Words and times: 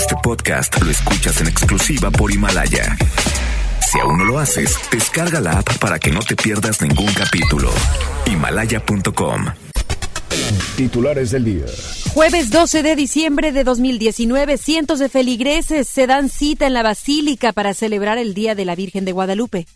Este 0.00 0.16
podcast 0.22 0.80
lo 0.80 0.90
escuchas 0.90 1.42
en 1.42 1.48
exclusiva 1.48 2.10
por 2.10 2.32
Himalaya. 2.32 2.96
Si 3.86 4.00
aún 4.00 4.16
no 4.16 4.24
lo 4.24 4.38
haces, 4.38 4.74
descarga 4.90 5.42
la 5.42 5.58
app 5.58 5.76
para 5.76 5.98
que 5.98 6.10
no 6.10 6.20
te 6.20 6.36
pierdas 6.36 6.80
ningún 6.80 7.12
capítulo. 7.12 7.70
Himalaya.com. 8.24 9.44
Titulares 10.74 11.32
del 11.32 11.44
día. 11.44 11.66
Jueves 12.14 12.48
12 12.48 12.82
de 12.82 12.96
diciembre 12.96 13.52
de 13.52 13.62
2019, 13.62 14.56
cientos 14.56 15.00
de 15.00 15.10
feligreses 15.10 15.86
se 15.86 16.06
dan 16.06 16.30
cita 16.30 16.66
en 16.66 16.72
la 16.72 16.82
Basílica 16.82 17.52
para 17.52 17.74
celebrar 17.74 18.16
el 18.16 18.32
Día 18.32 18.54
de 18.54 18.64
la 18.64 18.74
Virgen 18.74 19.04
de 19.04 19.12
Guadalupe. 19.12 19.66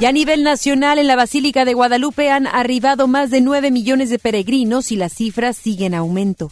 Y 0.00 0.06
a 0.06 0.12
nivel 0.12 0.42
nacional, 0.42 0.98
en 0.98 1.06
la 1.06 1.16
Basílica 1.16 1.64
de 1.64 1.74
Guadalupe 1.74 2.30
han 2.30 2.46
arribado 2.48 3.06
más 3.06 3.30
de 3.30 3.40
9 3.40 3.70
millones 3.70 4.10
de 4.10 4.18
peregrinos 4.18 4.90
y 4.90 4.96
las 4.96 5.12
cifras 5.12 5.56
siguen 5.56 5.94
en 5.94 5.98
aumento. 5.98 6.50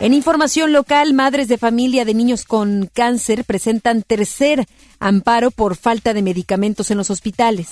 En 0.00 0.14
información 0.14 0.72
local, 0.72 1.12
madres 1.12 1.48
de 1.48 1.58
familia 1.58 2.04
de 2.04 2.14
niños 2.14 2.44
con 2.44 2.88
cáncer 2.92 3.44
presentan 3.44 4.02
tercer 4.02 4.66
amparo 4.98 5.50
por 5.50 5.76
falta 5.76 6.14
de 6.14 6.22
medicamentos 6.22 6.90
en 6.90 6.98
los 6.98 7.10
hospitales. 7.10 7.70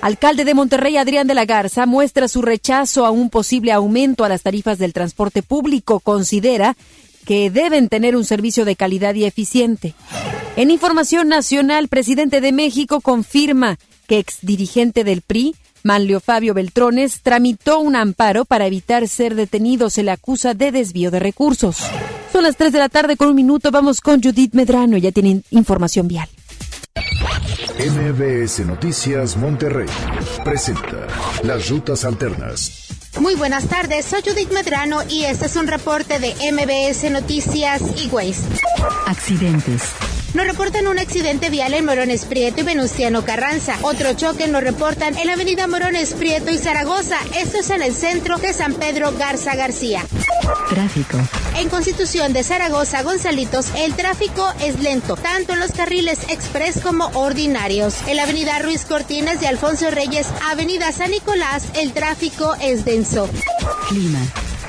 Alcalde 0.00 0.44
de 0.44 0.54
Monterrey, 0.54 0.96
Adrián 0.96 1.28
de 1.28 1.34
la 1.34 1.44
Garza, 1.44 1.86
muestra 1.86 2.26
su 2.26 2.42
rechazo 2.42 3.06
a 3.06 3.10
un 3.10 3.30
posible 3.30 3.70
aumento 3.70 4.24
a 4.24 4.28
las 4.28 4.42
tarifas 4.42 4.78
del 4.78 4.92
transporte 4.92 5.42
público. 5.42 6.00
Considera 6.00 6.76
que 7.24 7.50
deben 7.50 7.88
tener 7.88 8.16
un 8.16 8.24
servicio 8.24 8.64
de 8.64 8.74
calidad 8.74 9.14
y 9.14 9.24
eficiente. 9.24 9.94
En 10.56 10.70
información 10.70 11.28
nacional, 11.28 11.86
presidente 11.86 12.40
de 12.40 12.50
México 12.50 13.00
confirma 13.00 13.78
que 14.12 14.18
exdirigente 14.18 15.04
del 15.04 15.22
PRI, 15.22 15.56
Manlio 15.84 16.20
Fabio 16.20 16.52
Beltrones, 16.52 17.22
tramitó 17.22 17.80
un 17.80 17.96
amparo 17.96 18.44
para 18.44 18.66
evitar 18.66 19.08
ser 19.08 19.34
detenido. 19.34 19.88
Se 19.88 20.02
le 20.02 20.10
acusa 20.10 20.52
de 20.52 20.70
desvío 20.70 21.10
de 21.10 21.18
recursos. 21.18 21.78
Son 22.30 22.42
las 22.42 22.58
3 22.58 22.74
de 22.74 22.78
la 22.78 22.90
tarde 22.90 23.16
con 23.16 23.28
un 23.28 23.34
minuto. 23.34 23.70
Vamos 23.70 24.02
con 24.02 24.22
Judith 24.22 24.52
Medrano. 24.52 24.98
Ya 24.98 25.12
tienen 25.12 25.44
información 25.50 26.08
vial. 26.08 26.28
MBS 27.78 28.66
Noticias 28.66 29.38
Monterrey 29.38 29.88
presenta 30.44 31.06
las 31.42 31.70
rutas 31.70 32.04
alternas. 32.04 32.88
Muy 33.18 33.34
buenas 33.34 33.66
tardes, 33.66 34.04
soy 34.04 34.20
Judith 34.20 34.52
Medrano 34.52 35.04
y 35.08 35.24
este 35.24 35.46
es 35.46 35.56
un 35.56 35.66
reporte 35.66 36.18
de 36.18 36.34
MBS 36.52 37.10
Noticias 37.10 37.80
y 37.96 38.10
Accidentes. 39.06 39.82
Nos 40.34 40.46
reportan 40.46 40.86
un 40.86 40.98
accidente 40.98 41.50
vial 41.50 41.74
en 41.74 41.84
Morones 41.84 42.24
Prieto 42.24 42.62
y 42.62 42.64
Venustiano 42.64 43.22
Carranza. 43.22 43.76
Otro 43.82 44.14
choque 44.14 44.48
nos 44.48 44.62
reportan 44.62 45.16
en 45.18 45.26
la 45.26 45.34
avenida 45.34 45.66
Morones 45.66 46.14
Prieto 46.14 46.50
y 46.50 46.56
Zaragoza. 46.56 47.18
Esto 47.36 47.58
es 47.58 47.68
en 47.68 47.82
el 47.82 47.94
centro 47.94 48.38
de 48.38 48.54
San 48.54 48.72
Pedro 48.72 49.12
Garza 49.18 49.54
García. 49.54 50.02
Tráfico. 50.70 51.18
En 51.58 51.68
Constitución 51.68 52.32
de 52.32 52.44
Zaragoza, 52.44 53.02
Gonzalitos, 53.02 53.72
el 53.76 53.94
tráfico 53.94 54.50
es 54.62 54.80
lento, 54.80 55.16
tanto 55.16 55.52
en 55.52 55.60
los 55.60 55.72
carriles 55.72 56.20
express 56.30 56.80
como 56.82 57.10
ordinarios. 57.12 57.96
En 58.06 58.16
la 58.16 58.22
avenida 58.22 58.58
Ruiz 58.58 58.86
Cortines 58.86 59.38
de 59.38 59.48
Alfonso 59.48 59.90
Reyes, 59.90 60.28
avenida 60.50 60.92
San 60.92 61.10
Nicolás, 61.10 61.64
el 61.74 61.92
tráfico 61.92 62.54
es 62.62 62.86
denso. 62.86 63.28
Clima. 63.88 64.20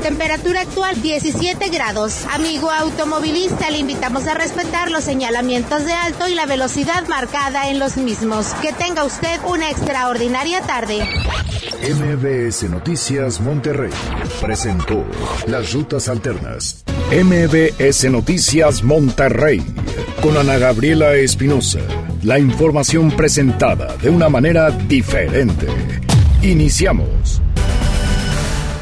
Temperatura 0.03 0.61
actual 0.61 1.01
17 1.01 1.69
grados. 1.69 2.25
Amigo 2.33 2.69
automovilista, 2.69 3.69
le 3.69 3.77
invitamos 3.77 4.27
a 4.27 4.33
respetar 4.33 4.91
los 4.91 5.05
señalamientos 5.05 5.52
de 5.53 5.93
alto 5.93 6.27
y 6.27 6.33
la 6.33 6.47
velocidad 6.47 7.07
marcada 7.07 7.69
en 7.69 7.77
los 7.77 7.95
mismos. 7.95 8.55
Que 8.55 8.73
tenga 8.73 9.03
usted 9.03 9.39
una 9.45 9.69
extraordinaria 9.69 10.61
tarde. 10.61 11.07
MBS 11.83 12.63
Noticias 12.71 13.39
Monterrey 13.39 13.91
presentó 14.41 15.05
las 15.45 15.71
rutas 15.73 16.09
alternas. 16.09 16.83
MBS 17.11 18.09
Noticias 18.09 18.81
Monterrey 18.81 19.63
con 20.23 20.37
Ana 20.37 20.57
Gabriela 20.57 21.13
Espinosa. 21.13 21.81
La 22.23 22.39
información 22.39 23.11
presentada 23.11 23.95
de 23.97 24.09
una 24.09 24.29
manera 24.29 24.71
diferente. 24.71 25.67
Iniciamos. 26.41 27.12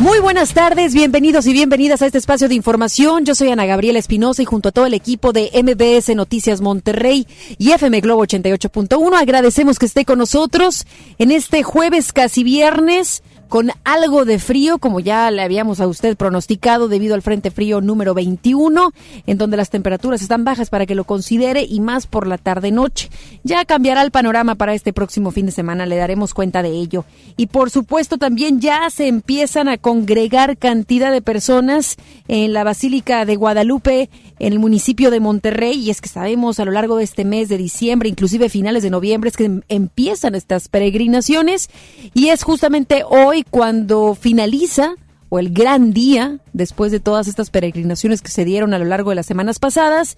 Muy 0.02 0.20
buenas 0.20 0.56
tardes, 0.56 0.96
bienvenidos 0.96 1.46
y 1.46 1.54
bienvenidas 1.54 2.02
a 2.02 2.08
este 2.08 2.18
espacio 2.18 2.50
de 2.50 2.56
información. 2.56 3.24
Yo 3.24 3.36
soy 3.36 3.50
Ana 3.50 3.68
Gabriela 3.68 4.00
Espinosa 4.00 4.42
y 4.42 4.46
junto 4.46 4.70
a 4.70 4.72
todo 4.72 4.88
el 4.88 4.96
equipo 4.96 5.32
de 5.32 5.52
MBS 5.54 6.16
Noticias 6.16 6.60
Monterrey 6.60 7.28
y 7.60 7.70
FM 7.70 8.02
Globo 8.02 8.26
88.1 8.26 9.16
agradecemos 9.16 9.78
que 9.78 9.86
esté 9.86 10.04
con 10.04 10.18
nosotros 10.18 10.88
en 11.20 11.30
este 11.30 11.62
jueves 11.62 12.14
casi 12.14 12.44
viernes 12.44 13.22
con 13.52 13.70
algo 13.84 14.24
de 14.24 14.40
frío, 14.40 14.78
como 14.78 15.02
ya 15.02 15.30
le 15.30 15.42
habíamos 15.42 15.82
a 15.82 15.88
usted 15.88 16.16
pronosticado 16.16 16.88
debido 16.88 17.16
al 17.16 17.22
Frente 17.22 17.52
Frío 17.52 17.82
número 17.82 18.14
21, 18.14 18.94
en 19.28 19.38
donde 19.38 19.58
las 19.58 19.70
temperaturas 19.70 20.22
están 20.22 20.46
bajas 20.46 20.70
para 20.70 20.86
que 20.86 20.96
lo 20.96 21.04
considere 21.04 21.64
y 21.64 21.82
más 21.82 22.08
por 22.08 22.28
la 22.28 22.38
tarde-noche. 22.38 23.10
Ya 23.44 23.66
cambiará 23.66 24.04
el 24.04 24.12
panorama 24.12 24.56
para 24.56 24.74
este 24.74 24.94
próximo 24.94 25.32
fin 25.32 25.48
de 25.48 25.52
semana, 25.52 25.86
le 25.86 25.98
daremos 25.98 26.34
cuenta 26.34 26.64
de 26.64 26.70
ello. 26.70 27.04
Y 27.36 27.48
por 27.48 27.72
supuesto 27.72 28.18
también 28.18 28.62
ya 28.62 28.90
se 28.90 29.10
empiezan 29.10 29.68
a 29.68 29.78
congregar 29.78 30.58
cantidad 30.58 31.12
de 31.12 31.22
personas 31.22 31.98
en 32.30 32.54
la 32.54 32.64
Basílica 32.64 33.26
de 33.26 33.36
Guadalupe, 33.36 34.10
en 34.40 34.54
el 34.54 34.60
municipio 34.60 35.12
de 35.12 35.20
Monterrey, 35.20 35.78
y 35.78 35.90
es 35.90 36.00
que 36.00 36.08
sabemos 36.08 36.62
a 36.62 36.66
lo 36.66 36.72
largo 36.72 36.96
de 36.96 37.04
este 37.04 37.26
mes 37.26 37.50
de 37.50 37.58
diciembre, 37.58 38.08
inclusive 38.08 38.48
finales 38.48 38.82
de 38.82 38.90
noviembre, 38.90 39.30
es 39.30 39.36
que 39.36 39.60
empiezan 39.68 40.36
estas 40.36 40.70
peregrinaciones, 40.70 41.70
y 42.14 42.30
es 42.30 42.44
justamente 42.44 43.04
hoy 43.06 43.41
cuando 43.50 44.16
finaliza 44.16 44.96
o 45.30 45.40
el 45.40 45.52
gran 45.52 45.94
día 45.94 46.40
después 46.52 46.92
de 46.92 47.00
todas 47.00 47.28
estas 47.28 47.50
peregrinaciones 47.50 48.22
que 48.22 48.32
se 48.32 48.44
dieron 48.44 48.74
a 48.74 48.80
lo 48.80 48.86
largo 48.86 49.12
de 49.12 49.16
las 49.16 49.26
semanas 49.26 49.60
pasadas. 49.60 50.18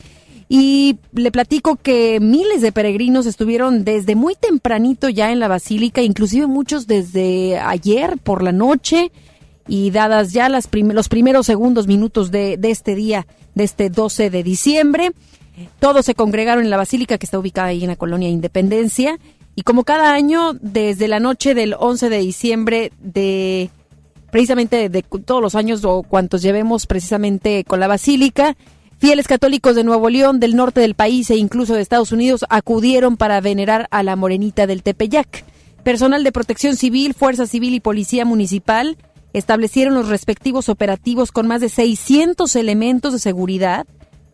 Y 0.49 0.97
le 1.13 1.31
platico 1.31 1.75
que 1.75 2.19
miles 2.19 2.61
de 2.61 2.71
peregrinos 2.71 3.25
estuvieron 3.25 3.85
desde 3.85 4.15
muy 4.15 4.35
tempranito 4.35 5.09
ya 5.09 5.31
en 5.31 5.39
la 5.39 5.47
basílica, 5.47 6.01
inclusive 6.01 6.47
muchos 6.47 6.87
desde 6.87 7.59
ayer 7.59 8.17
por 8.17 8.43
la 8.43 8.51
noche 8.51 9.11
y 9.67 9.91
dadas 9.91 10.33
ya 10.33 10.49
las 10.49 10.67
los 10.73 11.09
primeros 11.09 11.45
segundos 11.45 11.87
minutos 11.87 12.31
de, 12.31 12.57
de 12.57 12.71
este 12.71 12.95
día, 12.95 13.27
de 13.55 13.63
este 13.63 13.89
12 13.89 14.29
de 14.29 14.43
diciembre. 14.43 15.11
Todos 15.79 16.05
se 16.05 16.15
congregaron 16.15 16.63
en 16.63 16.71
la 16.71 16.77
basílica 16.77 17.17
que 17.17 17.25
está 17.25 17.37
ubicada 17.37 17.67
ahí 17.67 17.83
en 17.83 17.89
la 17.89 17.95
colonia 17.95 18.29
Independencia 18.29 19.19
y 19.55 19.61
como 19.61 19.83
cada 19.83 20.13
año, 20.13 20.53
desde 20.61 21.07
la 21.07 21.19
noche 21.19 21.53
del 21.53 21.75
11 21.77 22.09
de 22.09 22.17
diciembre 22.17 22.91
de 22.99 23.69
precisamente 24.31 24.89
de 24.89 25.03
todos 25.03 25.43
los 25.43 25.53
años 25.53 25.85
o 25.85 26.01
cuantos 26.01 26.41
llevemos 26.41 26.87
precisamente 26.87 27.63
con 27.65 27.79
la 27.79 27.87
basílica, 27.87 28.57
fieles 28.97 29.27
católicos 29.27 29.75
de 29.75 29.83
Nuevo 29.83 30.09
León, 30.09 30.39
del 30.39 30.55
norte 30.55 30.81
del 30.81 30.95
país 30.95 31.29
e 31.29 31.35
incluso 31.35 31.75
de 31.75 31.81
Estados 31.81 32.11
Unidos 32.11 32.43
acudieron 32.49 33.15
para 33.15 33.41
venerar 33.41 33.87
a 33.91 34.01
la 34.01 34.15
morenita 34.15 34.65
del 34.65 34.81
Tepeyac. 34.81 35.45
Personal 35.83 36.23
de 36.23 36.31
protección 36.31 36.75
civil, 36.75 37.13
fuerza 37.13 37.45
civil 37.45 37.75
y 37.75 37.79
policía 37.79 38.25
municipal 38.25 38.97
establecieron 39.33 39.93
los 39.93 40.07
respectivos 40.07 40.67
operativos 40.67 41.31
con 41.31 41.47
más 41.47 41.61
de 41.61 41.69
600 41.69 42.55
elementos 42.55 43.13
de 43.13 43.19
seguridad 43.19 43.85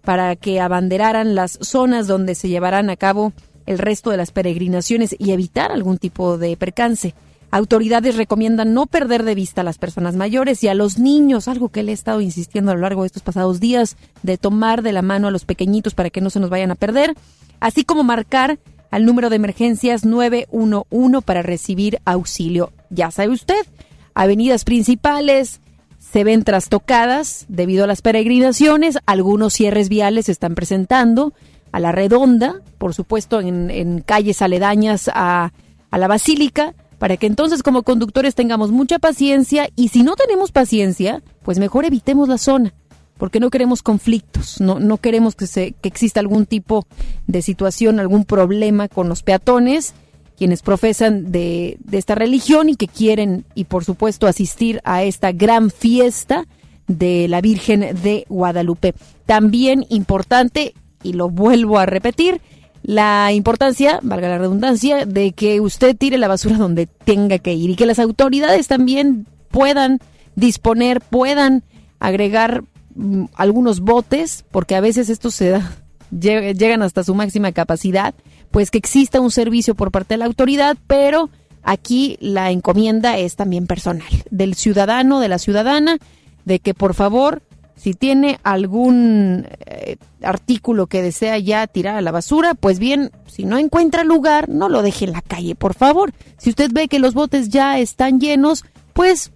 para 0.03 0.38
que 0.38 0.62
abanderaran 0.62 1.36
las 1.36 1.57
zonas 1.62 2.07
donde 2.07 2.36
se 2.36 2.47
llevarán 2.47 2.90
a 2.90 2.96
cabo 2.96 3.34
el 3.69 3.78
resto 3.78 4.09
de 4.09 4.18
las 4.18 4.31
peregrinaciones 4.31 5.16
y 5.19 5.31
evitar 5.31 5.72
algún 5.72 6.00
tipo 6.00 6.40
de 6.40 6.57
percance. 6.57 7.13
Autoridades 7.52 8.18
recomiendan 8.18 8.74
no 8.74 8.88
perder 8.88 9.22
de 9.22 9.35
vista 9.35 9.62
a 9.62 9.63
las 9.63 9.78
personas 9.78 10.16
mayores 10.16 10.63
y 10.63 10.69
a 10.69 10.74
los 10.74 10.97
niños, 10.97 11.47
algo 11.47 11.69
que 11.69 11.84
le 11.84 11.91
he 11.91 11.94
estado 11.94 12.19
insistiendo 12.19 12.72
a 12.72 12.74
lo 12.74 12.81
largo 12.81 13.03
de 13.03 13.07
estos 13.07 13.22
pasados 13.22 13.59
días, 13.59 13.96
de 14.24 14.40
tomar 14.40 14.81
de 14.81 14.91
la 14.91 15.03
mano 15.03 15.28
a 15.28 15.31
los 15.31 15.46
pequeñitos 15.46 15.94
para 15.94 16.09
que 16.09 16.19
no 16.19 16.31
se 16.31 16.40
nos 16.40 16.50
vayan 16.50 16.72
a 16.72 16.75
perder, 16.75 17.13
así 17.59 17.84
como 17.84 18.03
marcar 18.03 18.57
al 18.90 19.06
número 19.06 19.30
de 19.30 19.35
emergencias 19.35 20.03
911 20.03 21.22
para 21.22 21.44
recibir 21.44 22.00
auxilio. 22.06 22.72
Ya 22.90 23.12
sabe 23.12 23.34
usted, 23.34 23.68
avenidas 24.16 24.63
principales 24.63 25.62
se 26.00 26.24
ven 26.24 26.44
trastocadas 26.44 27.46
debido 27.50 27.84
a 27.84 27.88
las 27.88 28.01
peregrinaciones, 28.01 28.97
algunos 29.06 29.53
cierres 29.53 29.90
viales 29.90 30.25
se 30.25 30.31
están 30.31 30.56
presentando, 30.56 31.34
a 31.71 31.80
la 31.80 31.92
redonda, 31.92 32.62
por 32.77 32.94
supuesto 32.94 33.39
en, 33.42 34.01
calles 34.06 34.42
aledañas 34.42 35.10
a, 35.13 35.51
a 35.92 35.98
la 35.98 36.07
basílica, 36.07 36.74
para 36.98 37.18
que 37.18 37.27
entonces 37.27 37.63
como 37.63 37.83
conductores 37.83 38.36
tengamos 38.36 38.71
mucha 38.71 39.00
paciencia 39.00 39.69
y 39.75 39.88
si 39.88 40.04
no 40.04 40.16
tenemos 40.16 40.51
paciencia, 40.51 41.24
pues 41.44 41.57
mejor 41.57 41.86
evitemos 41.86 42.27
la 42.27 42.38
zona, 42.38 42.74
porque 43.18 43.39
no 43.39 43.50
queremos 43.50 43.81
conflictos, 43.81 44.60
no, 44.62 44.80
no 44.80 44.98
queremos 44.98 45.36
que, 45.36 45.48
se, 45.48 45.71
que 45.81 45.89
exista 45.89 46.19
algún 46.19 46.45
tipo 46.45 46.86
de 47.27 47.42
situación, 47.42 48.00
algún 48.00 48.25
problema 48.25 48.88
con 48.88 49.07
los 49.10 49.24
peatones, 49.24 49.94
quienes 50.38 50.62
profesan 50.62 51.31
de, 51.31 51.77
de 51.80 51.98
esta 51.98 52.15
religión 52.15 52.69
y 52.69 52.75
que 52.75 52.88
quieren, 52.88 53.45
y 53.56 53.65
por 53.65 53.83
supuesto, 53.83 54.27
asistir 54.27 54.81
a 54.83 55.04
esta 55.04 55.31
gran 55.31 55.69
fiesta 55.69 56.45
de 56.88 57.27
la 57.27 57.39
Virgen 57.39 57.81
de 58.01 58.25
Guadalupe. 58.30 58.94
También 59.25 59.86
importante 59.89 60.74
y 61.04 61.13
lo 61.13 61.30
vuelvo 61.30 61.80
a 61.80 61.86
repetir, 61.86 62.42
la 62.84 63.31
importancia, 63.34 64.00
valga 64.01 64.30
la 64.30 64.38
redundancia, 64.38 65.06
de 65.06 65.34
que 65.34 65.60
usted 65.60 65.96
tire 65.98 66.18
la 66.18 66.28
basura 66.28 66.57
donde 66.57 66.88
tenga 66.88 67.38
que 67.40 67.54
ir 67.54 67.72
y 67.72 67.75
que 67.75 67.86
las 67.86 68.00
autoridades 68.00 68.68
también 68.68 69.28
puedan 69.50 70.00
disponer, 70.36 71.01
puedan 71.01 71.63
agregar 72.00 72.63
mm, 72.96 73.25
algunos 73.36 73.81
botes, 73.81 74.46
porque 74.51 74.75
a 74.75 74.81
veces 74.81 75.10
estos 75.10 75.36
se 75.36 75.50
da, 75.50 75.74
llegan 76.12 76.81
hasta 76.81 77.04
su 77.04 77.13
máxima 77.16 77.51
capacidad, 77.51 78.13
pues 78.51 78.72
que 78.72 78.78
exista 78.78 79.19
un 79.19 79.31
servicio 79.31 79.75
por 79.75 79.92
parte 79.92 80.13
de 80.13 80.19
la 80.19 80.25
autoridad, 80.25 80.78
pero 80.88 81.30
aquí 81.63 82.18
la 82.22 82.51
encomienda 82.51 83.18
es 83.18 83.36
también 83.36 83.68
personal, 83.68 84.07
del 84.31 84.56
ciudadano, 84.56 85.19
de 85.19 85.28
la 85.28 85.38
ciudadana, 85.38 85.98
de 86.46 86.60
que 86.60 86.74
por 86.74 86.94
favor, 86.94 87.44
si 87.79 87.93
tiene 87.93 88.41
algún 88.43 89.47
eh, 89.65 89.95
artículo 90.21 90.87
que 90.87 91.01
desea 91.01 91.37
ya 91.37 91.65
tirar 91.65 91.95
a 91.95 92.01
la 92.01 92.11
basura, 92.11 92.53
pues 92.53 92.77
bien, 92.77 93.09
si 93.25 93.45
no 93.45 93.57
encuentra 93.57 94.03
lugar, 94.03 94.49
no 94.49 94.67
lo 94.67 94.81
deje 94.81 95.05
en 95.05 95.13
la 95.13 95.21
calle, 95.21 95.55
por 95.55 95.73
favor. 95.73 96.11
Si 96.37 96.49
usted 96.49 96.71
ve 96.73 96.89
que 96.89 96.99
los 96.99 97.13
botes 97.13 97.47
ya 97.47 97.79
están 97.79 98.19
llenos, 98.19 98.65
pues 98.91 99.31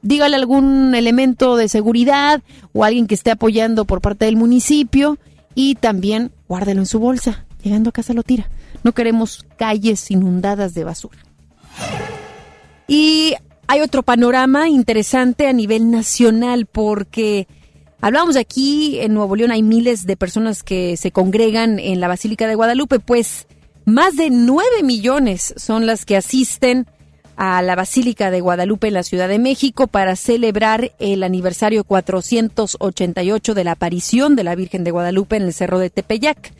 dígale 0.00 0.36
algún 0.36 0.94
elemento 0.94 1.56
de 1.56 1.68
seguridad 1.68 2.40
o 2.72 2.84
alguien 2.84 3.08
que 3.08 3.16
esté 3.16 3.32
apoyando 3.32 3.84
por 3.84 4.00
parte 4.00 4.26
del 4.26 4.36
municipio 4.36 5.18
y 5.56 5.74
también 5.74 6.30
guárdelo 6.46 6.82
en 6.82 6.86
su 6.86 7.00
bolsa. 7.00 7.46
Llegando 7.64 7.90
a 7.90 7.92
casa 7.92 8.14
lo 8.14 8.22
tira. 8.22 8.48
No 8.84 8.92
queremos 8.92 9.44
calles 9.56 10.08
inundadas 10.12 10.74
de 10.74 10.84
basura. 10.84 11.18
Y 12.86 13.34
hay 13.66 13.80
otro 13.80 14.04
panorama 14.04 14.68
interesante 14.68 15.48
a 15.48 15.52
nivel 15.52 15.90
nacional 15.90 16.66
porque 16.66 17.48
hablamos 18.02 18.34
de 18.34 18.40
aquí 18.40 18.98
en 19.00 19.14
Nuevo 19.14 19.36
León 19.36 19.52
hay 19.52 19.62
miles 19.62 20.04
de 20.04 20.16
personas 20.16 20.62
que 20.62 20.98
se 20.98 21.12
congregan 21.12 21.78
en 21.78 22.00
la 22.00 22.08
Basílica 22.08 22.46
de 22.46 22.56
Guadalupe, 22.56 22.98
pues 22.98 23.46
más 23.86 24.16
de 24.16 24.28
9 24.28 24.82
millones 24.82 25.54
son 25.56 25.86
las 25.86 26.04
que 26.04 26.16
asisten 26.16 26.86
a 27.36 27.62
la 27.62 27.76
Basílica 27.76 28.30
de 28.30 28.40
Guadalupe 28.40 28.88
en 28.88 28.94
la 28.94 29.04
Ciudad 29.04 29.28
de 29.28 29.38
México 29.38 29.86
para 29.86 30.16
celebrar 30.16 30.92
el 30.98 31.22
aniversario 31.22 31.84
488 31.84 33.54
de 33.54 33.64
la 33.64 33.72
aparición 33.72 34.36
de 34.36 34.44
la 34.44 34.56
Virgen 34.56 34.84
de 34.84 34.90
Guadalupe 34.90 35.36
en 35.36 35.44
el 35.44 35.54
Cerro 35.54 35.78
de 35.78 35.88
Tepeyac. 35.88 36.52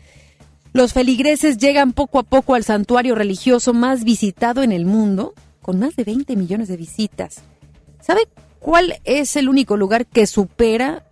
Los 0.71 0.93
feligreses 0.93 1.57
llegan 1.57 1.93
poco 1.93 2.19
a 2.19 2.23
poco 2.23 2.55
al 2.55 2.63
santuario 2.63 3.15
religioso 3.15 3.73
más 3.73 4.03
visitado 4.05 4.63
en 4.63 4.71
el 4.71 4.85
mundo, 4.85 5.33
con 5.61 5.77
más 5.77 5.95
de 5.95 6.05
20 6.05 6.35
millones 6.35 6.67
de 6.67 6.77
visitas. 6.77 7.41
¿Sabe 8.01 8.27
cuál 8.59 8.99
es 9.03 9.35
el 9.35 9.49
único 9.49 9.77
lugar 9.77 10.05
que 10.07 10.25
supera 10.25 11.03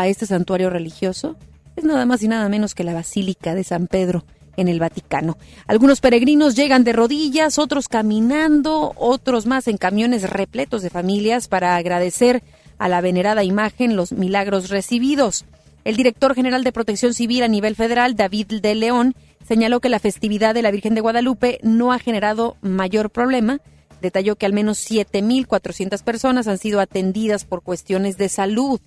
a 0.00 0.08
este 0.08 0.26
santuario 0.26 0.70
religioso? 0.70 1.36
Es 1.76 1.84
nada 1.84 2.06
más 2.06 2.22
y 2.22 2.28
nada 2.28 2.48
menos 2.48 2.74
que 2.74 2.84
la 2.84 2.94
Basílica 2.94 3.54
de 3.54 3.64
San 3.64 3.86
Pedro 3.86 4.24
en 4.56 4.68
el 4.68 4.78
Vaticano. 4.78 5.36
Algunos 5.66 6.00
peregrinos 6.00 6.54
llegan 6.54 6.84
de 6.84 6.92
rodillas, 6.92 7.58
otros 7.58 7.88
caminando, 7.88 8.92
otros 8.96 9.46
más 9.46 9.68
en 9.68 9.76
camiones 9.76 10.28
repletos 10.28 10.82
de 10.82 10.90
familias 10.90 11.48
para 11.48 11.76
agradecer 11.76 12.42
a 12.78 12.88
la 12.88 13.00
venerada 13.00 13.44
imagen 13.44 13.96
los 13.96 14.12
milagros 14.12 14.68
recibidos. 14.68 15.44
El 15.84 15.96
director 15.96 16.34
general 16.34 16.64
de 16.64 16.72
Protección 16.72 17.12
Civil 17.14 17.42
a 17.42 17.48
nivel 17.48 17.76
federal, 17.76 18.16
David 18.16 18.60
de 18.62 18.74
León, 18.74 19.14
señaló 19.46 19.80
que 19.80 19.88
la 19.88 19.98
festividad 19.98 20.54
de 20.54 20.62
la 20.62 20.70
Virgen 20.70 20.94
de 20.94 21.02
Guadalupe 21.02 21.58
no 21.62 21.92
ha 21.92 21.98
generado 21.98 22.56
mayor 22.62 23.10
problema. 23.10 23.60
Detalló 24.00 24.36
que 24.36 24.46
al 24.46 24.52
menos 24.52 24.78
7.400 24.90 26.02
personas 26.02 26.48
han 26.48 26.58
sido 26.58 26.80
atendidas 26.80 27.44
por 27.44 27.62
cuestiones 27.62 28.16
de 28.16 28.28
salud. 28.28 28.80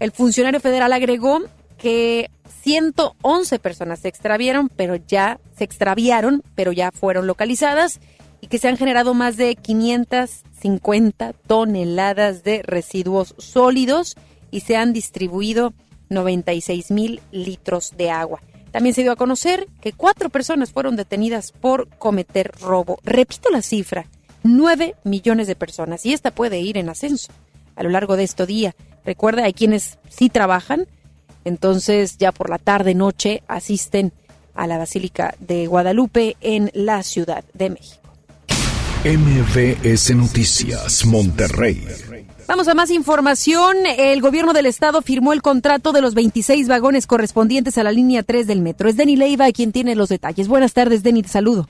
El 0.00 0.12
funcionario 0.12 0.60
federal 0.60 0.92
agregó 0.92 1.40
que 1.76 2.30
111 2.62 3.58
personas 3.58 4.00
se 4.00 4.08
extraviaron, 4.08 4.68
pero 4.68 4.96
ya 4.96 5.40
se 5.56 5.64
extraviaron, 5.64 6.42
pero 6.54 6.72
ya 6.72 6.90
fueron 6.92 7.26
localizadas 7.26 8.00
y 8.40 8.46
que 8.48 8.58
se 8.58 8.68
han 8.68 8.76
generado 8.76 9.14
más 9.14 9.36
de 9.36 9.56
550 9.56 11.32
toneladas 11.32 12.44
de 12.44 12.62
residuos 12.62 13.34
sólidos 13.38 14.16
y 14.50 14.60
se 14.60 14.76
han 14.76 14.92
distribuido 14.92 15.72
96 16.10 16.90
mil 16.90 17.20
litros 17.32 17.94
de 17.96 18.10
agua. 18.10 18.40
También 18.70 18.94
se 18.94 19.02
dio 19.02 19.12
a 19.12 19.16
conocer 19.16 19.66
que 19.80 19.92
cuatro 19.92 20.28
personas 20.30 20.72
fueron 20.72 20.94
detenidas 20.96 21.52
por 21.52 21.88
cometer 21.88 22.52
robo. 22.60 22.98
Repito 23.02 23.50
la 23.50 23.62
cifra, 23.62 24.06
9 24.42 24.94
millones 25.04 25.46
de 25.46 25.56
personas. 25.56 26.04
Y 26.06 26.12
esta 26.12 26.30
puede 26.30 26.60
ir 26.60 26.76
en 26.76 26.88
ascenso 26.88 27.32
a 27.76 27.82
lo 27.82 27.90
largo 27.90 28.16
de 28.16 28.24
este 28.24 28.44
día. 28.44 28.74
Recuerda, 29.08 29.44
hay 29.44 29.54
quienes 29.54 29.98
sí 30.10 30.28
trabajan, 30.28 30.86
entonces 31.46 32.18
ya 32.18 32.30
por 32.30 32.50
la 32.50 32.58
tarde, 32.58 32.94
noche, 32.94 33.42
asisten 33.48 34.12
a 34.54 34.66
la 34.66 34.76
Basílica 34.76 35.34
de 35.38 35.66
Guadalupe 35.66 36.36
en 36.42 36.70
la 36.74 37.02
Ciudad 37.02 37.42
de 37.54 37.70
México. 37.70 38.02
MVS 39.06 40.14
Noticias, 40.14 41.06
Monterrey. 41.06 41.86
Vamos 42.46 42.68
a 42.68 42.74
más 42.74 42.90
información. 42.90 43.78
El 43.86 44.20
gobierno 44.20 44.52
del 44.52 44.66
estado 44.66 45.00
firmó 45.00 45.32
el 45.32 45.40
contrato 45.40 45.92
de 45.92 46.02
los 46.02 46.14
26 46.14 46.68
vagones 46.68 47.06
correspondientes 47.06 47.78
a 47.78 47.84
la 47.84 47.92
línea 47.92 48.22
3 48.22 48.46
del 48.46 48.60
metro. 48.60 48.90
Es 48.90 48.98
Denny 48.98 49.16
Leiva 49.16 49.50
quien 49.52 49.72
tiene 49.72 49.96
los 49.96 50.10
detalles. 50.10 50.48
Buenas 50.48 50.74
tardes, 50.74 51.02
Denny, 51.02 51.22
te 51.22 51.30
saludo. 51.30 51.66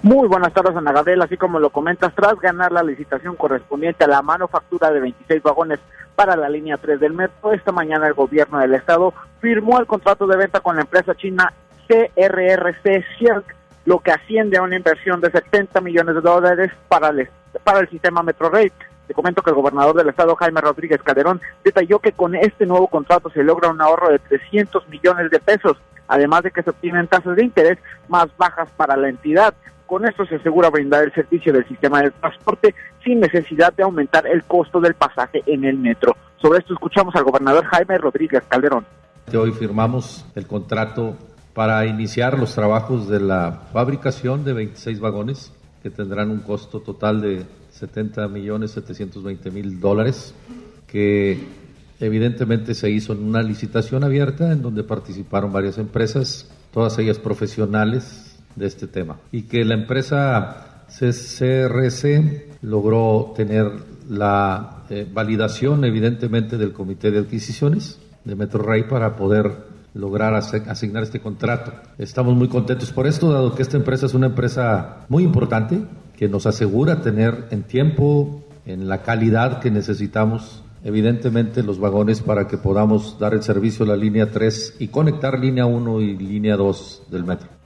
Muy 0.00 0.28
buenas 0.28 0.52
tardes, 0.54 0.76
Ana 0.76 0.92
Gabriela. 0.92 1.24
Así 1.24 1.36
como 1.36 1.58
lo 1.58 1.70
comentas, 1.70 2.14
tras 2.14 2.38
ganar 2.38 2.70
la 2.70 2.84
licitación 2.84 3.34
correspondiente 3.34 4.04
a 4.04 4.06
la 4.06 4.22
manufactura 4.22 4.92
de 4.92 5.00
26 5.00 5.42
vagones 5.42 5.80
para 6.18 6.34
la 6.34 6.48
línea 6.48 6.76
3 6.76 6.98
del 6.98 7.12
metro, 7.12 7.52
esta 7.52 7.70
mañana 7.70 8.08
el 8.08 8.14
gobierno 8.14 8.58
del 8.58 8.74
estado 8.74 9.14
firmó 9.40 9.78
el 9.78 9.86
contrato 9.86 10.26
de 10.26 10.36
venta 10.36 10.58
con 10.58 10.74
la 10.74 10.82
empresa 10.82 11.14
china 11.14 11.52
CRRC 11.86 13.04
Circ, 13.16 13.54
lo 13.84 14.00
que 14.00 14.10
asciende 14.10 14.58
a 14.58 14.62
una 14.62 14.74
inversión 14.74 15.20
de 15.20 15.30
70 15.30 15.80
millones 15.80 16.16
de 16.16 16.20
dólares 16.20 16.72
para 16.88 17.10
el, 17.10 17.88
sistema 17.88 18.24
Metrorail. 18.24 18.72
Te 19.06 19.14
comento 19.14 19.42
que 19.42 19.50
el 19.50 19.54
gobernador 19.54 19.94
del 19.94 20.08
estado, 20.08 20.34
Jaime 20.34 20.60
Rodríguez 20.60 21.00
Calderón, 21.04 21.40
detalló 21.62 22.00
que 22.00 22.10
con 22.10 22.34
este 22.34 22.66
nuevo 22.66 22.88
contrato 22.88 23.30
se 23.30 23.44
logra 23.44 23.68
un 23.68 23.80
ahorro 23.80 24.10
de 24.10 24.18
300 24.18 24.88
millones 24.88 25.30
de 25.30 25.38
pesos, 25.38 25.76
además 26.08 26.42
de 26.42 26.50
que 26.50 26.64
se 26.64 26.70
obtienen 26.70 27.06
tasas 27.06 27.36
de 27.36 27.44
interés 27.44 27.78
más 28.08 28.26
bajas 28.36 28.68
para 28.76 28.96
la 28.96 29.08
entidad. 29.08 29.54
Con 29.88 30.04
esto 30.04 30.26
se 30.26 30.34
asegura 30.34 30.68
brindar 30.68 31.04
el 31.04 31.14
servicio 31.14 31.50
del 31.50 31.66
sistema 31.66 32.02
de 32.02 32.10
transporte 32.10 32.74
sin 33.02 33.20
necesidad 33.20 33.72
de 33.72 33.84
aumentar 33.84 34.26
el 34.26 34.44
costo 34.44 34.82
del 34.82 34.92
pasaje 34.92 35.42
en 35.46 35.64
el 35.64 35.78
metro. 35.78 36.14
Sobre 36.42 36.58
esto 36.58 36.74
escuchamos 36.74 37.16
al 37.16 37.24
gobernador 37.24 37.64
Jaime 37.64 37.96
Rodríguez 37.96 38.42
Calderón. 38.48 38.84
Hoy 39.34 39.50
firmamos 39.52 40.26
el 40.34 40.46
contrato 40.46 41.16
para 41.54 41.86
iniciar 41.86 42.38
los 42.38 42.54
trabajos 42.54 43.08
de 43.08 43.18
la 43.20 43.62
fabricación 43.72 44.44
de 44.44 44.52
26 44.52 45.00
vagones 45.00 45.54
que 45.82 45.88
tendrán 45.88 46.30
un 46.30 46.40
costo 46.40 46.80
total 46.80 47.22
de 47.22 47.46
70 47.70 48.28
millones 48.28 48.72
720 48.72 49.50
mil 49.50 49.80
dólares, 49.80 50.34
que 50.86 51.46
evidentemente 51.98 52.74
se 52.74 52.90
hizo 52.90 53.14
en 53.14 53.24
una 53.24 53.42
licitación 53.42 54.04
abierta 54.04 54.52
en 54.52 54.60
donde 54.60 54.84
participaron 54.84 55.50
varias 55.50 55.78
empresas, 55.78 56.54
todas 56.74 56.98
ellas 56.98 57.18
profesionales 57.18 58.27
de 58.58 58.66
este 58.66 58.86
tema, 58.86 59.18
y 59.32 59.42
que 59.42 59.64
la 59.64 59.74
empresa 59.74 60.84
CCRC 60.88 62.62
logró 62.62 63.32
tener 63.36 63.70
la 64.08 64.84
eh, 64.90 65.06
validación 65.10 65.84
evidentemente 65.84 66.56
del 66.56 66.72
Comité 66.72 67.10
de 67.10 67.18
Adquisiciones 67.18 67.98
de 68.24 68.34
MetroRay 68.34 68.88
para 68.88 69.16
poder 69.16 69.68
lograr 69.94 70.34
asignar 70.34 71.02
este 71.02 71.20
contrato. 71.20 71.72
Estamos 71.98 72.36
muy 72.36 72.48
contentos 72.48 72.92
por 72.92 73.06
esto, 73.06 73.32
dado 73.32 73.54
que 73.54 73.62
esta 73.62 73.76
empresa 73.76 74.06
es 74.06 74.14
una 74.14 74.26
empresa 74.26 75.06
muy 75.08 75.24
importante, 75.24 75.82
que 76.16 76.28
nos 76.28 76.46
asegura 76.46 77.00
tener 77.00 77.46
en 77.50 77.62
tiempo, 77.62 78.44
en 78.66 78.88
la 78.88 79.02
calidad 79.02 79.60
que 79.60 79.70
necesitamos, 79.70 80.62
evidentemente 80.84 81.62
los 81.62 81.80
vagones 81.80 82.20
para 82.20 82.46
que 82.48 82.58
podamos 82.58 83.18
dar 83.18 83.34
el 83.34 83.42
servicio 83.42 83.84
a 83.84 83.88
la 83.88 83.96
línea 83.96 84.30
3 84.30 84.76
y 84.78 84.88
conectar 84.88 85.38
línea 85.38 85.66
1 85.66 86.00
y 86.02 86.16
línea 86.16 86.56
2 86.56 87.02
del 87.10 87.24
metro. 87.24 87.57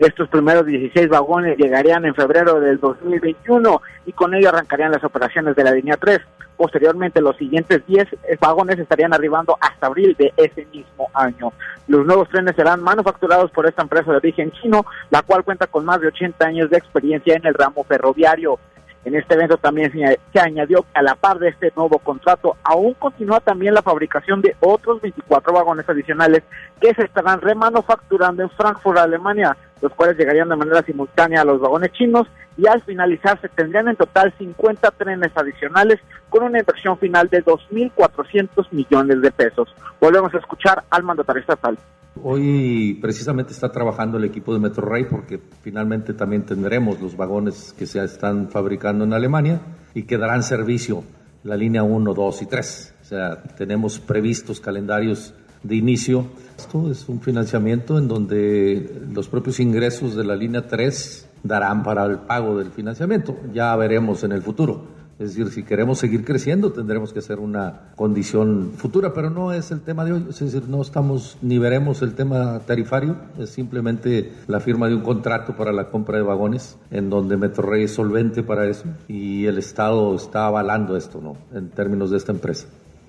Estos 0.00 0.30
primeros 0.30 0.64
16 0.64 1.10
vagones 1.10 1.58
llegarían 1.58 2.06
en 2.06 2.14
febrero 2.14 2.58
del 2.58 2.80
2021 2.80 3.82
y 4.06 4.12
con 4.12 4.32
ello 4.32 4.48
arrancarían 4.48 4.92
las 4.92 5.04
operaciones 5.04 5.54
de 5.54 5.62
la 5.62 5.72
línea 5.72 5.98
3. 5.98 6.20
Posteriormente, 6.56 7.20
los 7.20 7.36
siguientes 7.36 7.86
10 7.86 8.08
vagones 8.40 8.78
estarían 8.78 9.12
arribando 9.12 9.58
hasta 9.60 9.88
abril 9.88 10.16
de 10.18 10.32
ese 10.38 10.64
mismo 10.72 11.10
año. 11.12 11.52
Los 11.86 12.06
nuevos 12.06 12.30
trenes 12.30 12.56
serán 12.56 12.82
manufacturados 12.82 13.50
por 13.50 13.66
esta 13.66 13.82
empresa 13.82 14.10
de 14.10 14.16
origen 14.16 14.50
chino, 14.52 14.86
la 15.10 15.20
cual 15.20 15.44
cuenta 15.44 15.66
con 15.66 15.84
más 15.84 16.00
de 16.00 16.06
80 16.06 16.46
años 16.46 16.70
de 16.70 16.78
experiencia 16.78 17.34
en 17.36 17.44
el 17.44 17.52
ramo 17.52 17.84
ferroviario. 17.84 18.58
En 19.04 19.14
este 19.14 19.34
evento 19.34 19.58
también 19.58 19.92
se 19.92 20.40
añadió 20.40 20.82
que 20.82 20.98
a 20.98 21.02
la 21.02 21.14
par 21.14 21.38
de 21.38 21.48
este 21.48 21.72
nuevo 21.76 21.98
contrato 21.98 22.56
aún 22.62 22.94
continúa 22.94 23.40
también 23.40 23.74
la 23.74 23.82
fabricación 23.82 24.42
de 24.42 24.56
otros 24.60 25.00
24 25.00 25.52
vagones 25.52 25.88
adicionales 25.88 26.42
que 26.80 26.94
se 26.94 27.04
estarán 27.04 27.40
remanufacturando 27.40 28.42
en 28.42 28.50
Frankfurt, 28.50 28.98
Alemania, 28.98 29.56
los 29.80 29.92
cuales 29.94 30.16
llegarían 30.16 30.48
de 30.48 30.56
manera 30.56 30.82
simultánea 30.82 31.42
a 31.42 31.44
los 31.44 31.60
vagones 31.60 31.92
chinos 31.92 32.26
y 32.56 32.66
al 32.66 32.82
finalizar 32.82 33.40
se 33.40 33.48
tendrían 33.48 33.88
en 33.88 33.96
total 33.96 34.34
50 34.36 34.90
trenes 34.92 35.32
adicionales 35.34 36.00
con 36.28 36.42
una 36.44 36.58
inversión 36.58 36.98
final 36.98 37.28
de 37.28 37.44
2.400 37.44 38.66
millones 38.72 39.22
de 39.22 39.30
pesos. 39.30 39.74
Volvemos 40.00 40.34
a 40.34 40.38
escuchar 40.38 40.84
al 40.90 41.02
mandatario 41.02 41.40
estatal. 41.40 41.78
Hoy 42.22 42.98
precisamente 43.00 43.52
está 43.52 43.70
trabajando 43.70 44.18
el 44.18 44.24
equipo 44.24 44.52
de 44.52 44.60
Metrorail 44.60 45.06
porque 45.06 45.40
finalmente 45.62 46.12
también 46.12 46.44
tendremos 46.44 47.00
los 47.00 47.16
vagones 47.16 47.74
que 47.78 47.86
se 47.86 48.02
están 48.04 48.50
fabricando 48.50 49.04
en 49.04 49.12
Alemania 49.12 49.60
y 49.94 50.02
que 50.02 50.18
darán 50.18 50.42
servicio 50.42 51.04
la 51.44 51.56
línea 51.56 51.82
1, 51.82 52.12
2 52.12 52.42
y 52.42 52.46
3. 52.46 52.94
sea, 53.02 53.42
tenemos 53.56 53.98
previstos 54.00 54.60
calendarios 54.60 55.34
de 55.62 55.76
inicio. 55.76 56.26
Esto 56.60 56.90
es 56.90 57.08
un 57.08 57.20
financiamiento 57.20 57.96
en 57.96 58.06
donde 58.06 59.02
los 59.10 59.28
propios 59.28 59.60
ingresos 59.60 60.14
de 60.14 60.24
la 60.24 60.36
línea 60.36 60.66
3 60.68 61.28
darán 61.42 61.82
para 61.82 62.04
el 62.04 62.18
pago 62.18 62.58
del 62.58 62.70
financiamiento. 62.70 63.34
Ya 63.54 63.74
veremos 63.76 64.24
en 64.24 64.32
el 64.32 64.42
futuro. 64.42 64.82
Es 65.18 65.30
decir, 65.30 65.50
si 65.50 65.62
queremos 65.62 65.98
seguir 65.98 66.22
creciendo, 66.22 66.70
tendremos 66.70 67.14
que 67.14 67.20
hacer 67.20 67.38
una 67.38 67.92
condición 67.96 68.72
futura, 68.76 69.14
pero 69.14 69.30
no 69.30 69.52
es 69.52 69.70
el 69.70 69.80
tema 69.80 70.04
de 70.04 70.12
hoy. 70.12 70.26
Es 70.28 70.38
decir, 70.38 70.68
no 70.68 70.82
estamos 70.82 71.38
ni 71.40 71.58
veremos 71.58 72.02
el 72.02 72.14
tema 72.14 72.60
tarifario, 72.60 73.16
es 73.38 73.48
simplemente 73.48 74.30
la 74.46 74.60
firma 74.60 74.86
de 74.86 74.96
un 74.96 75.02
contrato 75.02 75.56
para 75.56 75.72
la 75.72 75.88
compra 75.88 76.18
de 76.18 76.24
vagones, 76.24 76.78
en 76.90 77.08
donde 77.08 77.38
Metrorrey 77.38 77.84
es 77.84 77.94
solvente 77.94 78.42
para 78.42 78.68
eso 78.68 78.84
y 79.08 79.46
el 79.46 79.56
Estado 79.56 80.14
está 80.14 80.46
avalando 80.46 80.94
esto, 80.96 81.22
¿no? 81.22 81.36
En 81.58 81.70
términos 81.70 82.10
de 82.10 82.18
esta 82.18 82.32
empresa. 82.32 82.66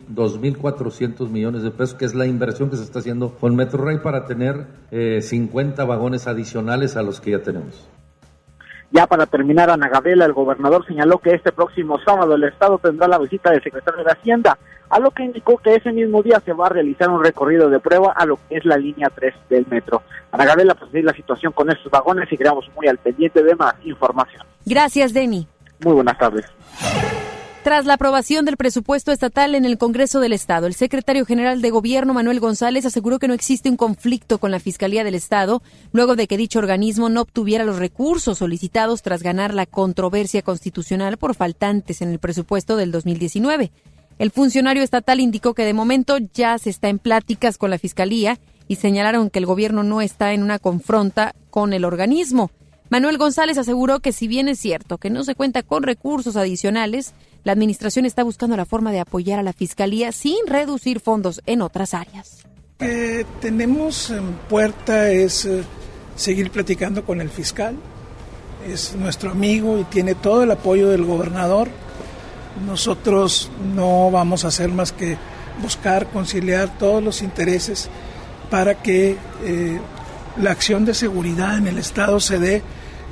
2.400 0.09 1.29
millones 1.29 1.63
de 1.63 1.71
pesos, 1.71 1.95
que 1.95 2.05
es 2.05 2.15
la 2.15 2.25
inversión 2.25 2.69
que 2.69 2.77
se 2.77 2.83
está 2.83 2.99
haciendo 2.99 3.35
con 3.35 3.55
Metrorrey 3.55 3.99
para 3.99 4.25
tener 4.25 4.67
eh, 4.91 5.21
50 5.21 5.83
vagones 5.85 6.27
adicionales 6.27 6.95
a 6.97 7.01
los 7.01 7.19
que 7.21 7.31
ya 7.31 7.41
tenemos. 7.41 7.87
Ya 8.91 9.07
para 9.07 9.25
terminar, 9.25 9.69
Ana 9.69 9.87
Gabriela, 9.87 10.25
el 10.25 10.33
gobernador 10.33 10.85
señaló 10.85 11.19
que 11.19 11.33
este 11.33 11.53
próximo 11.53 11.97
sábado 12.05 12.35
el 12.35 12.43
Estado 12.43 12.77
tendrá 12.77 13.07
la 13.07 13.17
visita 13.17 13.49
del 13.49 13.63
secretario 13.63 14.03
de 14.03 14.11
Hacienda, 14.11 14.57
a 14.89 14.99
lo 14.99 15.11
que 15.11 15.23
indicó 15.23 15.57
que 15.57 15.75
ese 15.75 15.93
mismo 15.93 16.21
día 16.21 16.41
se 16.43 16.51
va 16.51 16.65
a 16.65 16.69
realizar 16.69 17.09
un 17.09 17.23
recorrido 17.23 17.69
de 17.69 17.79
prueba 17.79 18.11
a 18.11 18.25
lo 18.25 18.35
que 18.35 18.57
es 18.57 18.65
la 18.65 18.75
línea 18.75 19.09
3 19.15 19.33
del 19.49 19.65
metro. 19.69 20.03
Ana 20.31 20.45
Gabriela, 20.45 20.75
pues 20.75 20.91
la 21.05 21.13
situación 21.13 21.53
con 21.53 21.71
estos 21.71 21.89
vagones 21.89 22.31
y 22.31 22.37
quedamos 22.37 22.69
muy 22.75 22.87
al 22.87 22.97
pendiente 22.97 23.41
de 23.41 23.55
más 23.55 23.73
información. 23.85 24.45
Gracias, 24.65 25.13
Denny. 25.13 25.47
Muy 25.79 25.93
buenas 25.93 26.17
tardes. 26.17 26.45
Tras 27.63 27.85
la 27.85 27.93
aprobación 27.93 28.43
del 28.43 28.57
presupuesto 28.57 29.11
estatal 29.11 29.53
en 29.53 29.65
el 29.65 29.77
Congreso 29.77 30.19
del 30.19 30.33
Estado, 30.33 30.65
el 30.65 30.73
secretario 30.73 31.27
general 31.27 31.61
de 31.61 31.69
Gobierno, 31.69 32.11
Manuel 32.11 32.39
González, 32.39 32.87
aseguró 32.87 33.19
que 33.19 33.27
no 33.27 33.35
existe 33.35 33.69
un 33.69 33.77
conflicto 33.77 34.39
con 34.39 34.49
la 34.49 34.59
Fiscalía 34.59 35.03
del 35.03 35.13
Estado, 35.13 35.61
luego 35.91 36.15
de 36.15 36.25
que 36.25 36.37
dicho 36.37 36.57
organismo 36.57 37.09
no 37.09 37.21
obtuviera 37.21 37.63
los 37.63 37.77
recursos 37.77 38.39
solicitados 38.39 39.03
tras 39.03 39.21
ganar 39.21 39.53
la 39.53 39.67
controversia 39.67 40.41
constitucional 40.41 41.17
por 41.17 41.35
faltantes 41.35 42.01
en 42.01 42.09
el 42.09 42.17
presupuesto 42.17 42.77
del 42.77 42.91
2019. 42.91 43.71
El 44.17 44.31
funcionario 44.31 44.81
estatal 44.81 45.19
indicó 45.19 45.53
que 45.53 45.63
de 45.63 45.75
momento 45.75 46.17
ya 46.33 46.57
se 46.57 46.71
está 46.71 46.89
en 46.89 46.97
pláticas 46.97 47.59
con 47.59 47.69
la 47.69 47.77
Fiscalía 47.77 48.39
y 48.67 48.77
señalaron 48.77 49.29
que 49.29 49.37
el 49.37 49.45
gobierno 49.45 49.83
no 49.83 50.01
está 50.01 50.33
en 50.33 50.41
una 50.41 50.57
confronta 50.57 51.35
con 51.51 51.73
el 51.73 51.85
organismo. 51.85 52.49
Manuel 52.91 53.17
González 53.17 53.57
aseguró 53.57 54.01
que 54.01 54.11
si 54.11 54.27
bien 54.27 54.49
es 54.49 54.59
cierto 54.59 54.97
que 54.97 55.09
no 55.09 55.23
se 55.23 55.33
cuenta 55.33 55.63
con 55.63 55.83
recursos 55.83 56.35
adicionales, 56.35 57.13
la 57.43 57.51
Administración 57.53 58.05
está 58.05 58.23
buscando 58.23 58.55
la 58.55 58.65
forma 58.65 58.91
de 58.91 58.99
apoyar 58.99 59.39
a 59.39 59.43
la 59.43 59.53
Fiscalía 59.53 60.11
sin 60.11 60.45
reducir 60.47 60.99
fondos 60.99 61.41
en 61.45 61.61
otras 61.61 61.93
áreas. 61.93 62.43
Lo 62.79 62.87
que 62.87 63.25
tenemos 63.39 64.09
en 64.11 64.33
puerta 64.49 65.09
es 65.09 65.45
eh, 65.45 65.63
seguir 66.15 66.51
platicando 66.51 67.03
con 67.03 67.21
el 67.21 67.29
fiscal. 67.29 67.75
Es 68.67 68.95
nuestro 68.95 69.31
amigo 69.31 69.79
y 69.79 69.83
tiene 69.85 70.13
todo 70.13 70.43
el 70.43 70.51
apoyo 70.51 70.89
del 70.89 71.03
gobernador. 71.03 71.69
Nosotros 72.65 73.49
no 73.75 74.11
vamos 74.11 74.45
a 74.45 74.49
hacer 74.49 74.69
más 74.69 74.91
que 74.91 75.17
buscar 75.61 76.07
conciliar 76.09 76.77
todos 76.77 77.03
los 77.03 77.21
intereses 77.21 77.89
para 78.49 78.81
que 78.81 79.17
eh, 79.43 79.79
la 80.37 80.51
acción 80.51 80.85
de 80.85 80.93
seguridad 80.93 81.57
en 81.57 81.67
el 81.67 81.77
Estado 81.77 82.19
se 82.19 82.37
dé 82.37 82.61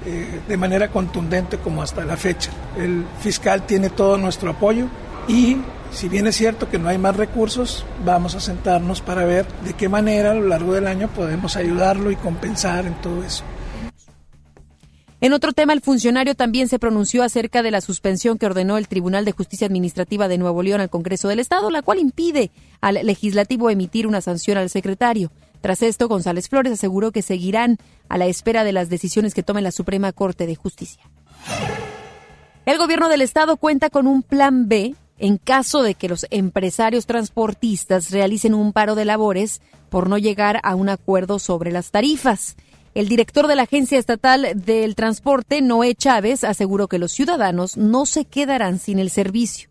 eh, 0.06 0.42
de 0.48 0.58
manera 0.58 0.90
contundente 0.90 1.58
como 1.58 1.82
hasta 1.82 2.06
la 2.06 2.18
fecha. 2.18 2.52
El 2.78 3.06
fiscal 3.20 3.66
tiene 3.66 3.90
todo 3.90 4.18
nuestro 4.18 4.52
apoyo 4.52 4.88
y 5.28 5.58
si 5.92 6.08
bien 6.08 6.28
es 6.28 6.36
cierto 6.36 6.70
que 6.70 6.78
no 6.78 6.90
hay 6.90 6.98
más 6.98 7.16
recursos, 7.16 7.86
vamos 8.06 8.36
a 8.36 8.40
sentarnos 8.40 9.02
para 9.02 9.26
ver 9.26 9.46
de 9.64 9.74
qué 9.74 9.90
manera 9.90 10.32
a 10.32 10.36
lo 10.36 10.48
largo 10.48 10.74
del 10.74 10.88
año 10.88 11.10
podemos 11.10 11.56
ayudarlo 11.56 12.12
y 12.12 12.16
compensar 12.16 12.86
en 12.86 12.94
todo 13.02 13.24
eso. 13.24 13.44
En 15.22 15.34
otro 15.34 15.52
tema, 15.52 15.74
el 15.74 15.82
funcionario 15.82 16.34
también 16.34 16.70
se 16.70 16.80
pronunció 16.80 17.24
acerca 17.24 17.62
de 17.62 17.72
la 17.72 17.82
suspensión 17.82 18.38
que 18.38 18.46
ordenó 18.46 18.78
el 18.78 18.88
Tribunal 18.88 19.26
de 19.26 19.34
Justicia 19.34 19.68
Administrativa 19.68 20.30
de 20.30 20.38
Nuevo 20.38 20.64
León 20.64 20.80
al 20.80 20.90
Congreso 20.90 21.28
del 21.28 21.40
Estado, 21.40 21.70
la 21.70 21.82
cual 21.82 22.00
impide 22.00 22.52
al 22.80 23.06
legislativo 23.06 23.70
emitir 23.70 24.08
una 24.08 24.22
sanción 24.22 24.58
al 24.58 24.70
secretario. 24.70 25.30
Tras 25.62 25.82
esto, 25.82 26.08
González 26.08 26.50
Flores 26.50 26.74
aseguró 26.74 27.12
que 27.12 27.22
seguirán 27.22 27.78
a 28.08 28.18
la 28.18 28.28
espera 28.28 28.64
de 28.64 28.74
las 28.74 28.90
decisiones 28.90 29.34
que 29.34 29.44
tome 29.44 29.62
la 29.62 29.72
Suprema 29.72 30.12
Corte 30.12 30.48
de 30.48 30.56
Justicia. 30.56 31.04
El 32.66 32.78
gobierno 32.78 33.10
del 33.10 33.22
estado 33.22 33.58
cuenta 33.58 33.90
con 33.90 34.08
un 34.08 34.22
plan 34.22 34.68
B 34.68 34.96
en 35.18 35.38
caso 35.38 35.84
de 35.84 35.96
que 35.96 36.08
los 36.08 36.26
empresarios 36.30 37.06
transportistas 37.06 38.12
realicen 38.12 38.54
un 38.54 38.72
paro 38.72 38.96
de 38.96 39.06
labores 39.06 39.62
por 39.90 40.10
no 40.10 40.18
llegar 40.18 40.62
a 40.64 40.76
un 40.76 40.88
acuerdo 40.88 41.40
sobre 41.40 41.72
las 41.72 41.92
tarifas. 41.92 42.56
El 42.96 43.10
director 43.10 43.48
de 43.48 43.56
la 43.56 43.64
Agencia 43.64 44.00
Estatal 44.00 44.48
del 44.56 44.96
Transporte, 44.96 45.62
Noé 45.62 45.94
Chávez, 45.94 46.44
aseguró 46.44 46.88
que 46.88 47.00
los 47.00 47.12
ciudadanos 47.12 47.76
no 47.76 48.06
se 48.06 48.26
quedarán 48.26 48.80
sin 48.80 48.98
el 49.00 49.10
servicio 49.10 49.69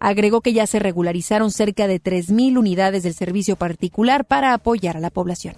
agregó 0.00 0.40
que 0.40 0.52
ya 0.52 0.66
se 0.66 0.78
regularizaron 0.78 1.50
cerca 1.52 1.86
de 1.86 2.02
3.000 2.02 2.58
unidades 2.58 3.02
del 3.04 3.14
servicio 3.14 3.56
particular 3.56 4.24
para 4.24 4.54
apoyar 4.54 4.96
a 4.96 5.00
la 5.00 5.10
población. 5.10 5.54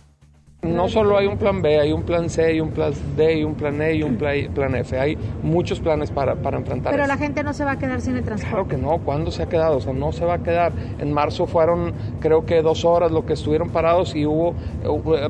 No 0.62 0.88
solo 0.88 1.18
hay 1.18 1.26
un 1.26 1.38
plan 1.38 1.60
B, 1.60 1.80
hay 1.80 1.92
un 1.92 2.04
plan 2.04 2.30
C, 2.30 2.44
hay 2.44 2.60
un 2.60 2.70
plan 2.70 2.92
D, 3.16 3.38
y 3.38 3.42
un 3.42 3.56
plan 3.56 3.82
E 3.82 3.96
y 3.96 4.04
un 4.04 4.16
plan 4.16 4.76
F. 4.76 4.96
Hay 4.96 5.18
muchos 5.42 5.80
planes 5.80 6.12
para, 6.12 6.36
para 6.36 6.56
enfrentar 6.56 6.92
Pero 6.92 7.04
la 7.08 7.16
gente 7.16 7.42
no 7.42 7.52
se 7.52 7.64
va 7.64 7.72
a 7.72 7.78
quedar 7.78 8.00
sin 8.00 8.14
el 8.14 8.22
transporte. 8.22 8.54
Claro 8.54 8.68
que 8.68 8.76
no. 8.76 9.04
¿Cuándo 9.04 9.32
se 9.32 9.42
ha 9.42 9.48
quedado? 9.48 9.78
O 9.78 9.80
sea, 9.80 9.92
no 9.92 10.12
se 10.12 10.24
va 10.24 10.34
a 10.34 10.42
quedar. 10.44 10.72
En 11.00 11.12
marzo 11.12 11.46
fueron, 11.48 11.92
creo 12.20 12.46
que 12.46 12.62
dos 12.62 12.84
horas 12.84 13.10
lo 13.10 13.26
que 13.26 13.32
estuvieron 13.32 13.70
parados 13.70 14.14
y 14.14 14.24
hubo 14.24 14.54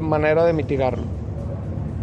manera 0.01 0.45
de 0.45 0.53
mitigarlo. 0.53 1.22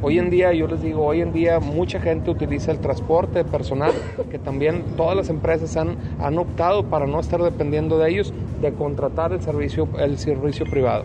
Hoy 0.01 0.17
en 0.17 0.29
día, 0.29 0.53
yo 0.53 0.65
les 0.67 0.81
digo, 0.81 1.05
hoy 1.05 1.19
en 1.19 1.33
día 1.33 1.59
mucha 1.59 1.99
gente 1.99 2.31
utiliza 2.31 2.71
el 2.71 2.79
transporte 2.79 3.43
personal, 3.43 3.91
que 4.31 4.39
también 4.39 4.83
todas 4.95 5.17
las 5.17 5.29
empresas 5.29 5.75
han, 5.75 5.97
han 6.21 6.37
optado 6.37 6.85
para 6.85 7.05
no 7.05 7.19
estar 7.19 7.43
dependiendo 7.43 7.97
de 7.97 8.09
ellos, 8.09 8.33
de 8.61 8.71
contratar 8.71 9.33
el 9.33 9.41
servicio, 9.41 9.89
el 9.99 10.17
servicio 10.17 10.65
privado 10.65 11.03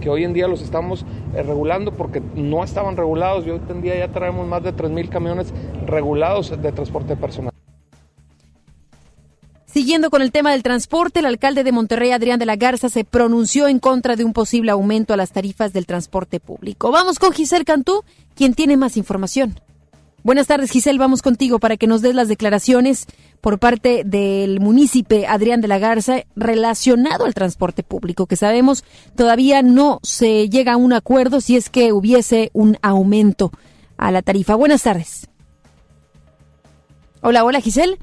que 0.00 0.10
hoy 0.10 0.24
en 0.24 0.34
día 0.34 0.46
los 0.46 0.60
estamos 0.60 1.06
eh, 1.34 1.42
regulando 1.42 1.90
porque 1.92 2.20
no 2.34 2.62
estaban 2.62 2.94
regulados. 2.94 3.46
Yo 3.46 3.54
hoy 3.54 3.60
en 3.70 3.80
día 3.80 3.96
ya 3.96 4.08
traemos 4.08 4.46
más 4.46 4.62
de 4.62 4.74
3.000 4.74 5.08
camiones 5.08 5.54
regulados 5.86 6.60
de 6.60 6.72
transporte 6.72 7.16
personal. 7.16 7.54
Siguiendo 9.74 10.08
con 10.08 10.22
el 10.22 10.30
tema 10.30 10.52
del 10.52 10.62
transporte, 10.62 11.18
el 11.18 11.26
alcalde 11.26 11.64
de 11.64 11.72
Monterrey, 11.72 12.12
Adrián 12.12 12.38
de 12.38 12.46
la 12.46 12.54
Garza, 12.54 12.88
se 12.88 13.02
pronunció 13.02 13.66
en 13.66 13.80
contra 13.80 14.14
de 14.14 14.22
un 14.22 14.32
posible 14.32 14.70
aumento 14.70 15.12
a 15.12 15.16
las 15.16 15.32
tarifas 15.32 15.72
del 15.72 15.84
transporte 15.84 16.38
público. 16.38 16.92
Vamos 16.92 17.18
con 17.18 17.32
Giselle 17.32 17.64
Cantú, 17.64 18.04
quien 18.36 18.54
tiene 18.54 18.76
más 18.76 18.96
información. 18.96 19.58
Buenas 20.22 20.46
tardes, 20.46 20.70
Giselle. 20.70 21.00
Vamos 21.00 21.22
contigo 21.22 21.58
para 21.58 21.76
que 21.76 21.88
nos 21.88 22.02
des 22.02 22.14
las 22.14 22.28
declaraciones 22.28 23.06
por 23.40 23.58
parte 23.58 24.04
del 24.06 24.60
municipio 24.60 25.28
Adrián 25.28 25.60
de 25.60 25.66
la 25.66 25.80
Garza 25.80 26.22
relacionado 26.36 27.24
al 27.24 27.34
transporte 27.34 27.82
público, 27.82 28.26
que 28.26 28.36
sabemos 28.36 28.84
todavía 29.16 29.62
no 29.62 29.98
se 30.04 30.48
llega 30.48 30.74
a 30.74 30.76
un 30.76 30.92
acuerdo 30.92 31.40
si 31.40 31.56
es 31.56 31.68
que 31.68 31.92
hubiese 31.92 32.50
un 32.52 32.78
aumento 32.80 33.50
a 33.96 34.12
la 34.12 34.22
tarifa. 34.22 34.54
Buenas 34.54 34.84
tardes. 34.84 35.28
Hola, 37.22 37.42
hola, 37.42 37.60
Giselle. 37.60 37.98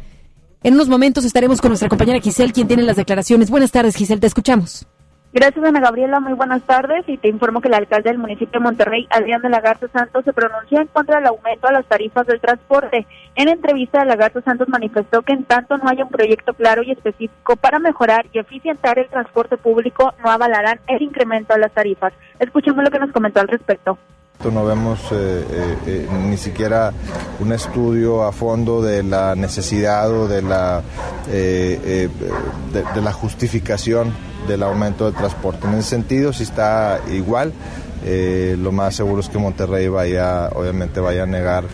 En 0.63 0.75
unos 0.75 0.89
momentos 0.89 1.25
estaremos 1.25 1.59
con 1.59 1.69
nuestra 1.71 1.89
compañera 1.89 2.19
Giselle, 2.19 2.53
quien 2.53 2.67
tiene 2.67 2.83
las 2.83 2.95
declaraciones. 2.95 3.49
Buenas 3.49 3.71
tardes, 3.71 3.95
Giselle, 3.95 4.21
te 4.21 4.27
escuchamos. 4.27 4.85
Gracias, 5.33 5.65
Ana 5.65 5.79
Gabriela. 5.79 6.19
Muy 6.19 6.33
buenas 6.33 6.61
tardes. 6.63 7.03
Y 7.07 7.17
te 7.17 7.29
informo 7.29 7.61
que 7.61 7.67
el 7.69 7.73
alcalde 7.73 8.09
del 8.09 8.19
municipio 8.19 8.59
de 8.59 8.65
Monterrey, 8.65 9.07
Adrián 9.09 9.41
de 9.41 9.49
Lagarto 9.49 9.87
Santos, 9.91 10.23
se 10.23 10.33
pronunció 10.33 10.79
en 10.79 10.85
contra 10.87 11.17
del 11.17 11.27
aumento 11.27 11.67
a 11.67 11.71
las 11.71 11.85
tarifas 11.85 12.27
del 12.27 12.39
transporte. 12.39 13.07
En 13.35 13.47
entrevista, 13.47 14.01
de 14.01 14.05
Lagarto 14.05 14.41
Santos 14.41 14.69
manifestó 14.69 15.23
que 15.23 15.33
en 15.33 15.45
tanto 15.45 15.79
no 15.79 15.89
haya 15.89 16.03
un 16.03 16.11
proyecto 16.11 16.53
claro 16.53 16.83
y 16.83 16.91
específico 16.91 17.55
para 17.55 17.79
mejorar 17.79 18.27
y 18.31 18.37
eficientar 18.37 18.99
el 18.99 19.09
transporte 19.09 19.57
público, 19.57 20.13
no 20.23 20.29
avalarán 20.29 20.79
el 20.87 21.01
incremento 21.01 21.55
a 21.55 21.57
las 21.57 21.71
tarifas. 21.71 22.13
Escuchemos 22.37 22.83
lo 22.83 22.91
que 22.91 22.99
nos 22.99 23.11
comentó 23.11 23.39
al 23.39 23.47
respecto. 23.47 23.97
No 24.49 24.65
vemos 24.65 24.99
eh, 25.11 25.45
eh, 25.51 25.77
eh, 25.85 26.07
ni 26.27 26.35
siquiera 26.35 26.91
un 27.39 27.53
estudio 27.53 28.23
a 28.23 28.31
fondo 28.31 28.81
de 28.81 29.03
la 29.03 29.35
necesidad 29.35 30.11
o 30.11 30.27
de 30.27 30.41
la, 30.41 30.81
de, 31.31 32.09
la 33.01 33.13
justificación 33.13 34.11
del 34.47 34.63
aumento 34.63 35.05
del 35.05 35.13
transporte. 35.13 35.67
En 35.67 35.75
ese 35.75 35.89
sentido, 35.89 36.33
si 36.33 36.43
está 36.43 36.99
igual, 37.11 37.53
lo 38.03 38.71
más 38.71 38.95
seguro 38.95 39.21
es 39.21 39.29
que 39.29 39.37
Monterrey 39.37 39.87
vaya, 39.89 40.49
obviamente 40.49 40.99
vaya 40.99 41.23
a 41.23 41.27
negar 41.27 41.65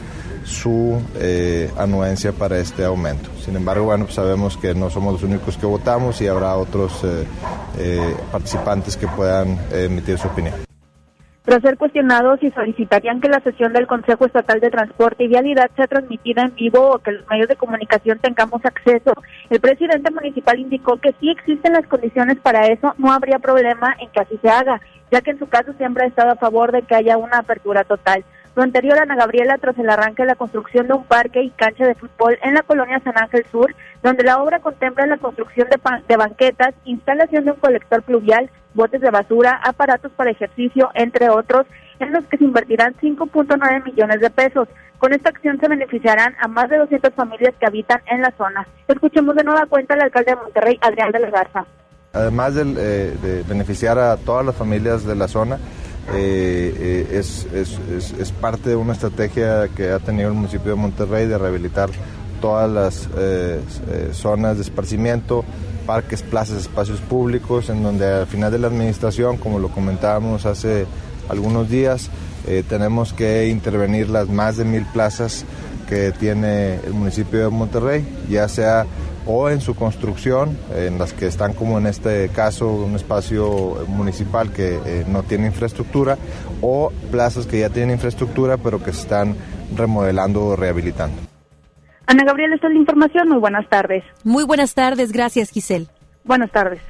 su 0.43 1.01
anuencia 1.77 2.33
para 2.33 2.59
este 2.59 2.83
aumento. 2.83 3.29
Sin 3.43 3.55
embargo, 3.55 3.85
bueno, 3.85 4.05
pues 4.05 4.15
sabemos 4.15 4.57
que 4.57 4.75
no 4.75 4.89
somos 4.89 5.13
los 5.13 5.23
únicos 5.23 5.57
que 5.57 5.65
votamos 5.65 6.19
y 6.21 6.27
habrá 6.27 6.55
otros 6.55 6.91
participantes 8.31 8.97
que 8.97 9.07
puedan 9.07 9.57
emitir 9.71 10.17
su 10.17 10.27
opinión. 10.27 10.66
Tras 11.47 11.61
ser 11.61 11.77
cuestionados 11.77 12.41
si 12.41 12.51
solicitarían 12.51 13.21
que 13.21 13.29
la 13.29 13.39
sesión 13.39 13.71
del 13.71 13.87
Consejo 13.87 14.25
Estatal 14.25 14.59
de 14.59 14.69
Transporte 14.69 15.23
y 15.23 15.29
Vialidad 15.29 15.71
sea 15.77 15.87
transmitida 15.87 16.41
en 16.41 16.53
vivo 16.53 16.89
o 16.89 16.99
que 16.99 17.13
los 17.13 17.25
medios 17.29 17.47
de 17.47 17.55
comunicación 17.55 18.19
tengamos 18.19 18.65
acceso, 18.65 19.13
el 19.49 19.61
presidente 19.61 20.11
municipal 20.11 20.59
indicó 20.59 20.97
que 20.97 21.15
si 21.21 21.29
existen 21.29 21.71
las 21.71 21.87
condiciones 21.87 22.37
para 22.41 22.67
eso, 22.67 22.93
no 22.97 23.13
habría 23.13 23.39
problema 23.39 23.95
en 23.97 24.09
que 24.09 24.19
así 24.19 24.37
se 24.41 24.49
haga, 24.49 24.81
ya 25.09 25.21
que 25.21 25.31
en 25.31 25.39
su 25.39 25.47
caso 25.47 25.71
siempre 25.77 26.03
ha 26.03 26.07
estado 26.07 26.31
a 26.31 26.35
favor 26.35 26.73
de 26.73 26.81
que 26.81 26.95
haya 26.95 27.15
una 27.15 27.37
apertura 27.37 27.85
total. 27.85 28.25
Lo 28.57 28.63
anterior, 28.63 28.97
Ana 28.97 29.15
Gabriela, 29.15 29.59
tras 29.59 29.77
el 29.77 29.87
arranque 29.87 30.23
de 30.23 30.29
la 30.29 30.35
construcción 30.35 30.87
de 30.87 30.95
un 30.95 31.03
parque 31.03 31.43
y 31.43 31.51
cancha 31.51 31.85
de 31.85 31.93
fútbol 31.93 32.39
en 32.41 32.55
la 32.55 32.63
colonia 32.63 32.99
San 33.03 33.13
Ángel 33.15 33.45
Sur, 33.51 33.75
donde 34.01 34.23
la 34.23 34.41
obra 34.41 34.61
contempla 34.61 35.05
la 35.05 35.17
construcción 35.17 35.67
de, 35.69 35.77
de 36.07 36.17
banquetas, 36.17 36.73
instalación 36.83 37.45
de 37.45 37.51
un 37.51 37.57
colector 37.57 38.01
pluvial, 38.01 38.49
botes 38.73 38.99
de 38.99 39.11
basura, 39.11 39.61
aparatos 39.63 40.11
para 40.13 40.31
ejercicio, 40.31 40.89
entre 40.95 41.29
otros, 41.29 41.67
en 41.99 42.11
los 42.11 42.25
que 42.25 42.39
se 42.39 42.45
invertirán 42.45 42.95
5.9 42.95 43.85
millones 43.85 44.21
de 44.21 44.31
pesos. 44.31 44.67
Con 44.97 45.13
esta 45.13 45.29
acción 45.29 45.59
se 45.59 45.67
beneficiarán 45.67 46.33
a 46.41 46.47
más 46.47 46.67
de 46.67 46.77
200 46.77 47.13
familias 47.13 47.53
que 47.59 47.67
habitan 47.67 48.01
en 48.07 48.23
la 48.23 48.33
zona. 48.39 48.67
Escuchemos 48.87 49.35
de 49.35 49.43
nueva 49.43 49.67
cuenta 49.67 49.93
al 49.93 50.01
alcalde 50.01 50.31
de 50.31 50.41
Monterrey, 50.41 50.79
Adrián 50.81 51.11
de 51.11 51.19
la 51.19 51.29
Garza. 51.29 51.63
Además 52.11 52.55
de, 52.55 52.61
eh, 52.63 53.15
de 53.21 53.43
beneficiar 53.43 53.99
a 53.99 54.17
todas 54.17 54.43
las 54.43 54.55
familias 54.55 55.05
de 55.05 55.13
la 55.13 55.27
zona, 55.27 55.59
eh, 56.13 56.73
eh, 56.79 57.07
es, 57.19 57.45
es, 57.53 57.79
es, 58.17 58.31
parte 58.31 58.69
de 58.69 58.75
una 58.77 58.93
estrategia 58.93 59.67
que 59.67 59.91
ha 59.91 59.99
tenido 59.99 60.29
el 60.29 60.35
municipio 60.35 60.71
de 60.71 60.75
Monterrey 60.75 61.27
de 61.27 61.37
rehabilitar 61.37 61.89
todas 62.39 62.69
las 62.69 63.09
eh, 63.17 63.59
zonas 64.13 64.55
de 64.55 64.63
esparcimiento, 64.63 65.43
parques, 65.85 66.21
plazas, 66.21 66.61
espacios 66.61 67.01
públicos, 67.01 67.69
en 67.69 67.83
donde 67.83 68.05
al 68.05 68.27
final 68.27 68.51
de 68.51 68.59
la 68.59 68.67
administración, 68.67 69.37
como 69.37 69.59
lo 69.59 69.69
comentábamos 69.69 70.45
hace 70.45 70.85
algunos 71.27 71.69
días, 71.69 72.09
tenemos 72.69 73.11
que 73.11 73.49
intervenir 73.49 74.09
las 74.09 74.29
más 74.29 74.55
de 74.55 74.63
mil 74.63 74.85
plazas 74.85 75.43
que 75.89 76.13
tiene 76.13 76.75
el 76.75 76.93
municipio 76.93 77.39
de 77.39 77.49
Monterrey, 77.49 78.07
ya 78.29 78.47
sea 78.47 78.85
o 79.27 79.49
en 79.49 79.61
su 79.61 79.75
construcción, 79.75 80.57
en 80.75 80.97
las 80.97 81.13
que 81.13 81.27
están 81.27 81.53
como 81.53 81.77
en 81.77 81.85
este 81.85 82.29
caso 82.29 82.71
un 82.71 82.95
espacio 82.95 83.85
municipal 83.87 84.51
que 84.51 84.79
eh, 84.85 85.05
no 85.07 85.23
tiene 85.23 85.47
infraestructura, 85.47 86.17
o 86.61 86.91
plazas 87.11 87.45
que 87.45 87.59
ya 87.59 87.69
tienen 87.69 87.91
infraestructura 87.91 88.57
pero 88.57 88.81
que 88.81 88.93
se 88.93 89.01
están 89.01 89.35
remodelando 89.75 90.45
o 90.45 90.55
rehabilitando. 90.55 91.17
Ana 92.05 92.23
Gabriela, 92.23 92.55
esta 92.55 92.67
es 92.67 92.73
la 92.73 92.79
información. 92.79 93.27
Muy 93.27 93.39
buenas 93.39 93.67
tardes. 93.69 94.03
Muy 94.23 94.45
buenas 94.45 94.73
tardes, 94.73 95.11
gracias 95.11 95.51
Giselle. 95.51 95.87
Buenas 96.23 96.51
tardes. 96.51 96.81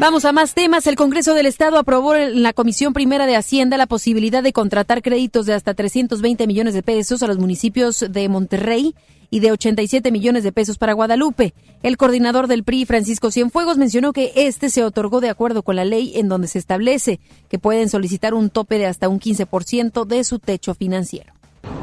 Vamos 0.00 0.24
a 0.24 0.32
más 0.32 0.54
temas. 0.54 0.86
El 0.86 0.96
Congreso 0.96 1.34
del 1.34 1.44
Estado 1.44 1.78
aprobó 1.78 2.14
en 2.14 2.42
la 2.42 2.54
Comisión 2.54 2.94
Primera 2.94 3.26
de 3.26 3.36
Hacienda 3.36 3.76
la 3.76 3.86
posibilidad 3.86 4.42
de 4.42 4.54
contratar 4.54 5.02
créditos 5.02 5.44
de 5.44 5.52
hasta 5.52 5.74
320 5.74 6.46
millones 6.46 6.72
de 6.72 6.82
pesos 6.82 7.22
a 7.22 7.26
los 7.26 7.36
municipios 7.36 8.06
de 8.08 8.26
Monterrey 8.30 8.94
y 9.28 9.40
de 9.40 9.52
87 9.52 10.10
millones 10.10 10.42
de 10.42 10.52
pesos 10.52 10.78
para 10.78 10.94
Guadalupe. 10.94 11.52
El 11.82 11.98
coordinador 11.98 12.46
del 12.46 12.64
PRI, 12.64 12.86
Francisco 12.86 13.30
Cienfuegos, 13.30 13.76
mencionó 13.76 14.14
que 14.14 14.32
este 14.36 14.70
se 14.70 14.84
otorgó 14.84 15.20
de 15.20 15.28
acuerdo 15.28 15.62
con 15.62 15.76
la 15.76 15.84
ley 15.84 16.12
en 16.14 16.30
donde 16.30 16.48
se 16.48 16.58
establece 16.58 17.20
que 17.50 17.58
pueden 17.58 17.90
solicitar 17.90 18.32
un 18.32 18.48
tope 18.48 18.78
de 18.78 18.86
hasta 18.86 19.10
un 19.10 19.20
15% 19.20 20.06
de 20.06 20.24
su 20.24 20.38
techo 20.38 20.72
financiero. 20.72 21.34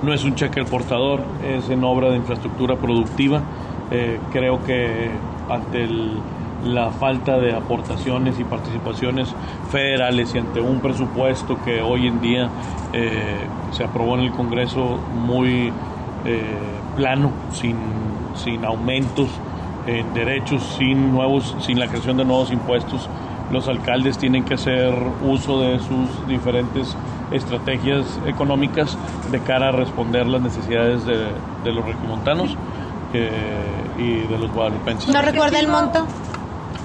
No 0.02 0.12
es 0.12 0.24
un 0.24 0.34
cheque 0.34 0.60
al 0.60 0.66
portador, 0.66 1.22
es 1.46 1.70
en 1.70 1.84
obra 1.84 2.10
de 2.10 2.18
infraestructura 2.18 2.78
productiva. 2.78 3.44
Eh, 3.92 4.20
creo 4.34 4.64
que 4.66 5.12
ante 5.50 5.84
el 5.84 6.14
la 6.66 6.92
falta 6.92 7.38
de 7.38 7.56
aportaciones 7.56 8.40
y 8.40 8.44
participaciones 8.44 9.34
federales 9.72 10.34
y 10.36 10.40
ante 10.40 10.60
un 10.60 10.80
presupuesto 10.80 11.58
que 11.64 11.82
hoy 11.82 12.08
en 12.08 12.22
día 12.22 12.50
eh, 12.94 13.48
se 13.72 13.84
aprobó 13.84 14.16
en 14.16 14.22
el 14.22 14.32
Congreso 14.32 15.00
muy 15.14 15.72
eh, 16.26 16.42
plano, 16.96 17.32
sin, 17.52 17.78
sin 18.36 18.66
aumentos 18.66 19.30
en 19.86 20.14
derechos, 20.14 20.76
sin, 20.78 21.12
nuevos, 21.12 21.56
sin 21.60 21.80
la 21.80 21.88
creación 21.88 22.18
de 22.18 22.26
nuevos 22.26 22.52
impuestos, 22.52 23.10
los 23.52 23.68
alcaldes 23.68 24.18
tienen 24.18 24.44
que 24.44 24.56
hacer 24.56 24.94
uso 25.24 25.62
de 25.62 25.80
sus 25.80 26.28
diferentes 26.28 26.96
estrategias 27.32 28.20
económicas 28.26 28.98
de 29.32 29.40
cara 29.40 29.70
a 29.70 29.72
responder 29.72 30.28
las 30.28 30.42
necesidades 30.42 31.06
de, 31.06 31.72
los 31.72 31.86
regimontanos 31.86 32.56
eh, 33.14 33.30
y 33.98 34.28
de 34.28 34.38
los 34.38 34.52
guadalupenses. 34.52 35.14
¿No 35.14 35.22
recuerda 35.22 35.60
el 35.60 35.68
monto? 35.68 36.06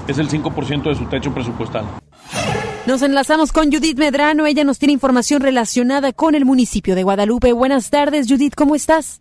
Es 0.08 0.18
el 0.18 0.28
5% 0.28 0.82
de 0.82 0.94
su 0.94 1.04
techo 1.06 1.32
presupuestal. 1.32 1.84
Nos 2.86 3.02
enlazamos 3.02 3.52
con 3.52 3.70
Judith 3.70 3.98
Medrano. 3.98 4.46
Ella 4.46 4.64
nos 4.64 4.78
tiene 4.78 4.92
información 4.92 5.40
relacionada 5.40 6.12
con 6.12 6.34
el 6.34 6.44
municipio 6.44 6.94
de 6.94 7.04
Guadalupe. 7.04 7.52
Buenas 7.52 7.90
tardes, 7.90 8.26
Judith, 8.28 8.54
¿cómo 8.56 8.74
estás? 8.74 9.20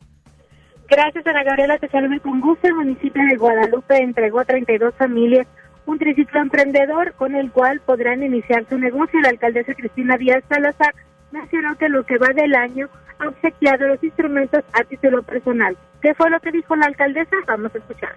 Gracias, 0.89 1.25
Ana 1.27 1.43
Gabriela. 1.43 1.77
Te 1.77 1.87
saludo 1.87 2.19
con 2.21 2.41
gusto. 2.41 2.67
El 2.67 2.75
municipio 2.75 3.23
de 3.23 3.37
Guadalupe 3.37 3.97
entregó 3.97 4.39
a 4.39 4.45
32 4.45 4.93
familias 4.95 5.47
un 5.85 5.99
triciclo 5.99 6.41
emprendedor 6.41 7.13
con 7.13 7.35
el 7.35 7.51
cual 7.51 7.79
podrán 7.81 8.23
iniciar 8.23 8.65
su 8.67 8.77
negocio. 8.77 9.21
La 9.21 9.29
alcaldesa 9.29 9.73
Cristina 9.73 10.17
Díaz 10.17 10.43
Salazar 10.49 10.93
mencionó 11.31 11.77
que 11.77 11.87
lo 11.87 12.03
que 12.03 12.17
va 12.17 12.29
del 12.29 12.55
año 12.55 12.89
ha 13.19 13.27
obsequiado 13.27 13.87
los 13.87 14.03
instrumentos 14.03 14.63
a 14.73 14.83
título 14.83 15.21
personal. 15.23 15.77
¿Qué 16.01 16.13
fue 16.15 16.29
lo 16.29 16.39
que 16.39 16.51
dijo 16.51 16.75
la 16.75 16.87
alcaldesa? 16.87 17.35
Vamos 17.47 17.73
a 17.75 17.77
escuchar. 17.77 18.15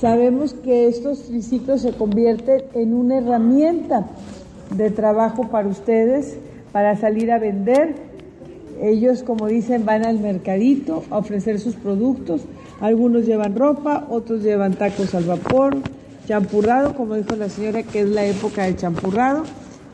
Sabemos 0.00 0.54
que 0.54 0.86
estos 0.86 1.24
triciclos 1.24 1.82
se 1.82 1.90
convierten 1.92 2.62
en 2.74 2.94
una 2.94 3.18
herramienta 3.18 4.06
de 4.76 4.90
trabajo 4.92 5.48
para 5.48 5.66
ustedes, 5.66 6.36
para 6.70 6.96
salir 6.96 7.32
a 7.32 7.40
vender. 7.40 7.96
Ellos, 8.80 9.24
como 9.24 9.48
dicen, 9.48 9.84
van 9.84 10.06
al 10.06 10.20
mercadito 10.20 11.02
a 11.10 11.18
ofrecer 11.18 11.58
sus 11.58 11.74
productos. 11.74 12.42
Algunos 12.80 13.26
llevan 13.26 13.56
ropa, 13.56 14.06
otros 14.08 14.44
llevan 14.44 14.74
tacos 14.74 15.16
al 15.16 15.24
vapor, 15.24 15.76
champurrado, 16.28 16.94
como 16.94 17.16
dijo 17.16 17.34
la 17.34 17.48
señora, 17.48 17.82
que 17.82 18.02
es 18.02 18.08
la 18.08 18.24
época 18.24 18.62
del 18.64 18.76
champurrado. 18.76 19.42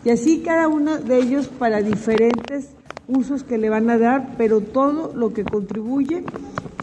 Y 0.04 0.10
así 0.10 0.40
cada 0.40 0.68
uno 0.68 0.98
de 0.98 1.16
ellos 1.16 1.48
para 1.48 1.80
diferentes 1.80 2.68
usos 3.08 3.42
que 3.42 3.56
le 3.56 3.70
van 3.70 3.88
a 3.88 3.96
dar, 3.96 4.34
pero 4.36 4.60
todo 4.60 5.14
lo 5.14 5.32
que 5.32 5.44
contribuye 5.44 6.24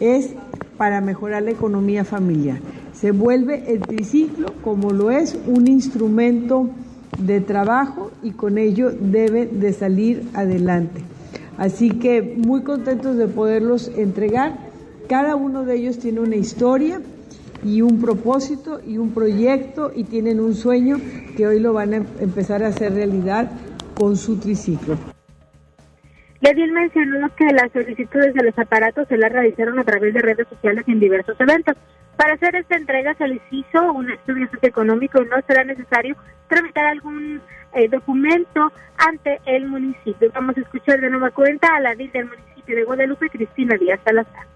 es 0.00 0.30
para 0.76 1.00
mejorar 1.00 1.44
la 1.44 1.52
economía 1.52 2.04
familiar 2.04 2.58
se 3.02 3.10
vuelve 3.10 3.64
el 3.66 3.80
triciclo 3.80 4.54
como 4.62 4.92
lo 4.92 5.10
es 5.10 5.36
un 5.48 5.66
instrumento 5.66 6.70
de 7.18 7.40
trabajo 7.40 8.12
y 8.22 8.30
con 8.30 8.58
ello 8.58 8.92
debe 8.92 9.46
de 9.46 9.72
salir 9.72 10.22
adelante. 10.34 11.00
Así 11.58 11.90
que 11.90 12.22
muy 12.22 12.62
contentos 12.62 13.16
de 13.16 13.26
poderlos 13.26 13.88
entregar. 13.96 14.56
Cada 15.08 15.34
uno 15.34 15.64
de 15.64 15.78
ellos 15.78 15.98
tiene 15.98 16.20
una 16.20 16.36
historia 16.36 17.00
y 17.64 17.82
un 17.82 18.00
propósito 18.00 18.80
y 18.86 18.98
un 18.98 19.12
proyecto 19.12 19.90
y 19.92 20.04
tienen 20.04 20.38
un 20.38 20.54
sueño 20.54 20.98
que 21.36 21.48
hoy 21.48 21.58
lo 21.58 21.72
van 21.72 21.94
a 21.94 21.96
empezar 21.96 22.62
a 22.62 22.68
hacer 22.68 22.94
realidad 22.94 23.50
con 23.98 24.16
su 24.16 24.38
triciclo. 24.38 24.96
Ledil 26.40 26.70
mencionó 26.70 27.34
que 27.34 27.46
las 27.46 27.72
solicitudes 27.72 28.32
de 28.32 28.44
los 28.44 28.56
aparatos 28.56 29.08
se 29.08 29.16
las 29.16 29.32
realizaron 29.32 29.80
a 29.80 29.84
través 29.84 30.14
de 30.14 30.20
redes 30.20 30.46
sociales 30.46 30.84
en 30.86 31.00
diversos 31.00 31.34
eventos. 31.40 31.76
Para 32.22 32.34
hacer 32.34 32.54
esta 32.54 32.76
entrega 32.76 33.14
se 33.14 33.26
les 33.26 33.42
hizo 33.50 33.92
un 33.92 34.08
estudio 34.08 34.48
socioeconómico 34.52 35.20
y 35.20 35.26
no 35.26 35.38
será 35.44 35.64
necesario 35.64 36.14
tramitar 36.48 36.84
algún 36.84 37.40
eh, 37.74 37.88
documento 37.88 38.70
ante 38.96 39.40
el 39.44 39.66
municipio. 39.66 40.30
Vamos 40.32 40.56
a 40.56 40.60
escuchar 40.60 41.00
de 41.00 41.10
nueva 41.10 41.32
cuenta 41.32 41.74
a 41.74 41.80
la 41.80 41.96
DIL 41.96 42.12
del 42.12 42.26
municipio 42.26 42.76
de 42.76 42.84
Guadalupe, 42.84 43.28
Cristina 43.28 43.76
Díaz 43.76 43.98
Salazar. 44.04 44.46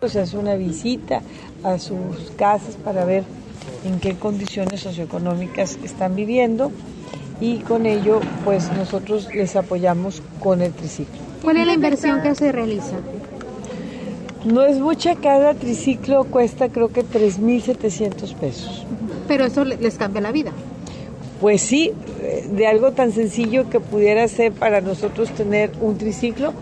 Pues 0.00 0.16
hace 0.16 0.38
una 0.38 0.54
visita 0.54 1.20
a 1.62 1.78
sus 1.78 2.30
casas 2.38 2.76
para 2.76 3.04
ver 3.04 3.24
en 3.84 4.00
qué 4.00 4.16
condiciones 4.16 4.80
socioeconómicas 4.80 5.78
están 5.84 6.16
viviendo 6.16 6.72
y 7.38 7.58
con 7.58 7.84
ello 7.84 8.20
pues 8.46 8.72
nosotros 8.72 9.28
les 9.34 9.56
apoyamos 9.56 10.22
con 10.38 10.62
el 10.62 10.72
triciclo. 10.72 11.20
¿Cuál 11.42 11.58
es 11.58 11.66
la 11.66 11.74
inversión 11.74 12.22
que 12.22 12.34
se 12.34 12.50
realiza? 12.50 12.96
No 14.44 14.64
es 14.64 14.78
mucha, 14.78 15.16
cada 15.16 15.52
triciclo 15.52 16.24
cuesta 16.24 16.70
creo 16.70 16.88
que 16.88 17.02
3.700 17.02 18.34
pesos. 18.36 18.86
Pero 19.28 19.44
eso 19.44 19.64
les 19.64 19.98
cambia 19.98 20.22
la 20.22 20.32
vida. 20.32 20.52
Pues 21.40 21.60
sí, 21.60 21.92
eh, 22.20 22.46
de 22.50 22.66
algo 22.66 22.92
tan 22.92 23.12
sencillo 23.12 23.68
que 23.68 23.80
pudiera 23.80 24.26
ser 24.28 24.52
para 24.52 24.80
nosotros 24.80 25.30
tener 25.30 25.70
un 25.80 25.98
triciclo, 25.98 26.54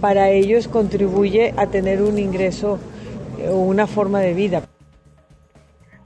para 0.00 0.30
ellos 0.30 0.68
contribuye 0.68 1.54
a 1.56 1.66
tener 1.66 2.02
un 2.02 2.18
ingreso 2.18 2.78
eh, 3.40 3.48
o 3.48 3.56
una 3.56 3.86
forma 3.86 4.20
de 4.20 4.34
vida. 4.34 4.62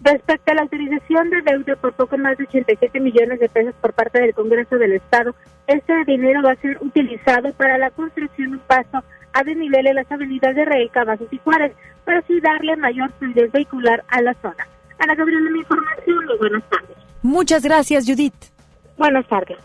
Respecto 0.01 0.53
a 0.53 0.55
la 0.55 0.63
autorización 0.63 1.29
de 1.29 1.43
deuda 1.43 1.77
por 1.77 1.93
poco 1.93 2.17
más 2.17 2.39
de 2.39 2.45
87 2.45 3.01
millones 3.01 3.41
de 3.41 3.49
pesos 3.49 3.75
por 3.81 3.93
parte 3.93 4.21
del 4.21 4.33
Congreso 4.33 4.77
del 4.77 4.93
Estado, 4.93 5.35
este 5.67 5.93
dinero 6.07 6.41
va 6.43 6.53
a 6.53 6.57
ser 6.57 6.79
utilizado 6.81 7.53
para 7.55 7.77
la 7.77 7.91
construcción 7.91 8.53
de 8.53 8.57
un 8.57 8.63
paso 8.63 9.03
a 9.39 9.45
desnivel 9.45 9.85
las 9.95 10.11
avenidas 10.11 10.55
de 10.57 10.65
Rey, 10.65 10.89
Cavazos 10.89 11.29
y 11.31 11.39
Juárez, 11.39 11.73
para 12.05 12.19
así 12.19 12.41
darle 12.41 12.77
mayor 12.77 13.13
fluidez 13.19 13.53
vehicular 13.53 14.05
a 14.09 14.21
la 14.21 14.35
zona. 14.35 14.67
Ana 14.99 15.15
Gabriela, 15.15 15.51
mi 15.51 15.61
información 15.61 16.25
y 16.35 16.39
buenas 16.39 16.63
tardes. 16.69 16.97
Muchas 17.23 17.63
gracias, 17.63 18.05
Judith. 18.05 18.35
Buenas 18.97 19.29
tardes. 19.29 19.57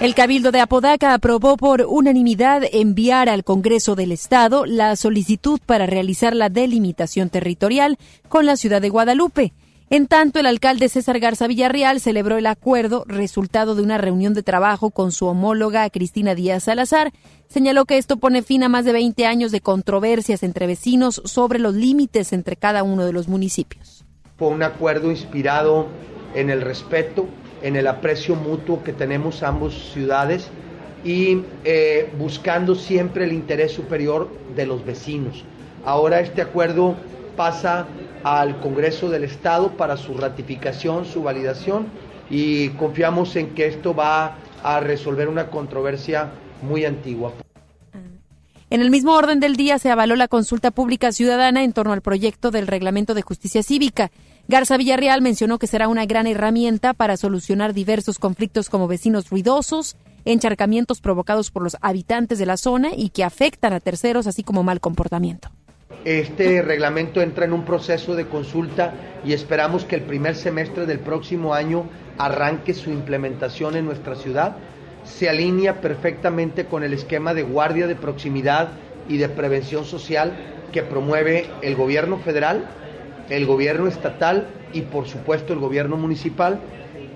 El 0.00 0.14
Cabildo 0.14 0.52
de 0.52 0.60
Apodaca 0.60 1.12
aprobó 1.12 1.58
por 1.58 1.82
unanimidad 1.86 2.62
enviar 2.72 3.28
al 3.28 3.44
Congreso 3.44 3.94
del 3.94 4.10
Estado 4.10 4.64
la 4.64 4.96
solicitud 4.96 5.60
para 5.64 5.86
realizar 5.86 6.34
la 6.34 6.48
delimitación 6.48 7.28
territorial 7.28 7.98
con 8.28 8.46
la 8.46 8.56
ciudad 8.56 8.80
de 8.80 8.88
Guadalupe. 8.88 9.52
En 9.94 10.08
tanto, 10.08 10.40
el 10.40 10.46
alcalde 10.46 10.88
César 10.88 11.20
Garza 11.20 11.46
Villarreal 11.46 12.00
celebró 12.00 12.36
el 12.36 12.46
acuerdo, 12.46 13.04
resultado 13.06 13.76
de 13.76 13.82
una 13.82 13.96
reunión 13.96 14.34
de 14.34 14.42
trabajo 14.42 14.90
con 14.90 15.12
su 15.12 15.26
homóloga 15.26 15.88
Cristina 15.88 16.34
Díaz 16.34 16.64
Salazar. 16.64 17.12
Señaló 17.46 17.84
que 17.84 17.96
esto 17.96 18.16
pone 18.16 18.42
fin 18.42 18.64
a 18.64 18.68
más 18.68 18.84
de 18.84 18.92
20 18.92 19.24
años 19.24 19.52
de 19.52 19.60
controversias 19.60 20.42
entre 20.42 20.66
vecinos 20.66 21.22
sobre 21.24 21.60
los 21.60 21.74
límites 21.74 22.32
entre 22.32 22.56
cada 22.56 22.82
uno 22.82 23.06
de 23.06 23.12
los 23.12 23.28
municipios. 23.28 24.04
Fue 24.36 24.48
un 24.48 24.64
acuerdo 24.64 25.12
inspirado 25.12 25.86
en 26.34 26.50
el 26.50 26.62
respeto, 26.62 27.28
en 27.62 27.76
el 27.76 27.86
aprecio 27.86 28.34
mutuo 28.34 28.82
que 28.82 28.92
tenemos 28.92 29.44
ambos 29.44 29.92
ciudades 29.92 30.48
y 31.04 31.42
eh, 31.62 32.12
buscando 32.18 32.74
siempre 32.74 33.26
el 33.26 33.32
interés 33.32 33.70
superior 33.70 34.28
de 34.56 34.66
los 34.66 34.84
vecinos. 34.84 35.44
Ahora 35.84 36.18
este 36.18 36.42
acuerdo 36.42 36.96
pasa 37.36 37.86
al 38.24 38.58
Congreso 38.60 39.10
del 39.10 39.24
Estado 39.24 39.76
para 39.76 39.96
su 39.96 40.14
ratificación, 40.14 41.04
su 41.04 41.22
validación 41.22 41.86
y 42.30 42.70
confiamos 42.70 43.36
en 43.36 43.54
que 43.54 43.66
esto 43.66 43.94
va 43.94 44.38
a 44.62 44.80
resolver 44.80 45.28
una 45.28 45.50
controversia 45.50 46.30
muy 46.62 46.86
antigua. 46.86 47.32
En 48.70 48.80
el 48.80 48.90
mismo 48.90 49.12
orden 49.12 49.38
del 49.40 49.56
día 49.56 49.78
se 49.78 49.90
avaló 49.90 50.16
la 50.16 50.26
consulta 50.26 50.70
pública 50.70 51.12
ciudadana 51.12 51.62
en 51.62 51.72
torno 51.72 51.92
al 51.92 52.00
proyecto 52.00 52.50
del 52.50 52.66
Reglamento 52.66 53.14
de 53.14 53.22
Justicia 53.22 53.62
Cívica. 53.62 54.10
Garza 54.48 54.76
Villarreal 54.76 55.22
mencionó 55.22 55.58
que 55.58 55.66
será 55.66 55.86
una 55.86 56.06
gran 56.06 56.26
herramienta 56.26 56.94
para 56.94 57.16
solucionar 57.16 57.72
diversos 57.72 58.18
conflictos 58.18 58.70
como 58.70 58.88
vecinos 58.88 59.30
ruidosos, 59.30 59.96
encharcamientos 60.24 61.00
provocados 61.00 61.50
por 61.50 61.62
los 61.62 61.76
habitantes 61.82 62.38
de 62.38 62.46
la 62.46 62.56
zona 62.56 62.88
y 62.96 63.10
que 63.10 63.22
afectan 63.22 63.74
a 63.74 63.80
terceros, 63.80 64.26
así 64.26 64.42
como 64.42 64.62
mal 64.62 64.80
comportamiento. 64.80 65.50
Este 66.04 66.60
reglamento 66.62 67.22
entra 67.22 67.44
en 67.44 67.52
un 67.52 67.64
proceso 67.64 68.14
de 68.14 68.26
consulta 68.26 68.92
y 69.24 69.32
esperamos 69.32 69.84
que 69.84 69.96
el 69.96 70.02
primer 70.02 70.34
semestre 70.36 70.86
del 70.86 70.98
próximo 70.98 71.54
año 71.54 71.88
arranque 72.18 72.74
su 72.74 72.90
implementación 72.90 73.76
en 73.76 73.86
nuestra 73.86 74.14
ciudad 74.14 74.56
se 75.04 75.28
alinea 75.28 75.80
perfectamente 75.80 76.64
con 76.64 76.82
el 76.82 76.94
esquema 76.94 77.34
de 77.34 77.42
guardia 77.42 77.86
de 77.86 77.94
proximidad 77.94 78.70
y 79.08 79.18
de 79.18 79.28
prevención 79.28 79.84
social 79.84 80.32
que 80.72 80.82
promueve 80.82 81.46
el 81.62 81.76
gobierno 81.76 82.18
federal, 82.18 82.64
el 83.28 83.46
gobierno 83.46 83.86
estatal 83.86 84.48
y 84.72 84.82
por 84.82 85.06
supuesto 85.06 85.52
el 85.52 85.58
gobierno 85.58 85.96
municipal. 85.96 86.58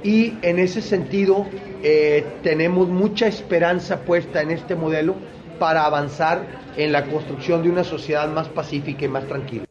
Y 0.05 0.35
en 0.43 0.59
ese 0.59 0.81
sentido 0.81 1.47
eh, 1.83 2.25
tenemos 2.43 2.89
mucha 2.89 3.27
esperanza 3.27 4.03
puesta 4.03 4.43
en 4.43 4.51
este 4.51 4.77
modelo 4.77 5.17
para 5.59 5.85
avanzar 5.85 6.47
en 6.77 6.93
la 6.93 7.05
construcción 7.07 7.63
de 7.63 7.71
una 7.71 7.85
sociedad 7.85 8.29
más 8.29 8.49
pacífica 8.49 9.05
y 9.05 9.09
más 9.09 9.27
tranquila. 9.27 9.65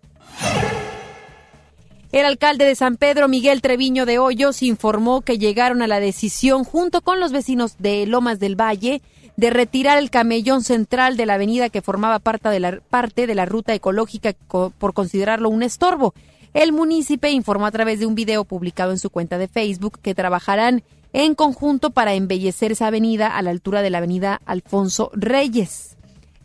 El 2.12 2.26
alcalde 2.26 2.65
de 2.65 2.76
San 2.76 2.95
Pedro, 2.95 3.28
Miguel 3.28 3.62
Treviño 3.62 4.06
de 4.06 4.17
Hoyos, 4.17 4.63
informó 4.63 5.21
que 5.21 5.38
llegaron 5.38 5.82
a 5.82 5.88
la 5.88 6.00
decisión, 6.00 6.63
junto 6.63 7.02
con 7.02 7.19
los 7.19 7.34
vecinos 7.34 7.76
de 7.80 8.06
Lomas 8.08 8.39
del 8.39 8.60
Valle, 8.60 9.02
de 9.36 9.50
retirar 9.50 9.97
el 9.97 10.10
camellón 10.10 10.63
central 10.63 11.17
de 11.17 11.26
la 11.26 11.36
avenida 11.36 11.69
que 11.69 11.82
formaba 11.82 12.19
parte 12.19 12.50
de 12.50 12.60
la, 12.60 12.80
parte 12.89 13.28
de 13.28 13.36
la 13.36 13.45
ruta 13.45 13.73
ecológica 13.73 14.34
por 14.50 14.93
considerarlo 14.93 15.50
un 15.50 15.63
estorbo. 15.63 16.13
El 16.54 16.71
municipio 16.71 17.30
informó 17.30 17.67
a 17.67 17.71
través 17.71 18.00
de 18.00 18.08
un 18.08 18.15
video 18.15 18.45
publicado 18.45 18.91
en 18.91 19.00
su 19.00 19.10
cuenta 19.10 19.38
de 19.38 19.47
Facebook 19.47 20.00
que 20.02 20.15
trabajarán 20.15 20.84
en 21.13 21.36
conjunto 21.36 21.91
para 21.91 22.13
embellecer 22.13 22.72
esa 22.72 22.88
avenida 22.88 23.28
a 23.36 23.41
la 23.41 23.52
altura 23.52 23.82
de 23.82 23.89
la 23.89 24.00
avenida 24.00 24.41
Alfonso 24.46 25.12
Reyes. 25.13 25.98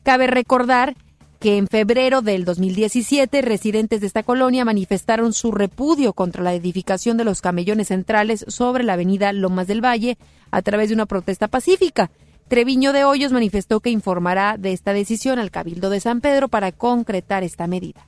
Cabe 0.03 0.27
recordar 0.27 0.96
que 1.42 1.57
en 1.57 1.66
febrero 1.66 2.22
del 2.22 2.44
2017 2.44 3.42
residentes 3.42 4.01
de 4.01 4.07
esta 4.07 4.22
colonia 4.22 4.64
manifestaron 4.64 5.33
su 5.33 5.51
repudio 5.51 6.12
contra 6.12 6.42
la 6.42 6.55
edificación 6.55 7.16
de 7.16 7.25
los 7.25 7.40
camellones 7.40 7.88
centrales 7.88 8.44
sobre 8.46 8.85
la 8.85 8.92
avenida 8.92 9.33
Lomas 9.33 9.66
del 9.66 9.85
Valle 9.85 10.18
a 10.53 10.62
través 10.62 10.88
de 10.88 10.94
una 10.94 11.07
protesta 11.07 11.48
pacífica. 11.48 12.12
Treviño 12.46 12.92
de 12.92 13.05
Hoyos 13.05 13.33
manifestó 13.33 13.81
que 13.81 13.90
informará 13.90 14.57
de 14.57 14.72
esta 14.72 14.92
decisión 14.92 15.40
al 15.40 15.51
Cabildo 15.51 15.90
de 15.90 15.98
San 15.98 16.20
Pedro 16.20 16.48
para 16.48 16.70
concretar 16.70 17.42
esta 17.42 17.66
medida. 17.66 18.07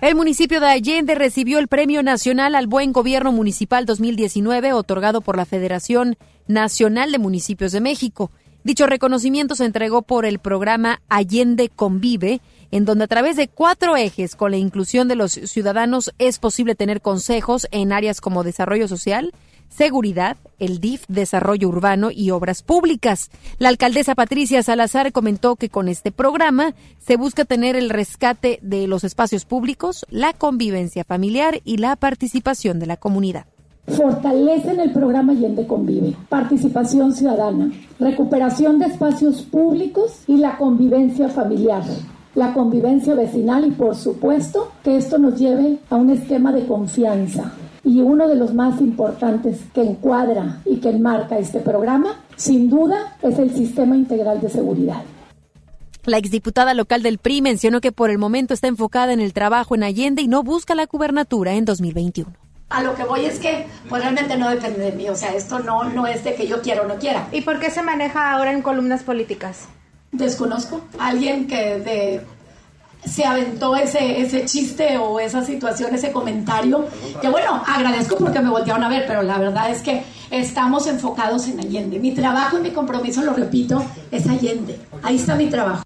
El 0.00 0.14
municipio 0.14 0.60
de 0.60 0.66
Allende 0.66 1.14
recibió 1.14 1.58
el 1.58 1.68
Premio 1.68 2.02
Nacional 2.02 2.54
al 2.54 2.66
Buen 2.66 2.90
Gobierno 2.92 3.32
Municipal 3.32 3.84
2019 3.84 4.72
otorgado 4.72 5.20
por 5.20 5.36
la 5.36 5.44
Federación 5.44 6.16
Nacional 6.46 7.12
de 7.12 7.18
Municipios 7.18 7.70
de 7.72 7.82
México. 7.82 8.30
Dicho 8.64 8.86
reconocimiento 8.86 9.54
se 9.54 9.66
entregó 9.66 10.00
por 10.00 10.24
el 10.24 10.38
programa 10.38 11.02
Allende 11.10 11.68
Convive, 11.68 12.40
en 12.70 12.86
donde 12.86 13.04
a 13.04 13.08
través 13.08 13.36
de 13.36 13.48
cuatro 13.48 13.94
ejes 13.94 14.36
con 14.36 14.52
la 14.52 14.56
inclusión 14.56 15.06
de 15.06 15.16
los 15.16 15.32
ciudadanos 15.32 16.14
es 16.18 16.38
posible 16.38 16.74
tener 16.74 17.02
consejos 17.02 17.68
en 17.70 17.92
áreas 17.92 18.22
como 18.22 18.42
desarrollo 18.42 18.88
social, 18.88 19.34
seguridad, 19.70 20.36
el 20.58 20.78
DIF, 20.80 21.04
desarrollo 21.08 21.68
urbano 21.68 22.10
y 22.10 22.30
obras 22.30 22.62
públicas. 22.62 23.30
La 23.58 23.70
alcaldesa 23.70 24.14
Patricia 24.14 24.62
Salazar 24.62 25.12
comentó 25.12 25.56
que 25.56 25.70
con 25.70 25.88
este 25.88 26.12
programa 26.12 26.74
se 26.98 27.16
busca 27.16 27.46
tener 27.46 27.76
el 27.76 27.88
rescate 27.88 28.58
de 28.60 28.86
los 28.86 29.04
espacios 29.04 29.46
públicos, 29.46 30.04
la 30.10 30.34
convivencia 30.34 31.04
familiar 31.04 31.62
y 31.64 31.78
la 31.78 31.96
participación 31.96 32.78
de 32.78 32.86
la 32.86 32.98
comunidad 32.98 33.46
fortalecen 33.86 34.80
el 34.80 34.92
programa 34.92 35.32
Allende 35.32 35.66
Convive, 35.66 36.14
participación 36.28 37.12
ciudadana, 37.12 37.72
recuperación 37.98 38.78
de 38.78 38.86
espacios 38.86 39.42
públicos 39.42 40.22
y 40.26 40.36
la 40.36 40.56
convivencia 40.56 41.28
familiar, 41.28 41.82
la 42.34 42.52
convivencia 42.52 43.14
vecinal 43.14 43.66
y 43.66 43.70
por 43.72 43.96
supuesto 43.96 44.70
que 44.84 44.96
esto 44.96 45.18
nos 45.18 45.38
lleve 45.38 45.78
a 45.90 45.96
un 45.96 46.10
esquema 46.10 46.52
de 46.52 46.66
confianza. 46.66 47.52
Y 47.84 48.00
uno 48.00 48.28
de 48.28 48.36
los 48.36 48.54
más 48.54 48.80
importantes 48.80 49.58
que 49.74 49.82
encuadra 49.82 50.60
y 50.64 50.76
que 50.76 50.90
enmarca 50.90 51.38
este 51.38 51.60
programa, 51.60 52.20
sin 52.36 52.68
duda, 52.68 53.16
es 53.22 53.38
el 53.38 53.54
sistema 53.54 53.96
integral 53.96 54.40
de 54.40 54.50
seguridad. 54.50 55.02
La 56.04 56.18
exdiputada 56.18 56.72
local 56.74 57.02
del 57.02 57.18
PRI 57.18 57.42
mencionó 57.42 57.80
que 57.80 57.92
por 57.92 58.10
el 58.10 58.18
momento 58.18 58.54
está 58.54 58.68
enfocada 58.68 59.12
en 59.12 59.20
el 59.20 59.34
trabajo 59.34 59.74
en 59.74 59.82
Allende 59.82 60.22
y 60.22 60.28
no 60.28 60.42
busca 60.42 60.74
la 60.74 60.86
gubernatura 60.86 61.54
en 61.54 61.64
2021. 61.66 62.32
A 62.70 62.82
lo 62.82 62.94
que 62.94 63.04
voy 63.04 63.24
es 63.24 63.38
que 63.38 63.66
pues 63.88 64.00
realmente 64.00 64.36
no 64.36 64.48
depende 64.48 64.78
de 64.78 64.92
mí, 64.92 65.08
o 65.08 65.16
sea, 65.16 65.34
esto 65.34 65.58
no, 65.58 65.84
no 65.84 66.06
es 66.06 66.24
de 66.24 66.34
que 66.34 66.46
yo 66.46 66.62
quiera 66.62 66.82
o 66.82 66.86
no 66.86 66.96
quiera. 66.96 67.28
¿Y 67.32 67.42
por 67.42 67.58
qué 67.58 67.70
se 67.70 67.82
maneja 67.82 68.32
ahora 68.32 68.52
en 68.52 68.62
columnas 68.62 69.02
políticas? 69.02 69.68
Desconozco. 70.12 70.80
Alguien 70.98 71.46
que 71.46 71.78
de, 71.80 72.20
se 73.04 73.24
aventó 73.24 73.76
ese, 73.76 74.20
ese 74.20 74.44
chiste 74.44 74.98
o 74.98 75.20
esa 75.20 75.44
situación, 75.44 75.94
ese 75.94 76.12
comentario, 76.12 76.86
que 77.20 77.28
bueno, 77.28 77.62
agradezco 77.66 78.16
porque 78.16 78.40
me 78.40 78.50
voltearon 78.50 78.84
a 78.84 78.88
ver, 78.88 79.04
pero 79.06 79.22
la 79.22 79.38
verdad 79.38 79.70
es 79.70 79.82
que 79.82 80.02
estamos 80.30 80.86
enfocados 80.86 81.48
en 81.48 81.60
Allende. 81.60 81.98
Mi 81.98 82.12
trabajo 82.12 82.58
y 82.58 82.62
mi 82.62 82.70
compromiso, 82.70 83.22
lo 83.22 83.32
repito, 83.32 83.84
es 84.10 84.26
Allende. 84.28 84.78
Ahí 85.02 85.16
está 85.16 85.34
mi 85.34 85.46
trabajo. 85.46 85.82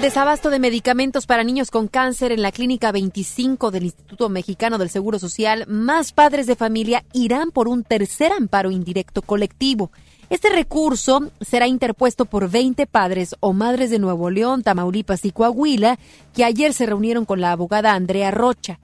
Desabasto 0.00 0.48
de 0.48 0.58
medicamentos 0.58 1.26
para 1.26 1.44
niños 1.44 1.70
con 1.70 1.88
cáncer 1.88 2.32
en 2.32 2.40
la 2.40 2.52
Clínica 2.52 2.90
25 2.90 3.70
del 3.70 3.84
Instituto 3.84 4.28
Mexicano 4.28 4.78
del 4.78 4.88
Seguro 4.88 5.18
Social. 5.18 5.64
Más 5.68 6.12
padres 6.12 6.46
de 6.46 6.56
familia 6.56 7.04
irán 7.12 7.50
por 7.50 7.68
un 7.68 7.84
tercer 7.84 8.32
amparo 8.32 8.70
indirecto 8.70 9.20
colectivo. 9.20 9.90
Este 10.30 10.48
recurso 10.48 11.32
será 11.40 11.66
interpuesto 11.66 12.24
por 12.24 12.48
20 12.48 12.86
padres 12.86 13.34
o 13.40 13.52
madres 13.52 13.90
de 13.90 13.98
Nuevo 13.98 14.30
León, 14.30 14.62
Tamaulipas 14.62 15.24
y 15.24 15.32
Coahuila, 15.32 15.98
que 16.32 16.44
ayer 16.44 16.72
se 16.72 16.86
reunieron 16.86 17.24
con 17.24 17.40
la 17.40 17.50
abogada 17.50 17.94
Andrea 17.94 18.30
Rocha. 18.30 18.78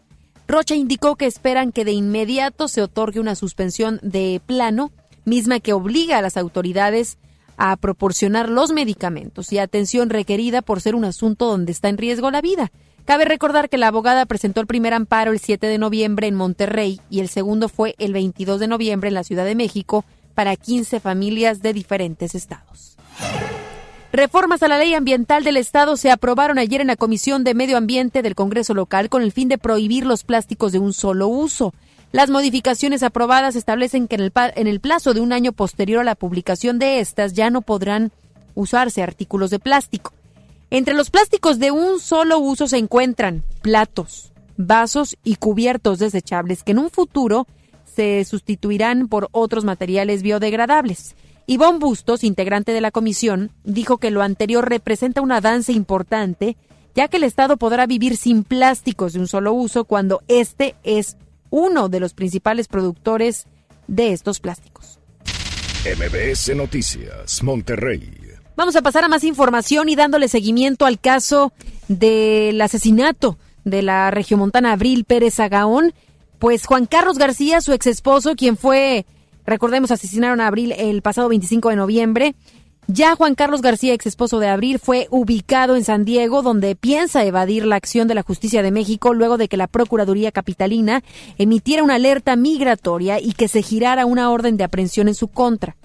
Rocha 0.48 0.74
indicó 0.74 1.14
que 1.14 1.26
esperan 1.26 1.70
que 1.70 1.84
de 1.84 1.92
inmediato 1.92 2.66
se 2.66 2.82
otorgue 2.82 3.20
una 3.20 3.36
suspensión 3.36 4.00
de 4.02 4.40
plano, 4.44 4.90
misma 5.24 5.60
que 5.60 5.72
obliga 5.72 6.18
a 6.18 6.22
las 6.22 6.36
autoridades 6.36 7.16
a 7.56 7.76
proporcionar 7.76 8.48
los 8.48 8.72
medicamentos 8.72 9.52
y 9.52 9.58
atención 9.58 10.10
requerida 10.10 10.62
por 10.62 10.80
ser 10.80 10.96
un 10.96 11.04
asunto 11.04 11.46
donde 11.46 11.70
está 11.70 11.88
en 11.88 11.96
riesgo 11.96 12.32
la 12.32 12.40
vida. 12.40 12.72
Cabe 13.04 13.24
recordar 13.24 13.68
que 13.68 13.78
la 13.78 13.86
abogada 13.86 14.26
presentó 14.26 14.60
el 14.60 14.66
primer 14.66 14.92
amparo 14.94 15.30
el 15.30 15.38
7 15.38 15.68
de 15.68 15.78
noviembre 15.78 16.26
en 16.26 16.34
Monterrey 16.34 17.00
y 17.08 17.20
el 17.20 17.28
segundo 17.28 17.68
fue 17.68 17.94
el 17.98 18.12
22 18.12 18.58
de 18.58 18.66
noviembre 18.66 19.08
en 19.08 19.14
la 19.14 19.22
Ciudad 19.22 19.44
de 19.44 19.54
México 19.54 20.04
para 20.36 20.54
15 20.54 21.00
familias 21.00 21.62
de 21.62 21.72
diferentes 21.72 22.36
estados. 22.36 22.96
Reformas 24.12 24.62
a 24.62 24.68
la 24.68 24.78
ley 24.78 24.94
ambiental 24.94 25.42
del 25.42 25.56
Estado 25.56 25.96
se 25.96 26.10
aprobaron 26.10 26.58
ayer 26.58 26.80
en 26.80 26.86
la 26.86 26.96
Comisión 26.96 27.42
de 27.42 27.54
Medio 27.54 27.76
Ambiente 27.76 28.22
del 28.22 28.34
Congreso 28.34 28.74
local 28.74 29.08
con 29.08 29.22
el 29.22 29.32
fin 29.32 29.48
de 29.48 29.58
prohibir 29.58 30.06
los 30.06 30.24
plásticos 30.24 30.72
de 30.72 30.78
un 30.78 30.92
solo 30.92 31.26
uso. 31.26 31.74
Las 32.12 32.30
modificaciones 32.30 33.02
aprobadas 33.02 33.56
establecen 33.56 34.08
que 34.08 34.16
en 34.16 34.20
el, 34.22 34.32
en 34.34 34.66
el 34.66 34.80
plazo 34.80 35.14
de 35.14 35.20
un 35.20 35.32
año 35.32 35.52
posterior 35.52 36.02
a 36.02 36.04
la 36.04 36.14
publicación 36.14 36.78
de 36.78 37.00
estas 37.00 37.32
ya 37.32 37.50
no 37.50 37.62
podrán 37.62 38.12
usarse 38.54 39.02
artículos 39.02 39.50
de 39.50 39.58
plástico. 39.58 40.12
Entre 40.70 40.94
los 40.94 41.10
plásticos 41.10 41.58
de 41.58 41.70
un 41.70 41.98
solo 41.98 42.38
uso 42.38 42.68
se 42.68 42.76
encuentran 42.76 43.42
platos, 43.62 44.32
vasos 44.58 45.16
y 45.24 45.36
cubiertos 45.36 45.98
desechables 45.98 46.62
que 46.62 46.72
en 46.72 46.78
un 46.78 46.90
futuro 46.90 47.46
se 47.96 48.24
sustituirán 48.26 49.08
por 49.08 49.28
otros 49.32 49.64
materiales 49.64 50.22
biodegradables. 50.22 51.16
Ivonne 51.46 51.78
Bustos, 51.78 52.24
integrante 52.24 52.72
de 52.72 52.80
la 52.80 52.90
comisión, 52.90 53.50
dijo 53.64 53.98
que 53.98 54.10
lo 54.10 54.22
anterior 54.22 54.68
representa 54.68 55.22
un 55.22 55.32
avance 55.32 55.72
importante, 55.72 56.56
ya 56.94 57.08
que 57.08 57.16
el 57.16 57.24
Estado 57.24 57.56
podrá 57.56 57.86
vivir 57.86 58.16
sin 58.16 58.44
plásticos 58.44 59.14
de 59.14 59.20
un 59.20 59.28
solo 59.28 59.52
uso 59.54 59.84
cuando 59.84 60.22
este 60.28 60.74
es 60.84 61.16
uno 61.50 61.88
de 61.88 62.00
los 62.00 62.12
principales 62.12 62.68
productores 62.68 63.46
de 63.86 64.12
estos 64.12 64.40
plásticos. 64.40 64.98
MBS 65.84 66.54
Noticias, 66.54 67.42
Monterrey. 67.42 68.10
Vamos 68.56 68.76
a 68.76 68.82
pasar 68.82 69.04
a 69.04 69.08
más 69.08 69.24
información 69.24 69.88
y 69.88 69.96
dándole 69.96 70.28
seguimiento 70.28 70.84
al 70.84 70.98
caso 70.98 71.52
del 71.88 72.60
asesinato 72.60 73.38
de 73.64 73.82
la 73.82 74.10
regiomontana 74.10 74.72
Abril 74.72 75.04
Pérez 75.04 75.40
Agaón. 75.40 75.92
Pues 76.38 76.66
Juan 76.66 76.86
Carlos 76.86 77.18
García, 77.18 77.60
su 77.60 77.72
ex 77.72 77.86
esposo, 77.86 78.34
quien 78.36 78.56
fue, 78.56 79.06
recordemos, 79.46 79.90
asesinaron 79.90 80.40
a 80.40 80.46
Abril 80.46 80.72
el 80.72 81.02
pasado 81.02 81.28
25 81.28 81.70
de 81.70 81.76
noviembre. 81.76 82.34
Ya 82.88 83.16
Juan 83.16 83.34
Carlos 83.34 83.62
García, 83.62 83.94
ex 83.94 84.06
esposo 84.06 84.38
de 84.38 84.46
Abril, 84.46 84.78
fue 84.78 85.08
ubicado 85.10 85.74
en 85.74 85.82
San 85.82 86.04
Diego, 86.04 86.42
donde 86.42 86.76
piensa 86.76 87.24
evadir 87.24 87.66
la 87.66 87.74
acción 87.74 88.06
de 88.06 88.14
la 88.14 88.22
justicia 88.22 88.62
de 88.62 88.70
México 88.70 89.12
luego 89.12 89.38
de 89.38 89.48
que 89.48 89.56
la 89.56 89.66
Procuraduría 89.66 90.30
Capitalina 90.30 91.02
emitiera 91.36 91.82
una 91.82 91.96
alerta 91.96 92.36
migratoria 92.36 93.18
y 93.18 93.32
que 93.32 93.48
se 93.48 93.62
girara 93.62 94.06
una 94.06 94.30
orden 94.30 94.56
de 94.56 94.62
aprehensión 94.62 95.08
en 95.08 95.16
su 95.16 95.26
contra. 95.26 95.76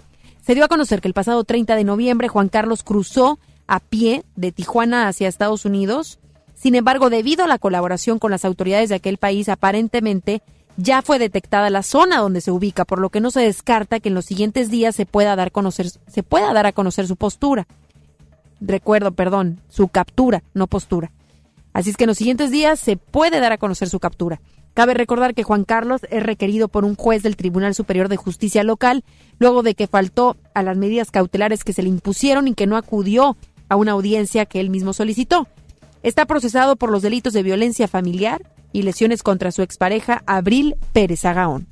Se 0.46 0.54
dio 0.54 0.64
a 0.64 0.68
conocer 0.68 1.02
que 1.02 1.08
el 1.08 1.16
pasado 1.16 1.44
30 1.44 1.76
de 1.76 1.84
noviembre 1.84 2.28
Juan 2.28 2.50
Carlos 2.50 2.84
cruzó 2.84 3.40
a 3.66 3.80
pie 3.80 4.24
de 4.36 4.52
Tijuana 4.52 5.08
hacia 5.08 5.28
Estados 5.28 5.66
Unidos. 5.66 6.20
Sin 6.62 6.76
embargo, 6.76 7.10
debido 7.10 7.44
a 7.44 7.48
la 7.48 7.58
colaboración 7.58 8.20
con 8.20 8.30
las 8.30 8.46
autoridades 8.46 8.90
de 8.90 8.96
aquel 8.96 9.18
país, 9.18 9.50
aparentemente 9.50 10.44
ya 10.78 11.02
fue 11.02 11.18
detectada 11.18 11.72
la 11.72 11.82
zona 11.82 12.20
donde 12.20 12.40
se 12.40 12.52
ubica, 12.52 12.86
por 12.86 13.00
lo 13.00 13.10
que 13.10 13.20
no 13.20 13.32
se 13.32 13.40
descarta 13.40 14.00
que 14.00 14.10
en 14.10 14.16
los 14.16 14.26
siguientes 14.26 14.70
días 14.70 14.96
se 14.96 15.08
pueda 15.08 15.36
dar, 15.36 15.52
conocer, 15.52 15.88
se 15.90 16.22
pueda 16.22 16.54
dar 16.54 16.68
a 16.68 16.72
conocer 16.72 17.08
su 17.08 17.16
postura. 17.16 17.66
Recuerdo, 18.60 19.12
perdón, 19.12 19.60
su 19.70 19.88
captura, 19.88 20.44
no 20.54 20.68
postura. 20.68 21.12
Así 21.74 21.90
es 21.90 21.98
que 21.98 22.04
en 22.04 22.10
los 22.10 22.18
siguientes 22.18 22.52
días 22.52 22.80
se 22.80 22.96
puede 22.96 23.40
dar 23.40 23.54
a 23.54 23.58
conocer 23.58 23.90
su 23.90 24.00
captura. 24.00 24.40
Cabe 24.76 24.94
recordar 24.94 25.34
que 25.34 25.42
Juan 25.42 25.64
Carlos 25.64 26.02
es 26.12 26.22
requerido 26.22 26.68
por 26.68 26.86
un 26.86 26.96
juez 26.96 27.24
del 27.24 27.38
Tribunal 27.38 27.74
Superior 27.74 28.08
de 28.08 28.18
Justicia 28.18 28.64
local 28.64 29.04
luego 29.40 29.64
de 29.64 29.74
que 29.74 29.88
faltó 29.88 30.38
a 30.54 30.62
las 30.62 30.78
medidas 30.78 31.10
cautelares 31.10 31.64
que 31.64 31.74
se 31.74 31.82
le 31.82 31.90
impusieron 31.90 32.48
y 32.48 32.54
que 32.54 32.68
no 32.68 32.78
acudió 32.78 33.36
a 33.68 33.78
una 33.78 33.94
audiencia 33.94 34.46
que 34.46 34.60
él 34.60 34.70
mismo 34.70 34.94
solicitó. 34.94 35.48
Está 36.04 36.26
procesado 36.26 36.76
por 36.76 36.92
los 36.92 37.02
delitos 37.02 37.34
de 37.34 37.44
violencia 37.44 37.88
familiar 37.88 38.42
y 38.74 38.84
lesiones 38.84 39.22
contra 39.22 39.52
su 39.52 39.62
expareja 39.62 40.24
Abril 40.26 40.76
Pérez 40.94 41.26
Agaón. 41.26 41.68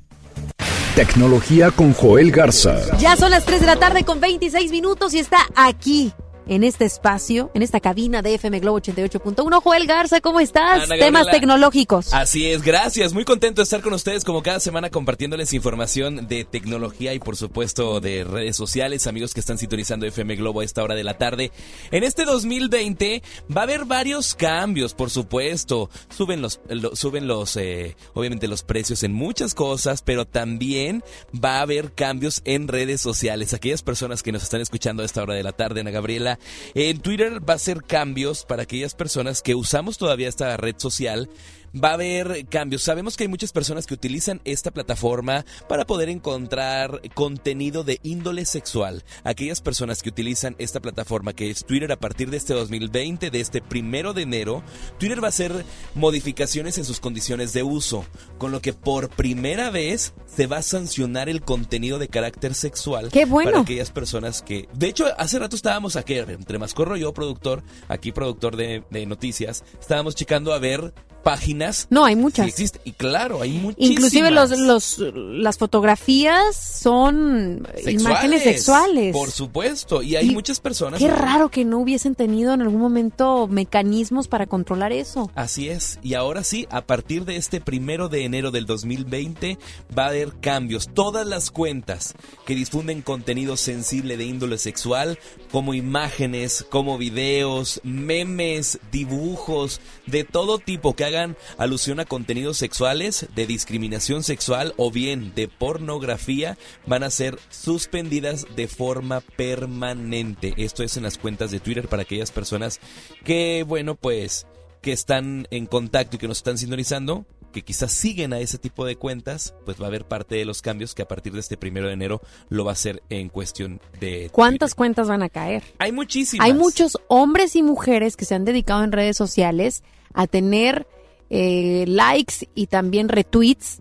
Tecnología 0.94 1.70
con 1.70 1.92
Joel 1.94 2.30
Garza. 2.30 2.96
Ya 2.98 3.16
son 3.16 3.30
las 3.30 3.44
3 3.44 3.60
de 3.60 3.66
la 3.66 3.76
tarde 3.76 4.04
con 4.04 4.20
26 4.20 4.70
minutos 4.70 5.14
y 5.14 5.18
está 5.18 5.38
aquí 5.54 6.12
en 6.50 6.64
este 6.64 6.84
espacio, 6.84 7.50
en 7.54 7.62
esta 7.62 7.80
cabina 7.80 8.20
de 8.22 8.34
FM 8.34 8.58
Globo 8.60 8.80
88.1. 8.80 9.62
Joel 9.62 9.86
Garza, 9.86 10.20
¿cómo 10.20 10.40
estás? 10.40 10.82
Ana 10.82 10.96
Temas 10.96 11.24
Gabriela. 11.26 11.30
tecnológicos. 11.30 12.12
Así 12.12 12.46
es, 12.50 12.62
gracias. 12.62 13.12
Muy 13.14 13.24
contento 13.24 13.60
de 13.60 13.64
estar 13.64 13.80
con 13.80 13.92
ustedes 13.94 14.24
como 14.24 14.42
cada 14.42 14.58
semana 14.60 14.90
compartiéndoles 14.90 15.52
información 15.54 16.26
de 16.26 16.44
tecnología 16.44 17.14
y 17.14 17.20
por 17.20 17.36
supuesto 17.36 18.00
de 18.00 18.24
redes 18.24 18.56
sociales, 18.56 19.06
amigos 19.06 19.32
que 19.32 19.38
están 19.40 19.58
sintonizando 19.58 20.06
FM 20.06 20.34
Globo 20.36 20.60
a 20.60 20.64
esta 20.64 20.82
hora 20.82 20.96
de 20.96 21.04
la 21.04 21.16
tarde. 21.16 21.52
En 21.92 22.02
este 22.02 22.24
2020 22.24 23.22
va 23.56 23.60
a 23.60 23.64
haber 23.64 23.84
varios 23.84 24.34
cambios, 24.34 24.92
por 24.92 25.08
supuesto. 25.10 25.88
Suben 26.08 26.42
los, 26.42 26.60
lo- 26.68 26.96
suben 26.96 27.28
los, 27.28 27.56
eh, 27.56 27.96
obviamente 28.14 28.48
los 28.48 28.64
precios 28.64 29.04
en 29.04 29.12
muchas 29.12 29.54
cosas, 29.54 30.02
pero 30.02 30.24
también 30.26 31.04
va 31.32 31.58
a 31.58 31.62
haber 31.62 31.92
cambios 31.92 32.42
en 32.44 32.66
redes 32.66 33.00
sociales. 33.00 33.54
Aquellas 33.54 33.82
personas 33.82 34.24
que 34.24 34.32
nos 34.32 34.42
están 34.42 34.60
escuchando 34.60 35.04
a 35.04 35.06
esta 35.06 35.22
hora 35.22 35.34
de 35.34 35.44
la 35.44 35.52
tarde, 35.52 35.80
Ana 35.82 35.92
Gabriela, 35.92 36.39
en 36.74 37.00
Twitter 37.00 37.40
va 37.48 37.54
a 37.54 37.58
ser 37.58 37.82
cambios 37.82 38.44
para 38.44 38.62
aquellas 38.62 38.94
personas 38.94 39.42
que 39.42 39.54
usamos 39.54 39.98
todavía 39.98 40.28
esta 40.28 40.56
red 40.56 40.76
social. 40.78 41.28
Va 41.72 41.90
a 41.90 41.94
haber 41.94 42.46
cambios. 42.46 42.82
Sabemos 42.82 43.16
que 43.16 43.24
hay 43.24 43.28
muchas 43.28 43.52
personas 43.52 43.86
que 43.86 43.94
utilizan 43.94 44.40
esta 44.44 44.72
plataforma 44.72 45.44
para 45.68 45.86
poder 45.86 46.08
encontrar 46.08 47.00
contenido 47.14 47.84
de 47.84 48.00
índole 48.02 48.44
sexual. 48.44 49.04
Aquellas 49.22 49.60
personas 49.60 50.02
que 50.02 50.08
utilizan 50.08 50.56
esta 50.58 50.80
plataforma 50.80 51.32
que 51.32 51.50
es 51.50 51.64
Twitter 51.64 51.92
a 51.92 52.00
partir 52.00 52.30
de 52.30 52.38
este 52.38 52.54
2020, 52.54 53.30
de 53.30 53.40
este 53.40 53.60
primero 53.60 54.12
de 54.12 54.22
enero, 54.22 54.64
Twitter 54.98 55.22
va 55.22 55.26
a 55.26 55.30
hacer 55.30 55.64
modificaciones 55.94 56.76
en 56.78 56.84
sus 56.84 56.98
condiciones 56.98 57.52
de 57.52 57.62
uso, 57.62 58.04
con 58.38 58.50
lo 58.50 58.60
que 58.60 58.72
por 58.72 59.08
primera 59.08 59.70
vez 59.70 60.12
se 60.26 60.46
va 60.46 60.58
a 60.58 60.62
sancionar 60.62 61.28
el 61.28 61.42
contenido 61.42 61.98
de 61.98 62.08
carácter 62.08 62.54
sexual 62.54 63.10
¡Qué 63.12 63.24
bueno! 63.26 63.50
para 63.50 63.62
aquellas 63.62 63.90
personas 63.90 64.42
que... 64.42 64.68
De 64.74 64.88
hecho, 64.88 65.06
hace 65.18 65.38
rato 65.38 65.54
estábamos 65.54 65.96
aquí, 65.96 66.14
entre 66.14 66.58
Mascorro 66.58 66.96
y 66.96 67.00
yo, 67.00 67.14
productor, 67.14 67.62
aquí 67.88 68.10
productor 68.10 68.56
de, 68.56 68.82
de 68.90 69.06
noticias, 69.06 69.64
estábamos 69.80 70.14
checando 70.14 70.52
a 70.52 70.58
ver 70.58 70.92
páginas. 71.20 71.86
No, 71.90 72.04
hay 72.04 72.16
muchas. 72.16 72.46
Sí 72.46 72.50
existe. 72.50 72.80
Y 72.84 72.92
claro, 72.92 73.42
hay 73.42 73.52
muchísimas. 73.52 73.90
Inclusive 73.90 74.30
los, 74.30 74.50
los, 74.58 74.98
las 75.14 75.58
fotografías 75.58 76.56
son 76.56 77.66
imágenes 77.86 78.42
sexuales. 78.42 79.12
Por 79.12 79.30
supuesto. 79.30 80.02
Y 80.02 80.16
hay 80.16 80.28
Y 80.28 80.32
muchas 80.32 80.60
personas. 80.60 81.00
Qué 81.00 81.08
raro 81.08 81.50
que 81.50 81.64
no 81.64 81.78
hubiesen 81.78 82.14
tenido 82.14 82.54
en 82.54 82.62
algún 82.62 82.80
momento 82.80 83.46
mecanismos 83.46 84.28
para 84.28 84.46
controlar 84.46 84.92
eso. 84.92 85.30
Así 85.34 85.68
es, 85.68 85.98
y 86.02 86.14
ahora 86.14 86.44
sí, 86.44 86.66
a 86.70 86.82
partir 86.82 87.24
de 87.24 87.36
este 87.36 87.60
primero 87.60 88.08
de 88.08 88.24
enero 88.24 88.50
del 88.50 88.66
2020 88.66 89.58
va 89.96 90.04
a 90.04 90.08
haber 90.08 90.34
cambios. 90.40 90.88
Todas 90.92 91.26
las 91.26 91.50
cuentas 91.50 92.14
que 92.46 92.54
difunden 92.54 93.02
contenido 93.02 93.56
sensible 93.56 94.16
de 94.16 94.24
índole 94.24 94.58
sexual, 94.58 95.18
como 95.50 95.74
imágenes, 95.74 96.64
como 96.68 96.98
videos, 96.98 97.80
memes, 97.84 98.78
dibujos, 98.92 99.80
de 100.06 100.24
todo 100.24 100.58
tipo 100.58 100.94
que 100.94 101.04
hagan 101.10 101.36
alusión 101.58 102.00
a 102.00 102.04
contenidos 102.04 102.56
sexuales, 102.56 103.26
de 103.34 103.46
discriminación 103.46 104.22
sexual 104.22 104.74
o 104.76 104.90
bien 104.90 105.32
de 105.34 105.48
pornografía, 105.48 106.56
van 106.86 107.02
a 107.02 107.10
ser 107.10 107.38
suspendidas 107.50 108.46
de 108.56 108.68
forma 108.68 109.20
permanente. 109.20 110.54
Esto 110.56 110.82
es 110.82 110.96
en 110.96 111.02
las 111.02 111.18
cuentas 111.18 111.50
de 111.50 111.60
Twitter 111.60 111.88
para 111.88 112.02
aquellas 112.02 112.30
personas 112.30 112.80
que, 113.24 113.64
bueno, 113.66 113.94
pues 113.94 114.46
que 114.80 114.92
están 114.92 115.46
en 115.50 115.66
contacto 115.66 116.16
y 116.16 116.18
que 116.18 116.28
nos 116.28 116.38
están 116.38 116.56
sintonizando, 116.56 117.26
que 117.52 117.62
quizás 117.62 117.92
siguen 117.92 118.32
a 118.32 118.38
ese 118.38 118.58
tipo 118.58 118.84
de 118.86 118.96
cuentas, 118.96 119.54
pues 119.64 119.80
va 119.80 119.84
a 119.84 119.88
haber 119.88 120.06
parte 120.06 120.36
de 120.36 120.44
los 120.44 120.62
cambios 120.62 120.94
que 120.94 121.02
a 121.02 121.08
partir 121.08 121.32
de 121.32 121.40
este 121.40 121.56
primero 121.56 121.88
de 121.88 121.94
enero 121.94 122.20
lo 122.48 122.64
va 122.64 122.72
a 122.72 122.74
hacer 122.74 123.02
en 123.10 123.28
cuestión 123.28 123.80
de... 123.98 124.30
¿Cuántas 124.32 124.74
cuentas 124.74 125.08
van 125.08 125.22
a 125.22 125.28
caer? 125.28 125.62
Hay 125.78 125.92
muchísimas. 125.92 126.46
Hay 126.46 126.54
muchos 126.54 126.98
hombres 127.08 127.56
y 127.56 127.62
mujeres 127.62 128.16
que 128.16 128.24
se 128.24 128.34
han 128.34 128.44
dedicado 128.44 128.84
en 128.84 128.92
redes 128.92 129.16
sociales 129.16 129.82
a 130.14 130.26
tener 130.26 130.86
eh, 131.30 131.84
likes 131.86 132.48
y 132.54 132.66
también 132.66 133.08
retweets 133.08 133.80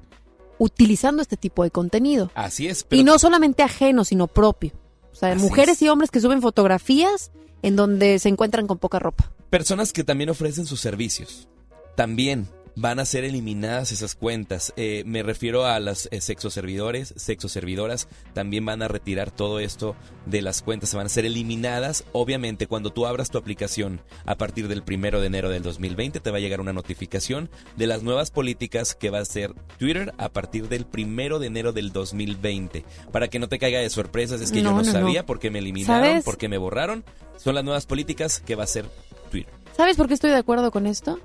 utilizando 0.57 1.21
este 1.21 1.37
tipo 1.37 1.63
de 1.63 1.71
contenido. 1.71 2.31
Así 2.35 2.67
es, 2.67 2.83
pero 2.83 3.01
Y 3.01 3.03
no 3.03 3.17
solamente 3.19 3.63
ajeno, 3.63 4.05
sino 4.05 4.27
propio. 4.27 4.71
O 5.11 5.15
sea, 5.15 5.33
Así 5.33 5.41
mujeres 5.41 5.81
y 5.81 5.89
hombres 5.89 6.11
que 6.11 6.21
suben 6.21 6.41
fotografías 6.41 7.31
en 7.61 7.75
donde 7.75 8.19
se 8.19 8.29
encuentran 8.29 8.67
con 8.67 8.77
poca 8.77 8.99
ropa. 8.99 9.31
personas 9.49 9.91
que 9.91 10.03
también 10.03 10.29
ofrecen 10.29 10.65
sus 10.65 10.79
servicios. 10.79 11.47
También 11.95 12.47
van 12.79 12.99
a 12.99 13.05
ser 13.05 13.25
eliminadas 13.25 13.91
esas 13.91 14.15
cuentas. 14.15 14.71
Eh, 14.77 15.03
me 15.05 15.21
refiero 15.21 15.65
a 15.65 15.79
las 15.81 16.07
eh, 16.11 16.21
sexoservidores, 16.21 17.13
sexoservidoras, 17.17 18.07
también 18.33 18.65
van 18.65 18.81
a 18.81 18.87
retirar 18.87 19.31
todo 19.31 19.59
esto 19.59 19.97
de 20.25 20.41
las 20.41 20.61
cuentas, 20.61 20.89
se 20.89 20.95
van 20.97 21.07
a 21.07 21.09
ser 21.09 21.25
eliminadas. 21.25 22.05
Obviamente, 22.13 22.67
cuando 22.67 22.91
tú 22.91 23.05
abras 23.05 23.31
tu 23.31 23.37
aplicación 23.37 23.99
a 24.25 24.35
partir 24.35 24.69
del 24.69 24.81
primero 24.81 25.19
de 25.19 25.27
enero 25.27 25.49
del 25.49 25.61
2020, 25.61 26.21
te 26.21 26.31
va 26.31 26.37
a 26.37 26.39
llegar 26.39 26.61
una 26.61 26.71
notificación 26.71 27.49
de 27.75 27.87
las 27.87 28.01
nuevas 28.01 28.31
políticas 28.31 28.95
que 28.95 29.09
va 29.09 29.17
a 29.19 29.23
hacer 29.23 29.53
Twitter 29.77 30.13
a 30.17 30.29
partir 30.29 30.69
del 30.69 30.85
primero 30.85 31.39
de 31.39 31.47
enero 31.47 31.73
del 31.73 31.91
2020. 31.91 32.85
Para 33.11 33.27
que 33.27 33.39
no 33.39 33.49
te 33.49 33.59
caiga 33.59 33.79
de 33.79 33.89
sorpresas, 33.89 34.39
es 34.39 34.51
que 34.53 34.61
yo 34.61 34.71
No, 34.71 34.77
no, 34.77 34.83
no, 34.83 34.85
no. 34.85 34.91
sabía 34.91 35.25
por 35.25 35.39
qué 35.39 35.51
me 35.51 35.59
eliminaron, 35.59 36.05
¿Sabes? 36.05 36.23
por 36.23 36.37
qué 36.37 36.47
me 36.47 36.57
borraron. 36.57 37.03
Son 37.35 37.55
las 37.55 37.65
nuevas 37.65 37.85
políticas 37.85 38.39
que 38.39 38.55
va 38.55 38.63
a 38.63 38.65
hacer 38.65 38.85
Twitter. 39.31 39.53
¿Sabes 39.75 39.97
por 39.97 40.07
qué 40.07 40.13
estoy 40.13 40.29
de 40.31 40.37
acuerdo 40.37 40.71
con 40.71 40.87
esto? 40.87 41.19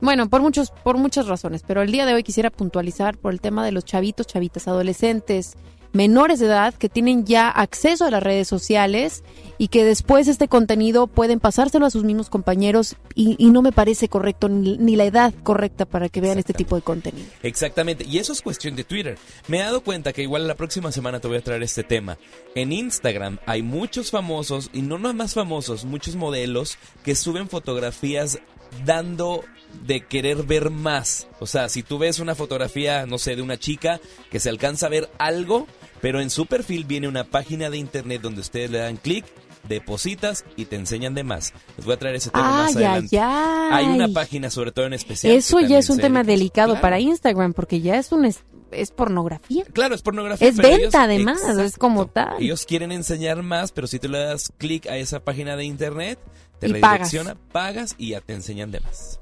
Bueno, 0.00 0.28
por 0.28 0.40
muchos, 0.40 0.70
por 0.70 0.96
muchas 0.96 1.26
razones, 1.26 1.62
pero 1.66 1.82
el 1.82 1.92
día 1.92 2.06
de 2.06 2.14
hoy 2.14 2.22
quisiera 2.22 2.50
puntualizar 2.50 3.16
por 3.16 3.32
el 3.32 3.40
tema 3.40 3.64
de 3.64 3.72
los 3.72 3.84
chavitos, 3.84 4.26
chavitas, 4.26 4.68
adolescentes, 4.68 5.56
menores 5.94 6.40
de 6.40 6.46
edad 6.46 6.74
que 6.74 6.88
tienen 6.88 7.24
ya 7.24 7.48
acceso 7.48 8.04
a 8.04 8.10
las 8.10 8.22
redes 8.22 8.48
sociales 8.48 9.22
y 9.58 9.68
que 9.68 9.84
después 9.84 10.26
este 10.26 10.48
contenido 10.48 11.06
pueden 11.06 11.38
pasárselo 11.38 11.86
a 11.86 11.90
sus 11.90 12.02
mismos 12.02 12.28
compañeros 12.28 12.96
y, 13.14 13.36
y 13.38 13.50
no 13.50 13.62
me 13.62 13.70
parece 13.70 14.08
correcto 14.08 14.48
ni, 14.48 14.76
ni 14.76 14.96
la 14.96 15.04
edad 15.04 15.32
correcta 15.44 15.86
para 15.86 16.08
que 16.08 16.20
vean 16.20 16.38
este 16.38 16.52
tipo 16.52 16.74
de 16.74 16.82
contenido. 16.82 17.26
Exactamente, 17.44 18.04
y 18.04 18.18
eso 18.18 18.32
es 18.32 18.42
cuestión 18.42 18.74
de 18.74 18.82
Twitter. 18.82 19.16
Me 19.46 19.58
he 19.58 19.62
dado 19.62 19.82
cuenta 19.82 20.12
que 20.12 20.22
igual 20.22 20.48
la 20.48 20.56
próxima 20.56 20.90
semana 20.90 21.20
te 21.20 21.28
voy 21.28 21.36
a 21.36 21.42
traer 21.42 21.62
este 21.62 21.84
tema. 21.84 22.18
En 22.56 22.72
Instagram 22.72 23.38
hay 23.46 23.62
muchos 23.62 24.10
famosos, 24.10 24.70
y 24.72 24.82
no 24.82 24.98
nada 24.98 25.14
más 25.14 25.34
famosos, 25.34 25.84
muchos 25.84 26.16
modelos 26.16 26.76
que 27.04 27.14
suben 27.14 27.48
fotografías 27.48 28.40
dando 28.84 29.42
de 29.86 30.02
querer 30.06 30.44
ver 30.44 30.70
más. 30.70 31.26
O 31.40 31.46
sea, 31.46 31.68
si 31.68 31.82
tú 31.82 31.98
ves 31.98 32.20
una 32.20 32.34
fotografía, 32.34 33.06
no 33.06 33.18
sé, 33.18 33.34
de 33.36 33.42
una 33.42 33.58
chica 33.58 34.00
que 34.30 34.38
se 34.40 34.48
alcanza 34.48 34.86
a 34.86 34.90
ver 34.90 35.10
algo, 35.18 35.66
pero 36.00 36.20
en 36.20 36.30
su 36.30 36.46
perfil 36.46 36.84
viene 36.84 37.08
una 37.08 37.24
página 37.24 37.70
de 37.70 37.78
internet 37.78 38.22
donde 38.22 38.40
ustedes 38.40 38.70
le 38.70 38.78
dan 38.78 38.96
clic, 38.96 39.24
depositas 39.68 40.44
y 40.56 40.66
te 40.66 40.76
enseñan 40.76 41.14
de 41.14 41.24
más. 41.24 41.52
Les 41.76 41.86
voy 41.86 41.94
a 41.94 41.98
traer 41.98 42.16
ese 42.16 42.30
tema 42.30 42.50
más 42.50 42.76
adelante. 42.76 43.18
ay, 43.18 43.70
Hay 43.72 43.86
una 43.86 44.08
página 44.08 44.50
sobre 44.50 44.72
todo 44.72 44.86
en 44.86 44.92
especial. 44.92 45.34
Eso 45.34 45.58
ya 45.60 45.78
es 45.78 45.90
un 45.90 45.98
tema 45.98 46.22
delicado 46.22 46.72
Claro. 46.74 46.82
para 46.82 47.00
Instagram 47.00 47.52
porque 47.54 47.80
ya 47.80 47.96
es 47.98 48.12
un 48.12 48.26
es, 48.26 48.44
es 48.70 48.90
pornografía. 48.90 49.64
Claro, 49.72 49.94
es 49.94 50.02
pornografía. 50.02 50.48
Es 50.48 50.56
venta 50.56 50.76
ellos- 50.76 50.94
además, 50.94 51.42
es 51.58 51.78
como 51.78 52.06
tal. 52.06 52.34
Ellos 52.42 52.66
quieren 52.66 52.92
enseñar 52.92 53.42
más, 53.42 53.72
pero 53.72 53.86
si 53.86 53.98
tú 53.98 54.08
le 54.08 54.18
das 54.18 54.52
clic 54.58 54.86
a 54.86 54.98
esa 54.98 55.20
página 55.20 55.56
de 55.56 55.64
internet, 55.64 56.18
te 56.58 56.68
Y 56.68 56.72
redirecciona, 56.72 57.36
pagas. 57.52 57.94
y 57.98 58.10
ya 58.10 58.20
te 58.20 58.32
enseñan 58.34 58.70
de 58.70 58.80
más. 58.80 59.20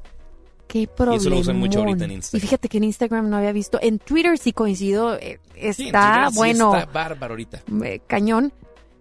Qué 0.68 0.86
problema. 0.86 1.16
eso 1.20 1.28
lo 1.30 1.38
usan 1.38 1.58
mucho 1.58 1.80
ahorita 1.80 2.04
en 2.06 2.12
Instagram. 2.12 2.38
Y 2.38 2.40
fíjate 2.46 2.68
que 2.70 2.78
en 2.78 2.84
Instagram 2.84 3.28
no 3.28 3.36
había 3.36 3.52
visto. 3.52 3.78
En 3.82 3.98
Twitter 3.98 4.38
sí 4.38 4.52
coincido. 4.52 5.16
eh, 5.18 5.38
Sí, 5.54 5.82
en 5.82 5.86
está, 5.88 6.28
sí 6.30 6.36
bueno, 6.36 6.74
Está 6.76 6.90
bárbaro 6.90 7.32
ahorita. 7.34 7.62
eh, 7.84 8.00
cañón. 8.06 8.52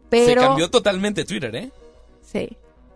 Pero. 0.10 0.42
Se 0.42 0.48
cambió 0.48 0.70
totalmente 0.70 1.24
Twitter, 1.24 1.56
¿eh? 1.56 1.72
Sí, 2.22 2.50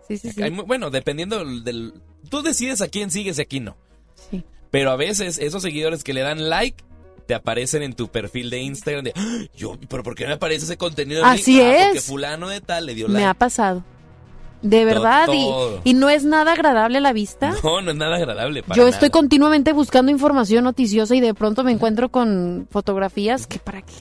sí, 0.06 0.18
sí. 0.18 0.30
sí. 0.32 0.42
Hay 0.42 0.50
bueno, 0.50 0.90
dependiendo 0.90 1.42
del, 1.42 1.94
Tú 2.28 2.42
decides 2.42 2.82
a 2.82 2.88
quién 2.88 3.10
sigues 3.10 3.38
y 3.38 3.42
a 3.42 3.44
quién 3.46 3.64
no. 3.64 3.76
Sí. 4.30 4.44
Pero 4.70 4.90
a 4.90 4.96
veces 4.96 5.38
esos 5.38 5.62
seguidores 5.62 6.04
que 6.04 6.12
le 6.12 6.20
dan 6.20 6.50
like 6.50 6.82
te 7.26 7.34
aparecen 7.34 7.82
en 7.82 7.94
tu 7.94 8.08
perfil 8.08 8.50
de 8.50 8.58
Instagram 8.60 9.04
de 9.04 9.12
"Ah, 9.16 9.38
yo, 9.56 9.78
pero 9.88 10.02
¿por 10.02 10.14
qué 10.14 10.26
me 10.26 10.34
aparece 10.34 10.64
ese 10.66 10.76
contenido? 10.76 11.22
en 11.22 11.30
mí?" 11.32 11.38
Así 11.40 11.60
"Ah, 11.62 11.76
Porque 11.84 11.98
es. 11.98 12.04
fulano 12.04 12.48
de 12.48 12.60
tal 12.60 12.84
le 12.84 12.94
dio 12.94 13.06
Me 13.08 13.14
like. 13.14 13.26
ha 13.26 13.34
pasado. 13.34 13.82
De 14.68 14.84
verdad. 14.84 15.28
y- 15.84 15.94
no 15.94 16.08
es 16.10 16.24
nada 16.24 16.52
agradable 16.52 16.98
a 16.98 17.00
la 17.00 17.12
vista. 17.12 17.52
No, 17.64 17.80
no 17.80 17.90
es 17.90 17.96
nada 17.96 18.16
agradable. 18.16 18.62
para 18.62 18.76
Yo 18.76 18.86
estoy 18.88 19.10
continuamente 19.10 19.72
buscando 19.72 20.10
información 20.12 20.64
noticiosa 20.64 21.14
y 21.14 21.20
de 21.20 21.34
pronto 21.34 21.64
me 21.64 21.72
encuentro 21.72 22.10
con 22.10 22.68
fotografías 22.70 23.46
que 23.46 23.58
para 23.58 23.82
qué, 23.82 23.92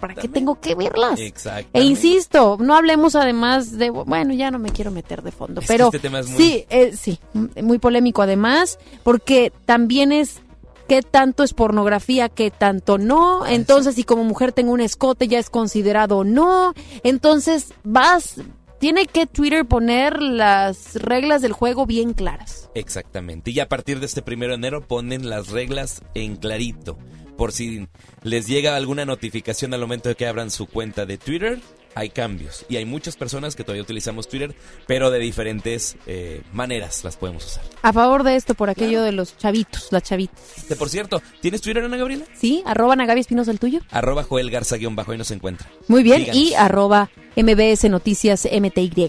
para 0.00 0.14
qué 0.14 0.28
tengo 0.28 0.60
que 0.60 0.74
verlas. 0.74 1.18
Exactamente. 1.18 1.78
E 1.78 1.82
insisto, 1.84 2.56
no 2.60 2.74
hablemos 2.76 3.14
además 3.14 3.78
de, 3.78 3.90
bueno, 3.90 4.32
ya 4.34 4.50
no 4.50 4.58
me 4.58 4.70
quiero 4.70 4.90
meter 4.90 5.22
de 5.22 5.32
fondo, 5.32 5.60
Es 5.60 5.66
pero 5.66 5.86
este 5.86 5.98
tema 5.98 6.20
es 6.20 6.28
muy- 6.28 6.36
sí, 6.42 6.64
eh, 6.68 6.92
sí, 6.96 7.18
muy 7.62 7.78
polémico 7.78 8.22
además, 8.22 8.78
porque 9.02 9.52
también 9.64 10.12
es 10.12 10.40
qué 10.88 11.02
tanto 11.02 11.42
es 11.42 11.52
pornografía, 11.52 12.28
qué 12.28 12.50
tanto 12.50 12.96
no, 12.98 13.44
entonces 13.46 13.94
si 13.96 14.04
como 14.04 14.22
mujer 14.24 14.52
tengo 14.52 14.72
un 14.72 14.80
escote 14.80 15.26
ya 15.26 15.38
es 15.40 15.50
considerado 15.50 16.22
no, 16.22 16.74
entonces 17.02 17.72
vas, 17.82 18.34
tiene 18.78 19.06
que 19.06 19.26
Twitter 19.26 19.64
poner 19.64 20.20
las 20.20 20.94
reglas 20.96 21.42
del 21.42 21.52
juego 21.52 21.86
bien 21.86 22.12
claras. 22.12 22.70
Exactamente. 22.74 23.50
Y 23.50 23.60
a 23.60 23.68
partir 23.68 24.00
de 24.00 24.06
este 24.06 24.22
primero 24.22 24.52
de 24.52 24.56
enero 24.56 24.86
ponen 24.86 25.28
las 25.28 25.48
reglas 25.48 26.02
en 26.14 26.36
clarito. 26.36 26.98
Por 27.36 27.52
si 27.52 27.86
les 28.22 28.46
llega 28.46 28.76
alguna 28.76 29.04
notificación 29.04 29.74
al 29.74 29.80
momento 29.80 30.08
de 30.08 30.14
que 30.14 30.26
abran 30.26 30.50
su 30.50 30.66
cuenta 30.66 31.04
de 31.04 31.18
Twitter, 31.18 31.60
hay 31.96 32.10
cambios. 32.10 32.66
Y 32.68 32.76
hay 32.76 32.84
muchas 32.84 33.16
personas 33.16 33.56
que 33.56 33.64
todavía 33.64 33.82
utilizamos 33.82 34.28
Twitter, 34.28 34.54
pero 34.86 35.10
de 35.10 35.18
diferentes 35.18 35.96
eh, 36.06 36.42
maneras 36.52 37.02
las 37.02 37.16
podemos 37.16 37.44
usar. 37.44 37.64
A 37.80 37.92
favor 37.92 38.22
de 38.22 38.36
esto, 38.36 38.54
por 38.54 38.68
aquello 38.68 39.02
de 39.02 39.12
los 39.12 39.36
chavitos, 39.38 39.88
las 39.90 40.02
chavitas. 40.02 40.68
De, 40.68 40.76
por 40.76 40.90
cierto, 40.90 41.22
¿tienes 41.40 41.62
Twitter, 41.62 41.82
Ana 41.82 41.96
Gabriela? 41.96 42.26
Sí, 42.38 42.62
arroba 42.66 42.94
Nagabi 42.96 43.20
Espinosa 43.20 43.50
el 43.50 43.58
tuyo. 43.58 43.80
Arroba 43.90 44.22
Joel 44.24 44.50
Garza 44.50 44.76
guion 44.76 44.94
bajo, 44.94 45.12
ahí 45.12 45.18
nos 45.18 45.30
encuentra. 45.30 45.68
Muy 45.88 46.02
bien, 46.02 46.20
Síganos. 46.20 46.36
y 46.36 46.54
arroba 46.54 47.10
MBS 47.34 47.88
Noticias 47.88 48.46
MTY. 48.46 49.08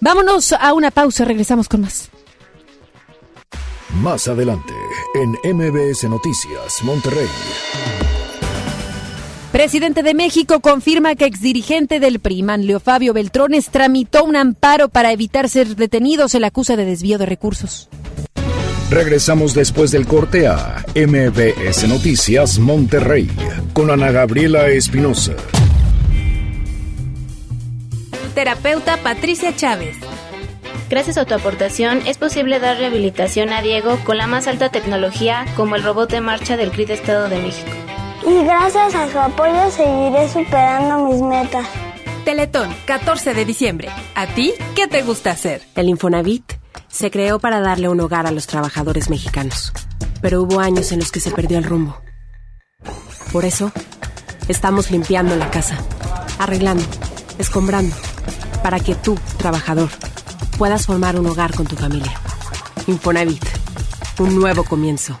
Vámonos 0.00 0.52
a 0.52 0.74
una 0.74 0.90
pausa, 0.90 1.24
regresamos 1.24 1.66
con 1.66 1.80
más. 1.80 2.10
Más 4.02 4.28
adelante, 4.28 4.74
en 5.14 5.30
MBS 5.56 6.04
Noticias, 6.04 6.82
Monterrey. 6.82 7.26
Presidente 9.58 10.04
de 10.04 10.14
México 10.14 10.60
confirma 10.60 11.16
que 11.16 11.24
exdirigente 11.24 11.98
del 11.98 12.20
PRI, 12.20 12.44
Manlio 12.44 12.78
Fabio 12.78 13.12
Beltrones, 13.12 13.70
tramitó 13.70 14.22
un 14.22 14.36
amparo 14.36 14.88
para 14.88 15.10
evitar 15.10 15.48
ser 15.48 15.74
detenido. 15.74 16.28
Se 16.28 16.38
le 16.38 16.46
acusa 16.46 16.76
de 16.76 16.84
desvío 16.84 17.18
de 17.18 17.26
recursos. 17.26 17.88
Regresamos 18.88 19.54
después 19.54 19.90
del 19.90 20.06
corte 20.06 20.46
a 20.46 20.84
MBS 20.94 21.88
Noticias 21.88 22.60
Monterrey 22.60 23.28
con 23.72 23.90
Ana 23.90 24.12
Gabriela 24.12 24.68
Espinosa. 24.68 25.34
Terapeuta 28.36 28.98
Patricia 28.98 29.56
Chávez. 29.56 29.96
Gracias 30.88 31.18
a 31.18 31.24
tu 31.24 31.34
aportación 31.34 32.00
es 32.06 32.16
posible 32.16 32.60
dar 32.60 32.78
rehabilitación 32.78 33.52
a 33.52 33.60
Diego 33.60 33.98
con 34.04 34.18
la 34.18 34.28
más 34.28 34.46
alta 34.46 34.68
tecnología 34.68 35.46
como 35.56 35.74
el 35.74 35.82
robot 35.82 36.12
de 36.12 36.20
marcha 36.20 36.56
del 36.56 36.70
CRIT 36.70 36.90
Estado 36.90 37.28
de 37.28 37.42
México. 37.42 37.97
Y 38.26 38.44
gracias 38.44 38.94
a 38.94 39.10
su 39.10 39.18
apoyo 39.18 39.70
seguiré 39.70 40.28
superando 40.28 41.04
mis 41.08 41.22
metas. 41.22 41.66
Teletón, 42.24 42.74
14 42.84 43.32
de 43.32 43.44
diciembre. 43.44 43.88
¿A 44.14 44.26
ti 44.26 44.52
qué 44.74 44.86
te 44.86 45.02
gusta 45.02 45.30
hacer? 45.30 45.62
El 45.74 45.88
Infonavit 45.88 46.52
se 46.88 47.10
creó 47.10 47.38
para 47.38 47.60
darle 47.60 47.88
un 47.88 48.00
hogar 48.00 48.26
a 48.26 48.30
los 48.30 48.46
trabajadores 48.46 49.08
mexicanos, 49.08 49.72
pero 50.20 50.42
hubo 50.42 50.60
años 50.60 50.92
en 50.92 50.98
los 50.98 51.12
que 51.12 51.20
se 51.20 51.30
perdió 51.30 51.58
el 51.58 51.64
rumbo. 51.64 51.96
Por 53.32 53.44
eso, 53.44 53.72
estamos 54.48 54.90
limpiando 54.90 55.36
la 55.36 55.50
casa, 55.50 55.78
arreglando, 56.38 56.84
escombrando, 57.38 57.94
para 58.62 58.80
que 58.80 58.94
tú, 58.94 59.18
trabajador, 59.38 59.90
puedas 60.58 60.86
formar 60.86 61.18
un 61.18 61.26
hogar 61.26 61.54
con 61.54 61.66
tu 61.66 61.76
familia. 61.76 62.12
Infonavit, 62.86 63.44
un 64.18 64.34
nuevo 64.34 64.64
comienzo. 64.64 65.20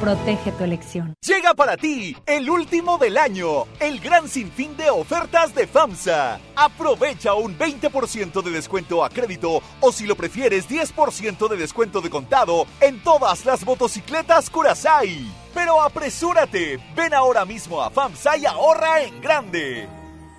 Protege 0.00 0.52
tu 0.52 0.64
elección. 0.64 1.14
Llega 1.24 1.54
para 1.54 1.76
ti 1.76 2.14
el 2.26 2.50
último 2.50 2.98
del 2.98 3.16
año, 3.16 3.64
el 3.80 3.98
gran 3.98 4.28
sinfín 4.28 4.76
de 4.76 4.90
ofertas 4.90 5.54
de 5.54 5.66
FAMSA. 5.66 6.38
Aprovecha 6.54 7.34
un 7.34 7.56
20% 7.56 8.42
de 8.42 8.50
descuento 8.50 9.02
a 9.02 9.08
crédito 9.08 9.62
o 9.80 9.92
si 9.92 10.06
lo 10.06 10.14
prefieres 10.14 10.68
10% 10.68 11.48
de 11.48 11.56
descuento 11.56 12.02
de 12.02 12.10
contado 12.10 12.66
en 12.80 13.02
todas 13.02 13.46
las 13.46 13.64
motocicletas 13.64 14.50
Curasai. 14.50 15.26
Pero 15.54 15.80
apresúrate, 15.80 16.78
ven 16.94 17.14
ahora 17.14 17.46
mismo 17.46 17.80
a 17.80 17.90
FAMSA 17.90 18.36
y 18.36 18.46
ahorra 18.46 19.00
en 19.00 19.20
grande. 19.22 20.05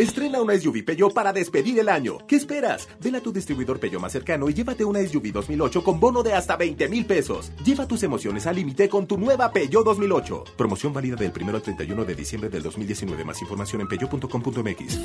Estrena 0.00 0.40
una 0.40 0.58
SUV 0.58 0.82
Peugeot 0.82 1.12
para 1.12 1.30
despedir 1.30 1.78
el 1.78 1.90
año. 1.90 2.16
¿Qué 2.26 2.36
esperas? 2.36 2.88
Ven 3.00 3.16
a 3.16 3.20
tu 3.20 3.34
distribuidor 3.34 3.78
Peugeot 3.78 4.00
más 4.00 4.12
cercano 4.12 4.48
y 4.48 4.54
llévate 4.54 4.82
una 4.82 5.06
SUV 5.06 5.30
2008 5.30 5.84
con 5.84 6.00
bono 6.00 6.22
de 6.22 6.32
hasta 6.32 6.56
20 6.56 6.88
mil 6.88 7.04
pesos. 7.04 7.52
Lleva 7.62 7.86
tus 7.86 8.02
emociones 8.02 8.46
al 8.46 8.56
límite 8.56 8.88
con 8.88 9.06
tu 9.06 9.18
nueva 9.18 9.52
Peugeot 9.52 9.84
2008. 9.84 10.44
Promoción 10.56 10.94
válida 10.94 11.16
del 11.16 11.30
1 11.38 11.54
al 11.54 11.60
31 11.60 12.04
de 12.06 12.14
diciembre 12.14 12.48
del 12.48 12.62
2019. 12.62 13.26
Más 13.26 13.42
información 13.42 13.82
en 13.82 13.88
peugeot.com.mx. 13.88 14.98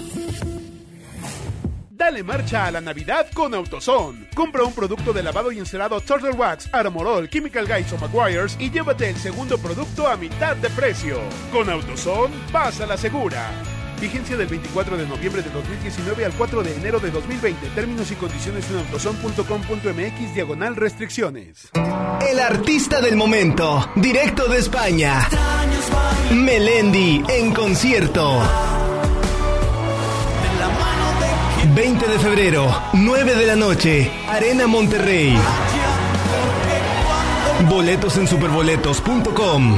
Dale 1.90 2.24
marcha 2.24 2.68
a 2.68 2.72
la 2.72 2.80
Navidad 2.80 3.28
con 3.34 3.54
AutoZone. 3.54 4.30
Compra 4.34 4.64
un 4.64 4.72
producto 4.72 5.12
de 5.12 5.24
lavado 5.24 5.52
y 5.52 5.60
encerado 5.60 6.00
Turtle 6.00 6.32
Wax, 6.32 6.70
Armorol, 6.74 7.30
Chemical 7.30 7.68
Guys 7.68 7.92
o 7.92 7.98
McGuire's 7.98 8.56
y 8.62 8.72
llévate 8.72 9.10
el 9.10 9.18
segundo 9.18 9.58
producto 9.58 10.08
a 10.08 10.16
mitad 10.16 10.56
de 10.56 10.70
precio. 10.70 11.20
Con 11.52 11.70
AutoZone, 11.70 12.34
pasa 12.54 12.86
la 12.86 12.96
segura. 12.96 13.75
Vigencia 14.00 14.38
del 14.38 14.48
24 14.48 14.98
de 14.98 15.08
noviembre 15.08 15.42
de 15.42 15.50
2019 15.50 16.26
al 16.26 16.34
4 16.34 16.64
de 16.64 16.76
enero 16.76 17.00
de 17.00 17.12
2020. 17.12 17.68
Términos 17.70 18.12
y 18.12 18.16
condiciones 18.16 18.66
en 18.70 18.78
autoson.com.mx 18.78 20.34
diagonal 20.34 20.76
restricciones. 20.76 21.70
El 22.28 22.40
artista 22.40 23.02
del 23.02 23.16
momento, 23.16 23.90
directo 23.96 24.48
de 24.48 24.60
España. 24.60 25.28
Melendi 26.32 27.24
en 27.28 27.54
concierto. 27.54 28.42
20 31.74 32.08
de 32.08 32.20
febrero, 32.20 32.84
9 32.94 33.36
de 33.36 33.46
la 33.46 33.56
noche, 33.56 34.12
Arena 34.30 34.68
Monterrey. 34.68 35.38
Boletos 37.68 38.18
en 38.18 38.28
superboletos.com. 38.28 39.78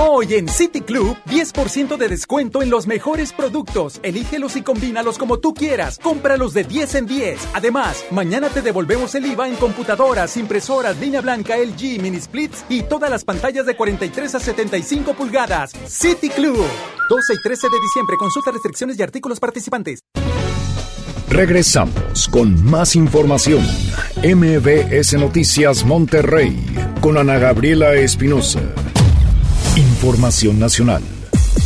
Hoy 0.00 0.34
en 0.34 0.46
City 0.46 0.80
Club, 0.80 1.16
10% 1.26 1.96
de 1.96 2.08
descuento 2.08 2.62
en 2.62 2.70
los 2.70 2.86
mejores 2.86 3.32
productos. 3.32 3.98
Elígelos 4.04 4.54
y 4.54 4.62
combínalos 4.62 5.18
como 5.18 5.40
tú 5.40 5.52
quieras. 5.54 5.98
Cómpralos 6.00 6.54
de 6.54 6.62
10 6.62 6.94
en 6.94 7.06
10. 7.06 7.48
Además, 7.52 8.04
mañana 8.12 8.48
te 8.48 8.62
devolvemos 8.62 9.16
el 9.16 9.26
IVA 9.26 9.48
en 9.48 9.56
computadoras, 9.56 10.36
impresoras, 10.36 10.96
línea 10.98 11.20
blanca, 11.20 11.56
LG, 11.58 12.00
mini 12.00 12.20
splits 12.20 12.64
y 12.68 12.84
todas 12.84 13.10
las 13.10 13.24
pantallas 13.24 13.66
de 13.66 13.74
43 13.74 14.36
a 14.36 14.38
75 14.38 15.14
pulgadas. 15.14 15.72
City 15.88 16.28
Club. 16.28 16.64
12 17.10 17.34
y 17.34 17.42
13 17.42 17.66
de 17.68 17.80
diciembre. 17.80 18.16
Consulta 18.16 18.52
restricciones 18.52 18.96
y 19.00 19.02
artículos 19.02 19.40
participantes. 19.40 19.98
Regresamos 21.28 22.28
con 22.30 22.64
más 22.64 22.94
información. 22.94 23.66
MBS 24.22 25.14
Noticias 25.14 25.84
Monterrey 25.84 26.56
con 27.00 27.18
Ana 27.18 27.38
Gabriela 27.38 27.94
Espinosa. 27.94 28.60
Información 30.08 30.58
nacional. 30.58 31.02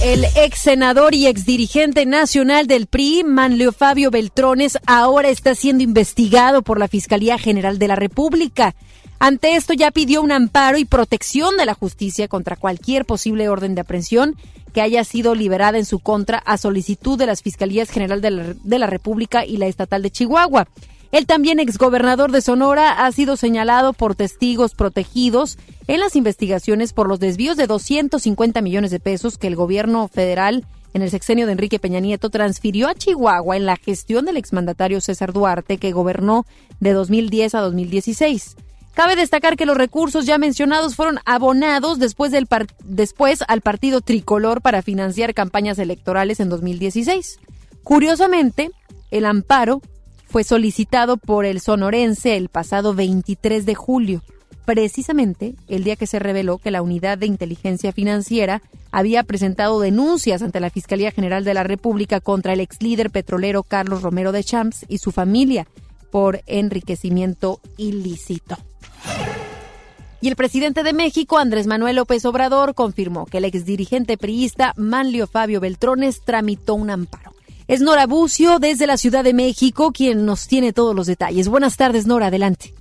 El 0.03 0.25
ex 0.35 0.59
senador 0.59 1.15
y 1.15 1.29
ex 1.29 1.47
dirigente 1.47 2.07
nacional 2.07 2.67
del 2.67 2.89
PRI, 2.89 3.23
Manlio 3.23 3.71
Fabio 3.71 4.11
Beltrones, 4.11 4.79
ahora 4.85 5.29
está 5.29 5.55
siendo 5.55 5.85
investigado 5.85 6.63
por 6.63 6.81
la 6.81 6.89
Fiscalía 6.89 7.39
General 7.39 7.79
de 7.79 7.87
la 7.87 7.95
República. 7.95 8.75
Ante 9.21 9.55
esto 9.55 9.75
ya 9.75 9.93
pidió 9.93 10.23
un 10.23 10.33
amparo 10.33 10.77
y 10.77 10.85
protección 10.85 11.57
de 11.57 11.67
la 11.67 11.75
justicia 11.75 12.27
contra 12.27 12.57
cualquier 12.57 13.05
posible 13.05 13.49
orden 13.49 13.77
de 13.77 13.83
aprehensión 13.83 14.35
que 14.75 14.81
haya 14.81 15.05
sido 15.05 15.37
liberada 15.37 15.79
en 15.79 15.85
su 15.85 16.01
contra 16.01 16.39
a 16.39 16.59
solicitud 16.59 17.17
de 17.17 17.27
las 17.27 17.43
Fiscalías 17.43 17.91
General 17.91 18.21
de 18.21 18.31
la, 18.33 18.55
de 18.61 18.79
la 18.81 18.89
República 18.89 19.47
y 19.47 19.57
la 19.57 19.67
Estatal 19.69 20.03
de 20.03 20.11
Chihuahua. 20.11 20.67
El 21.13 21.27
también 21.27 21.61
exgobernador 21.61 22.33
de 22.33 22.41
Sonora 22.41 23.05
ha 23.05 23.13
sido 23.13 23.37
señalado 23.37 23.93
por 23.93 24.15
testigos 24.15 24.75
protegidos 24.75 25.59
en 25.87 26.01
las 26.01 26.17
investigaciones 26.17 26.95
por 26.95 27.07
los 27.07 27.21
desvíos 27.21 27.59
de 27.59 27.67
250 27.67 28.63
millones 28.63 28.91
de 28.91 28.99
pesos 28.99 29.37
que 29.37 29.47
el 29.47 29.55
gobierno 29.55 30.09
federal 30.09 30.65
en 30.95 31.03
el 31.03 31.11
sexenio 31.11 31.45
de 31.45 31.53
Enrique 31.53 31.79
Peña 31.79 32.01
Nieto 32.01 32.31
transfirió 32.31 32.89
a 32.89 32.95
Chihuahua 32.95 33.59
en 33.59 33.67
la 33.67 33.77
gestión 33.77 34.25
del 34.25 34.39
exmandatario 34.39 35.03
César 35.03 35.35
Duarte, 35.35 35.77
que 35.77 35.93
gobernó 35.93 36.47
de 36.81 36.95
2010 36.95 37.57
a 37.57 37.61
2016. 37.61 38.57
Cabe 38.95 39.15
destacar 39.15 39.59
que 39.59 39.67
los 39.67 39.77
recursos 39.77 40.25
ya 40.25 40.39
mencionados 40.39 40.97
fueron 40.97 41.19
abonados 41.27 41.99
después, 41.99 42.33
del 42.33 42.49
después 42.85 43.41
al 43.49 43.61
partido 43.61 44.01
tricolor 44.01 44.63
para 44.63 44.81
financiar 44.81 45.35
campañas 45.35 45.79
electorales 45.79 46.41
en 46.41 46.49
2016. 46.49 47.39
Curiosamente, 47.85 48.71
el 49.11 49.27
amparo 49.27 49.83
fue 50.33 50.45
solicitado 50.45 51.19
por 51.19 51.45
el 51.45 51.61
sonorense 51.61 52.39
el 52.39 52.49
pasado 52.49 52.95
23 52.95 53.67
de 53.67 53.75
julio, 53.75 54.23
precisamente 54.65 55.55
el 55.69 55.85
día 55.85 55.97
que 55.97 56.07
se 56.07 56.19
reveló 56.19 56.57
que 56.57 56.71
la 56.71 56.81
Unidad 56.81 57.19
de 57.19 57.27
Inteligencia 57.27 57.93
Financiera 57.93 58.63
había 58.93 59.25
presentado 59.25 59.79
denuncias 59.79 60.41
ante 60.41 60.59
la 60.59 60.71
Fiscalía 60.71 61.11
General 61.11 61.45
de 61.45 61.53
la 61.53 61.65
República 61.65 62.21
contra 62.21 62.55
el 62.55 62.61
ex 62.61 62.81
líder 62.81 63.11
petrolero 63.11 63.63
Carlos 63.63 64.01
Romero 64.01 64.33
de 64.33 64.43
Champs 64.43 64.87
y 64.89 64.99
su 64.99 65.13
familia 65.13 65.67
por 66.11 66.41
enriquecimiento 66.47 67.61
ilícito. 67.77 68.57
Y 70.23 70.29
el 70.29 70.37
presidente 70.37 70.83
de 70.83 70.95
México, 70.95 71.37
Andrés 71.37 71.67
Manuel 71.67 71.97
López 71.97 72.25
Obrador, 72.25 72.75
confirmó 72.75 73.27
que 73.27 73.37
el 73.37 73.45
exdirigente 73.45 74.17
priista 74.17 74.73
Manlio 74.79 75.27
Fabio 75.27 75.61
Beltrones 75.61 76.23
tramitó 76.25 76.75
un 76.75 76.89
amparo. 76.89 77.33
Es 77.69 77.81
Nora 77.81 78.07
Bucio 78.07 78.59
desde 78.59 78.87
la 78.87 78.97
Ciudad 78.97 79.23
de 79.23 79.35
México 79.35 79.93
quien 79.93 80.27
nos 80.27 80.49
tiene 80.49 80.73
todos 80.73 80.97
los 80.97 81.07
detalles. 81.07 81.49
Buenas 81.49 81.77
tardes, 81.77 82.07
Nora, 82.07 82.27
adelante. 82.27 82.75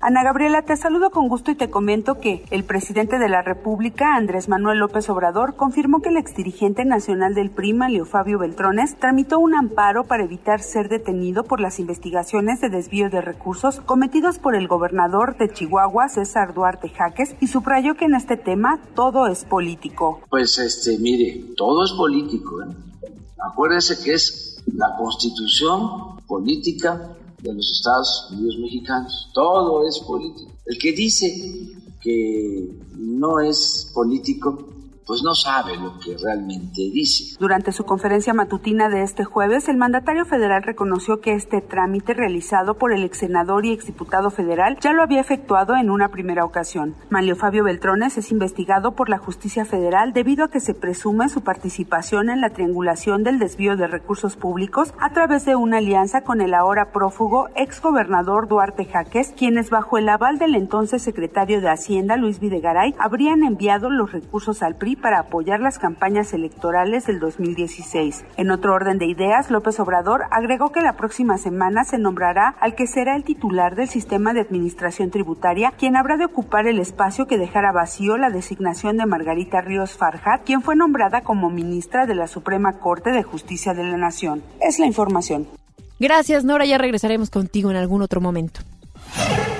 Ana 0.00 0.22
Gabriela, 0.22 0.60
te 0.60 0.76
saludo 0.76 1.10
con 1.10 1.28
gusto 1.28 1.50
y 1.50 1.54
te 1.54 1.70
comento 1.70 2.20
que 2.20 2.44
el 2.50 2.64
presidente 2.64 3.18
de 3.18 3.30
la 3.30 3.40
República, 3.40 4.16
Andrés 4.16 4.50
Manuel 4.50 4.78
López 4.78 5.08
Obrador, 5.08 5.56
confirmó 5.56 6.02
que 6.02 6.10
el 6.10 6.18
exdirigente 6.18 6.84
nacional 6.84 7.32
del 7.34 7.50
PRIMA, 7.50 7.88
Leo 7.88 8.04
Fabio 8.04 8.38
Beltrones, 8.38 8.98
tramitó 8.98 9.38
un 9.38 9.54
amparo 9.54 10.04
para 10.04 10.24
evitar 10.24 10.60
ser 10.60 10.90
detenido 10.90 11.44
por 11.44 11.58
las 11.58 11.80
investigaciones 11.80 12.60
de 12.60 12.68
desvío 12.68 13.08
de 13.08 13.22
recursos 13.22 13.80
cometidos 13.80 14.38
por 14.38 14.54
el 14.54 14.68
gobernador 14.68 15.38
de 15.38 15.50
Chihuahua, 15.50 16.10
César 16.10 16.52
Duarte 16.52 16.90
Jaques, 16.90 17.34
y 17.40 17.46
subrayó 17.46 17.94
que 17.94 18.04
en 18.04 18.14
este 18.14 18.36
tema 18.36 18.80
todo 18.94 19.26
es 19.26 19.46
político. 19.46 20.20
Pues 20.28 20.58
este, 20.58 20.98
mire, 20.98 21.54
todo 21.56 21.82
es 21.82 21.92
político. 21.92 22.60
¿eh? 22.60 22.74
Acuérdese 23.50 24.02
que 24.02 24.14
es 24.14 24.62
la 24.74 24.96
constitución 24.96 26.16
política 26.26 27.16
de 27.42 27.52
los 27.52 27.70
Estados 27.70 28.28
Unidos 28.30 28.56
mexicanos. 28.58 29.28
Todo 29.34 29.86
es 29.86 29.98
político. 30.00 30.50
El 30.64 30.78
que 30.78 30.92
dice 30.92 31.76
que 32.00 32.80
no 32.96 33.40
es 33.40 33.90
político 33.94 34.73
pues 35.06 35.22
no 35.22 35.34
sabe 35.34 35.76
lo 35.76 35.98
que 35.98 36.16
realmente 36.16 36.82
dice. 36.92 37.36
Durante 37.38 37.72
su 37.72 37.84
conferencia 37.84 38.34
matutina 38.34 38.88
de 38.88 39.02
este 39.02 39.24
jueves, 39.24 39.68
el 39.68 39.76
mandatario 39.76 40.24
federal 40.24 40.62
reconoció 40.62 41.20
que 41.20 41.34
este 41.34 41.60
trámite 41.60 42.14
realizado 42.14 42.74
por 42.74 42.92
el 42.92 43.04
ex 43.04 43.18
senador 43.18 43.66
y 43.66 43.72
exdiputado 43.72 44.30
federal 44.30 44.78
ya 44.80 44.92
lo 44.92 45.02
había 45.02 45.20
efectuado 45.20 45.76
en 45.76 45.90
una 45.90 46.08
primera 46.08 46.44
ocasión. 46.44 46.94
Manlio 47.10 47.36
Fabio 47.36 47.64
Beltrones 47.64 48.16
es 48.18 48.30
investigado 48.32 48.92
por 48.92 49.08
la 49.08 49.18
justicia 49.18 49.64
federal 49.64 50.12
debido 50.12 50.44
a 50.44 50.50
que 50.50 50.60
se 50.60 50.74
presume 50.74 51.28
su 51.28 51.42
participación 51.42 52.30
en 52.30 52.40
la 52.40 52.50
triangulación 52.50 53.24
del 53.24 53.38
desvío 53.38 53.76
de 53.76 53.86
recursos 53.86 54.36
públicos 54.36 54.94
a 55.00 55.12
través 55.12 55.44
de 55.44 55.56
una 55.56 55.78
alianza 55.78 56.22
con 56.22 56.40
el 56.40 56.54
ahora 56.54 56.92
prófugo 56.92 57.48
exgobernador 57.56 58.48
Duarte 58.48 58.84
Jaques, 58.84 59.32
quienes 59.36 59.70
bajo 59.70 59.98
el 59.98 60.08
aval 60.08 60.38
del 60.38 60.54
entonces 60.54 61.02
secretario 61.02 61.60
de 61.60 61.68
Hacienda 61.68 62.16
Luis 62.16 62.40
Videgaray 62.40 62.94
habrían 62.98 63.42
enviado 63.42 63.90
los 63.90 64.12
recursos 64.12 64.62
al 64.62 64.76
PRI 64.76 64.93
para 64.96 65.20
apoyar 65.20 65.60
las 65.60 65.78
campañas 65.78 66.32
electorales 66.32 67.06
del 67.06 67.20
2016. 67.20 68.24
En 68.36 68.50
otro 68.50 68.74
orden 68.74 68.98
de 68.98 69.06
ideas, 69.06 69.50
López 69.50 69.78
Obrador 69.80 70.22
agregó 70.30 70.72
que 70.72 70.80
la 70.80 70.96
próxima 70.96 71.38
semana 71.38 71.84
se 71.84 71.98
nombrará 71.98 72.54
al 72.60 72.74
que 72.74 72.86
será 72.86 73.16
el 73.16 73.24
titular 73.24 73.74
del 73.74 73.88
sistema 73.88 74.34
de 74.34 74.40
administración 74.40 75.10
tributaria, 75.10 75.72
quien 75.76 75.96
habrá 75.96 76.16
de 76.16 76.26
ocupar 76.26 76.66
el 76.66 76.78
espacio 76.78 77.26
que 77.26 77.38
dejara 77.38 77.72
vacío 77.72 78.16
la 78.16 78.30
designación 78.30 78.96
de 78.96 79.06
Margarita 79.06 79.60
Ríos 79.60 79.96
Farjat, 79.96 80.44
quien 80.44 80.62
fue 80.62 80.76
nombrada 80.76 81.22
como 81.22 81.50
ministra 81.50 82.06
de 82.06 82.14
la 82.14 82.26
Suprema 82.26 82.74
Corte 82.78 83.10
de 83.10 83.22
Justicia 83.22 83.74
de 83.74 83.84
la 83.84 83.96
Nación. 83.96 84.42
Es 84.60 84.78
la 84.78 84.86
información. 84.86 85.46
Gracias, 85.98 86.44
Nora. 86.44 86.66
Ya 86.66 86.78
regresaremos 86.78 87.30
contigo 87.30 87.70
en 87.70 87.76
algún 87.76 88.02
otro 88.02 88.20
momento. 88.20 88.60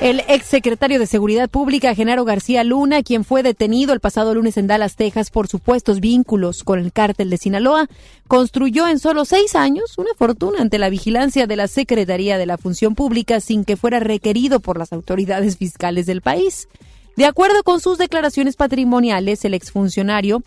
El 0.01 0.21
exsecretario 0.29 0.99
de 0.99 1.07
Seguridad 1.07 1.49
Pública, 1.49 1.95
Genaro 1.95 2.27
García 2.27 2.63
Luna, 2.63 3.03
quien 3.03 3.25
fue 3.25 3.43
detenido 3.43 3.95
el 3.95 4.01
pasado 4.01 4.35
lunes 4.35 4.59
en 4.59 4.67
Dallas, 4.67 4.97
Texas, 4.97 5.31
por 5.31 5.49
supuestos 5.49 6.01
vínculos 6.01 6.63
con 6.63 6.79
el 6.79 6.93
cártel 6.93 7.31
de 7.31 7.39
Sinaloa, 7.39 7.89
construyó 8.29 8.87
en 8.87 8.99
solo 8.99 9.25
seis 9.25 9.55
años 9.55 9.97
una 9.97 10.11
fortuna 10.19 10.61
ante 10.61 10.79
la 10.79 10.91
vigilancia 10.91 11.47
de 11.47 11.57
la 11.57 11.69
Secretaría 11.69 12.37
de 12.37 12.45
la 12.45 12.59
Función 12.59 12.95
Pública 12.95 13.41
sin 13.41 13.65
que 13.65 13.79
fuera 13.79 13.99
requerido 13.99 14.61
por 14.61 14.79
las 14.79 14.93
autoridades 14.93 15.57
fiscales 15.57 16.05
del 16.05 16.21
país. 16.21 16.69
De 17.17 17.25
acuerdo 17.25 17.63
con 17.63 17.81
sus 17.81 17.97
declaraciones 17.97 18.57
patrimoniales, 18.57 19.45
el 19.47 19.55
exfuncionario 19.55 20.43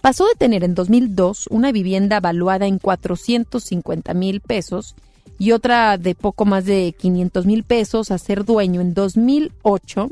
pasó 0.00 0.26
de 0.26 0.36
tener 0.36 0.64
en 0.64 0.74
2002 0.74 1.48
una 1.50 1.70
vivienda 1.70 2.20
valuada 2.20 2.66
en 2.66 2.78
450 2.78 4.14
mil 4.14 4.40
pesos 4.40 4.94
y 5.38 5.52
otra 5.52 5.98
de 5.98 6.14
poco 6.14 6.44
más 6.44 6.64
de 6.64 6.94
500 6.98 7.46
mil 7.46 7.64
pesos 7.64 8.10
a 8.10 8.18
ser 8.18 8.44
dueño 8.44 8.80
en 8.80 8.94
2008 8.94 10.10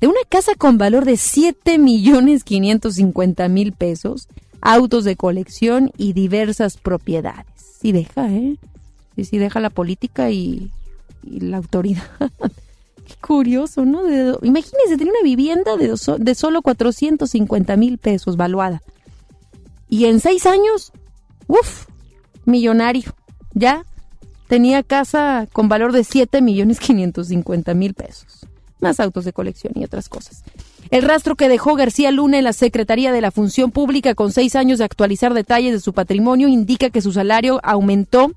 de 0.00 0.06
una 0.06 0.20
casa 0.28 0.54
con 0.56 0.78
valor 0.78 1.04
de 1.04 1.16
7 1.16 1.78
millones 1.78 2.44
550 2.44 3.48
mil 3.48 3.72
pesos, 3.72 4.28
autos 4.60 5.04
de 5.04 5.16
colección 5.16 5.90
y 5.96 6.12
diversas 6.12 6.76
propiedades. 6.76 7.46
Sí 7.80 7.92
deja, 7.92 8.32
¿eh? 8.32 8.56
Sí, 9.16 9.24
sí 9.24 9.38
deja 9.38 9.60
la 9.60 9.70
política 9.70 10.30
y, 10.30 10.70
la 11.24 11.56
autoridad. 11.56 12.04
Qué 13.06 13.14
curioso, 13.20 13.84
¿no? 13.84 14.04
De, 14.04 14.36
imagínense, 14.42 14.96
tenía 14.96 15.12
una 15.12 15.22
vivienda 15.22 15.76
de, 15.76 15.94
de 16.18 16.34
solo 16.34 16.62
450 16.62 17.76
mil 17.76 17.98
pesos 17.98 18.36
valuada. 18.36 18.82
Y 19.88 20.04
en 20.04 20.20
seis 20.20 20.46
años, 20.46 20.92
uff, 21.48 21.86
millonario. 22.44 23.14
Ya 23.54 23.84
tenía 24.48 24.82
casa 24.82 25.46
con 25.52 25.68
valor 25.68 25.92
de 25.92 26.02
7 26.02 26.42
millones 26.42 26.80
550 26.80 27.74
mil 27.74 27.94
pesos, 27.94 28.46
más 28.80 28.98
autos 28.98 29.24
de 29.24 29.32
colección 29.32 29.74
y 29.76 29.84
otras 29.84 30.08
cosas. 30.08 30.42
El 30.90 31.02
rastro 31.02 31.36
que 31.36 31.48
dejó 31.48 31.74
García 31.74 32.10
Luna 32.10 32.38
en 32.38 32.44
la 32.44 32.54
Secretaría 32.54 33.12
de 33.12 33.20
la 33.20 33.30
Función 33.30 33.70
Pública 33.70 34.14
con 34.14 34.32
seis 34.32 34.56
años 34.56 34.78
de 34.78 34.86
actualizar 34.86 35.34
detalles 35.34 35.72
de 35.72 35.80
su 35.80 35.92
patrimonio 35.92 36.48
indica 36.48 36.88
que 36.88 37.02
su 37.02 37.12
salario 37.12 37.60
aumentó 37.62 38.32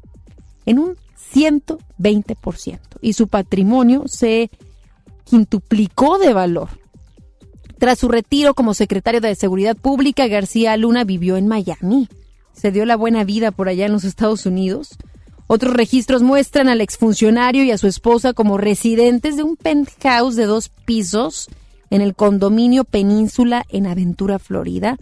en 0.65 0.79
un 0.79 0.97
120% 1.33 2.79
y 3.01 3.13
su 3.13 3.29
patrimonio 3.29 4.03
se 4.07 4.51
quintuplicó 5.23 6.19
de 6.19 6.33
valor. 6.33 6.69
Tras 7.79 7.99
su 7.99 8.09
retiro 8.09 8.53
como 8.53 8.73
secretario 8.73 9.21
de 9.21 9.33
Seguridad 9.33 9.77
Pública, 9.77 10.27
García 10.27 10.75
Luna 10.75 11.05
vivió 11.05 11.37
en 11.37 11.47
Miami. 11.47 12.09
Se 12.53 12.71
dio 12.71 12.85
la 12.85 12.97
buena 12.97 13.23
vida 13.23 13.51
por 13.51 13.69
allá 13.69 13.85
en 13.85 13.93
los 13.93 14.03
Estados 14.03 14.45
Unidos 14.45 14.97
otros 15.53 15.73
registros 15.73 16.23
muestran 16.23 16.69
al 16.69 16.79
exfuncionario 16.79 17.65
y 17.65 17.71
a 17.71 17.77
su 17.77 17.85
esposa 17.85 18.31
como 18.31 18.57
residentes 18.57 19.35
de 19.35 19.43
un 19.43 19.57
penthouse 19.57 20.37
de 20.37 20.45
dos 20.45 20.69
pisos 20.69 21.49
en 21.89 21.99
el 21.99 22.15
condominio 22.15 22.85
Península 22.85 23.65
en 23.67 23.85
Aventura, 23.85 24.39
Florida, 24.39 24.95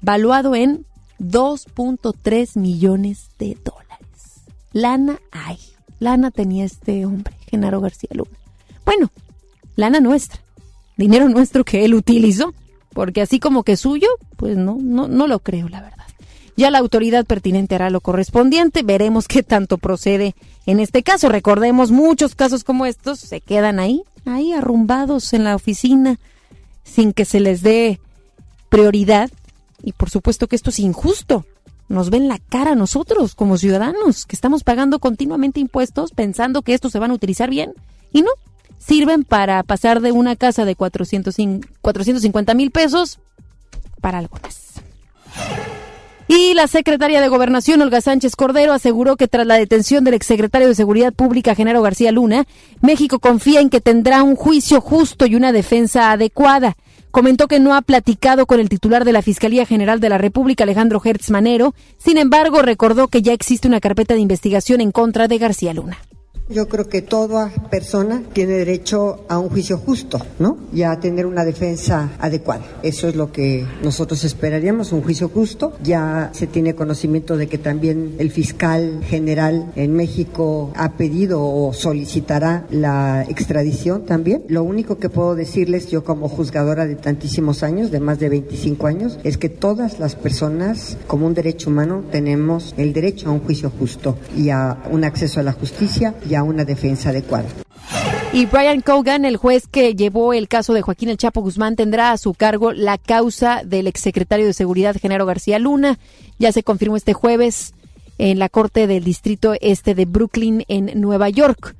valuado 0.00 0.54
en 0.54 0.86
2.3 1.20 2.58
millones 2.58 3.28
de 3.38 3.58
dólares. 3.62 4.46
Lana 4.72 5.20
hay. 5.30 5.58
Lana 5.98 6.30
tenía 6.30 6.64
este 6.64 7.04
hombre, 7.04 7.34
Genaro 7.50 7.82
García 7.82 8.08
Luna. 8.14 8.38
Bueno, 8.86 9.10
lana 9.76 10.00
nuestra. 10.00 10.40
Dinero 10.96 11.28
nuestro 11.28 11.62
que 11.62 11.84
él 11.84 11.92
utilizó. 11.92 12.54
Porque 12.94 13.20
así 13.20 13.38
como 13.38 13.64
que 13.64 13.76
suyo, 13.76 14.08
pues 14.38 14.56
no, 14.56 14.78
no, 14.80 15.08
no 15.08 15.26
lo 15.26 15.40
creo, 15.40 15.68
la 15.68 15.82
verdad. 15.82 16.03
Ya 16.56 16.70
la 16.70 16.78
autoridad 16.78 17.26
pertinente 17.26 17.74
hará 17.74 17.90
lo 17.90 18.00
correspondiente, 18.00 18.82
veremos 18.82 19.26
qué 19.26 19.42
tanto 19.42 19.78
procede 19.78 20.36
en 20.66 20.78
este 20.78 21.02
caso. 21.02 21.28
Recordemos, 21.28 21.90
muchos 21.90 22.34
casos 22.34 22.62
como 22.62 22.86
estos 22.86 23.18
se 23.18 23.40
quedan 23.40 23.80
ahí, 23.80 24.02
ahí 24.24 24.52
arrumbados 24.52 25.32
en 25.32 25.44
la 25.44 25.56
oficina, 25.56 26.20
sin 26.84 27.12
que 27.12 27.24
se 27.24 27.40
les 27.40 27.62
dé 27.62 28.00
prioridad. 28.68 29.30
Y 29.82 29.92
por 29.92 30.10
supuesto 30.10 30.46
que 30.46 30.56
esto 30.56 30.70
es 30.70 30.78
injusto. 30.78 31.44
Nos 31.88 32.08
ven 32.08 32.28
la 32.28 32.38
cara 32.38 32.72
a 32.72 32.76
nosotros 32.76 33.34
como 33.34 33.58
ciudadanos, 33.58 34.24
que 34.24 34.36
estamos 34.36 34.62
pagando 34.64 35.00
continuamente 35.00 35.60
impuestos 35.60 36.12
pensando 36.12 36.62
que 36.62 36.72
estos 36.72 36.92
se 36.92 36.98
van 36.98 37.10
a 37.10 37.14
utilizar 37.14 37.50
bien. 37.50 37.74
Y 38.12 38.22
no, 38.22 38.30
sirven 38.78 39.24
para 39.24 39.62
pasar 39.64 40.00
de 40.00 40.12
una 40.12 40.36
casa 40.36 40.64
de 40.64 40.76
450 40.76 42.54
mil 42.54 42.70
pesos 42.70 43.18
para 44.00 44.18
algo 44.18 44.38
más. 44.42 44.64
Y 46.26 46.54
la 46.54 46.68
secretaria 46.68 47.20
de 47.20 47.28
Gobernación, 47.28 47.82
Olga 47.82 48.00
Sánchez 48.00 48.34
Cordero, 48.34 48.72
aseguró 48.72 49.16
que 49.16 49.28
tras 49.28 49.46
la 49.46 49.56
detención 49.56 50.04
del 50.04 50.14
exsecretario 50.14 50.68
de 50.68 50.74
Seguridad 50.74 51.12
Pública, 51.12 51.54
Genaro 51.54 51.82
García 51.82 52.12
Luna, 52.12 52.46
México 52.80 53.18
confía 53.18 53.60
en 53.60 53.68
que 53.68 53.82
tendrá 53.82 54.22
un 54.22 54.34
juicio 54.34 54.80
justo 54.80 55.26
y 55.26 55.34
una 55.34 55.52
defensa 55.52 56.12
adecuada. 56.12 56.76
Comentó 57.10 57.46
que 57.46 57.60
no 57.60 57.74
ha 57.74 57.82
platicado 57.82 58.46
con 58.46 58.58
el 58.58 58.70
titular 58.70 59.04
de 59.04 59.12
la 59.12 59.22
Fiscalía 59.22 59.66
General 59.66 60.00
de 60.00 60.08
la 60.08 60.18
República, 60.18 60.64
Alejandro 60.64 61.00
Hertz 61.04 61.30
Manero. 61.30 61.74
Sin 61.98 62.16
embargo, 62.16 62.62
recordó 62.62 63.08
que 63.08 63.22
ya 63.22 63.34
existe 63.34 63.68
una 63.68 63.80
carpeta 63.80 64.14
de 64.14 64.20
investigación 64.20 64.80
en 64.80 64.92
contra 64.92 65.28
de 65.28 65.38
García 65.38 65.74
Luna. 65.74 65.98
Yo 66.50 66.68
creo 66.68 66.90
que 66.90 67.00
toda 67.00 67.50
persona 67.70 68.22
tiene 68.34 68.52
derecho 68.52 69.24
a 69.30 69.38
un 69.38 69.48
juicio 69.48 69.78
justo, 69.78 70.20
¿no? 70.38 70.58
Y 70.74 70.82
a 70.82 71.00
tener 71.00 71.24
una 71.24 71.42
defensa 71.42 72.10
adecuada. 72.18 72.66
Eso 72.82 73.08
es 73.08 73.16
lo 73.16 73.32
que 73.32 73.64
nosotros 73.82 74.24
esperaríamos, 74.24 74.92
un 74.92 75.02
juicio 75.02 75.30
justo. 75.30 75.72
Ya 75.82 76.28
se 76.34 76.46
tiene 76.46 76.74
conocimiento 76.74 77.38
de 77.38 77.46
que 77.46 77.56
también 77.56 78.16
el 78.18 78.30
fiscal 78.30 79.00
general 79.04 79.72
en 79.74 79.94
México 79.94 80.70
ha 80.76 80.92
pedido 80.98 81.42
o 81.42 81.72
solicitará 81.72 82.66
la 82.68 83.24
extradición 83.26 84.04
también. 84.04 84.42
Lo 84.48 84.64
único 84.64 84.98
que 84.98 85.08
puedo 85.08 85.34
decirles 85.34 85.88
yo 85.88 86.04
como 86.04 86.28
juzgadora 86.28 86.86
de 86.86 86.96
tantísimos 86.96 87.62
años, 87.62 87.90
de 87.90 88.00
más 88.00 88.18
de 88.18 88.28
25 88.28 88.86
años, 88.86 89.18
es 89.24 89.38
que 89.38 89.48
todas 89.48 89.98
las 89.98 90.14
personas 90.14 90.98
como 91.06 91.26
un 91.26 91.32
derecho 91.32 91.70
humano 91.70 92.04
tenemos 92.12 92.74
el 92.76 92.92
derecho 92.92 93.30
a 93.30 93.32
un 93.32 93.40
juicio 93.40 93.72
justo 93.78 94.18
y 94.36 94.50
a 94.50 94.82
un 94.90 95.04
acceso 95.04 95.40
a 95.40 95.42
la 95.42 95.52
justicia 95.52 96.14
una 96.42 96.64
defensa 96.64 97.10
adecuada. 97.10 97.48
Y 98.32 98.46
Brian 98.46 98.80
Cogan, 98.80 99.24
el 99.24 99.36
juez 99.36 99.68
que 99.68 99.94
llevó 99.94 100.32
el 100.32 100.48
caso 100.48 100.74
de 100.74 100.82
Joaquín 100.82 101.08
El 101.08 101.18
Chapo 101.18 101.40
Guzmán, 101.40 101.76
tendrá 101.76 102.10
a 102.10 102.18
su 102.18 102.34
cargo 102.34 102.72
la 102.72 102.98
causa 102.98 103.62
del 103.64 103.86
exsecretario 103.86 104.46
de 104.46 104.52
Seguridad, 104.52 104.96
Genaro 105.00 105.24
García 105.24 105.60
Luna. 105.60 105.98
Ya 106.38 106.50
se 106.50 106.64
confirmó 106.64 106.96
este 106.96 107.12
jueves 107.12 107.74
en 108.18 108.40
la 108.40 108.48
Corte 108.48 108.86
del 108.86 109.04
Distrito 109.04 109.54
Este 109.60 109.94
de 109.94 110.04
Brooklyn, 110.04 110.64
en 110.66 111.00
Nueva 111.00 111.28
York. 111.28 111.76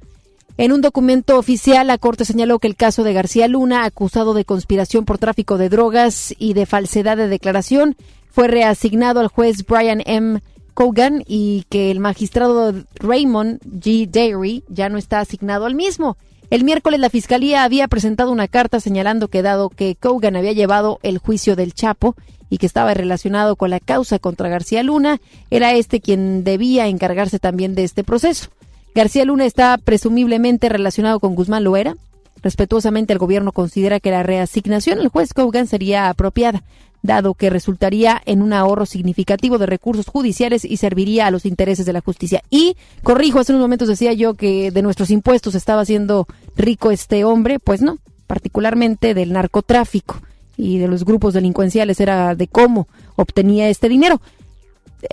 En 0.57 0.71
un 0.71 0.81
documento 0.81 1.37
oficial, 1.37 1.89
la 1.89 1.99
Corte 1.99 2.25
señaló 2.25 2.61
que 2.61 2.69
el 2.69 2.77
caso 2.77 3.03
de 3.03 3.13
García 3.13 3.49
Luna, 3.49 3.85
acusado 3.85 4.35
de 4.35 4.45
conspiración 4.45 5.05
por 5.05 5.19
tráfico 5.19 5.59
de 5.59 5.69
drogas 5.69 6.33
y 6.39 6.55
de 6.55 6.67
falsedad 6.67 7.17
de 7.17 7.27
declaración, 7.27 7.97
fue 8.31 8.47
reasignado 8.47 9.19
al 9.19 9.27
juez 9.27 9.67
Brian 9.67 10.03
M. 10.07 10.41
Cogan 10.75 11.23
y 11.27 11.65
que 11.71 11.91
el 11.91 12.01
magistrado 12.01 12.75
Raymond 12.97 13.61
G. 13.63 14.09
Dairy 14.11 14.65
ya 14.69 14.89
no 14.89 14.99
está 14.99 15.21
asignado 15.21 15.65
al 15.65 15.75
mismo. 15.75 16.17
El 16.51 16.65
miércoles 16.65 17.01
la 17.01 17.11
Fiscalía 17.11 17.65
había 17.65 17.89
presentado 17.89 18.31
una 18.31 18.49
carta 18.49 18.81
señalando 18.81 19.29
que 19.29 19.43
dado 19.43 19.71
que 19.71 19.97
Cogan 19.97 20.37
había 20.37 20.53
llevado 20.53 20.99
el 21.03 21.19
juicio 21.19 21.57
del 21.57 21.73
Chapo 21.73 22.15
y 22.51 22.59
que 22.59 22.67
estaba 22.67 22.95
relacionado 22.95 23.57
con 23.57 23.71
la 23.71 23.81
causa 23.81 24.19
contra 24.19 24.49
García 24.49 24.83
Luna, 24.83 25.21
era 25.51 25.73
este 25.73 26.01
quien 26.01 26.45
debía 26.45 26.87
encargarse 26.87 27.39
también 27.39 27.75
de 27.75 27.85
este 27.85 28.05
proceso. 28.05 28.51
García 28.95 29.25
Luna 29.25 29.47
está 29.47 29.79
presumiblemente 29.79 30.69
relacionado 30.69 31.19
con 31.19 31.35
Guzmán 31.35 31.65
Loera. 31.65 31.97
Respetuosamente 32.43 33.13
el 33.13 33.19
gobierno 33.19 33.51
considera 33.51 33.99
que 33.99 34.11
la 34.11 34.23
reasignación 34.23 35.01
al 35.01 35.09
juez 35.09 35.33
Cogan 35.33 35.67
sería 35.67 36.09
apropiada 36.09 36.63
dado 37.05 37.35
que 37.35 37.51
resultaría 37.51 38.21
en 38.25 38.41
un 38.41 38.55
ahorro 38.55 38.87
significativo 38.87 39.59
de 39.59 39.67
recursos 39.67 40.07
judiciales 40.07 40.65
y 40.65 40.79
serviría 40.79 41.27
a 41.27 41.31
los 41.31 41.45
intereses 41.45 41.85
de 41.85 41.93
la 41.93 42.01
justicia. 42.01 42.43
Y, 42.49 42.77
corrijo, 43.03 43.39
hace 43.39 43.53
unos 43.53 43.61
momentos 43.61 43.89
decía 43.89 44.15
yo 44.15 44.35
que 44.35 44.71
de 44.71 44.83
nuestros 44.83 45.11
impuestos 45.11 45.55
estaba 45.55 45.83
haciendo 45.83 46.27
rico 46.57 46.91
este 46.91 47.23
hombre, 47.25 47.59
pues 47.59 47.83
no, 47.83 47.99
particularmente 48.27 49.13
del 49.13 49.33
narcotráfico 49.33 50.23
y 50.57 50.79
de 50.79 50.89
los 50.89 51.05
grupos 51.05 51.35
delincuenciales 51.35 52.01
era 52.01 52.35
de 52.35 52.49
cómo 52.49 52.89
obtenía 53.17 53.69
este 53.69 53.91
dinero. 53.91 54.23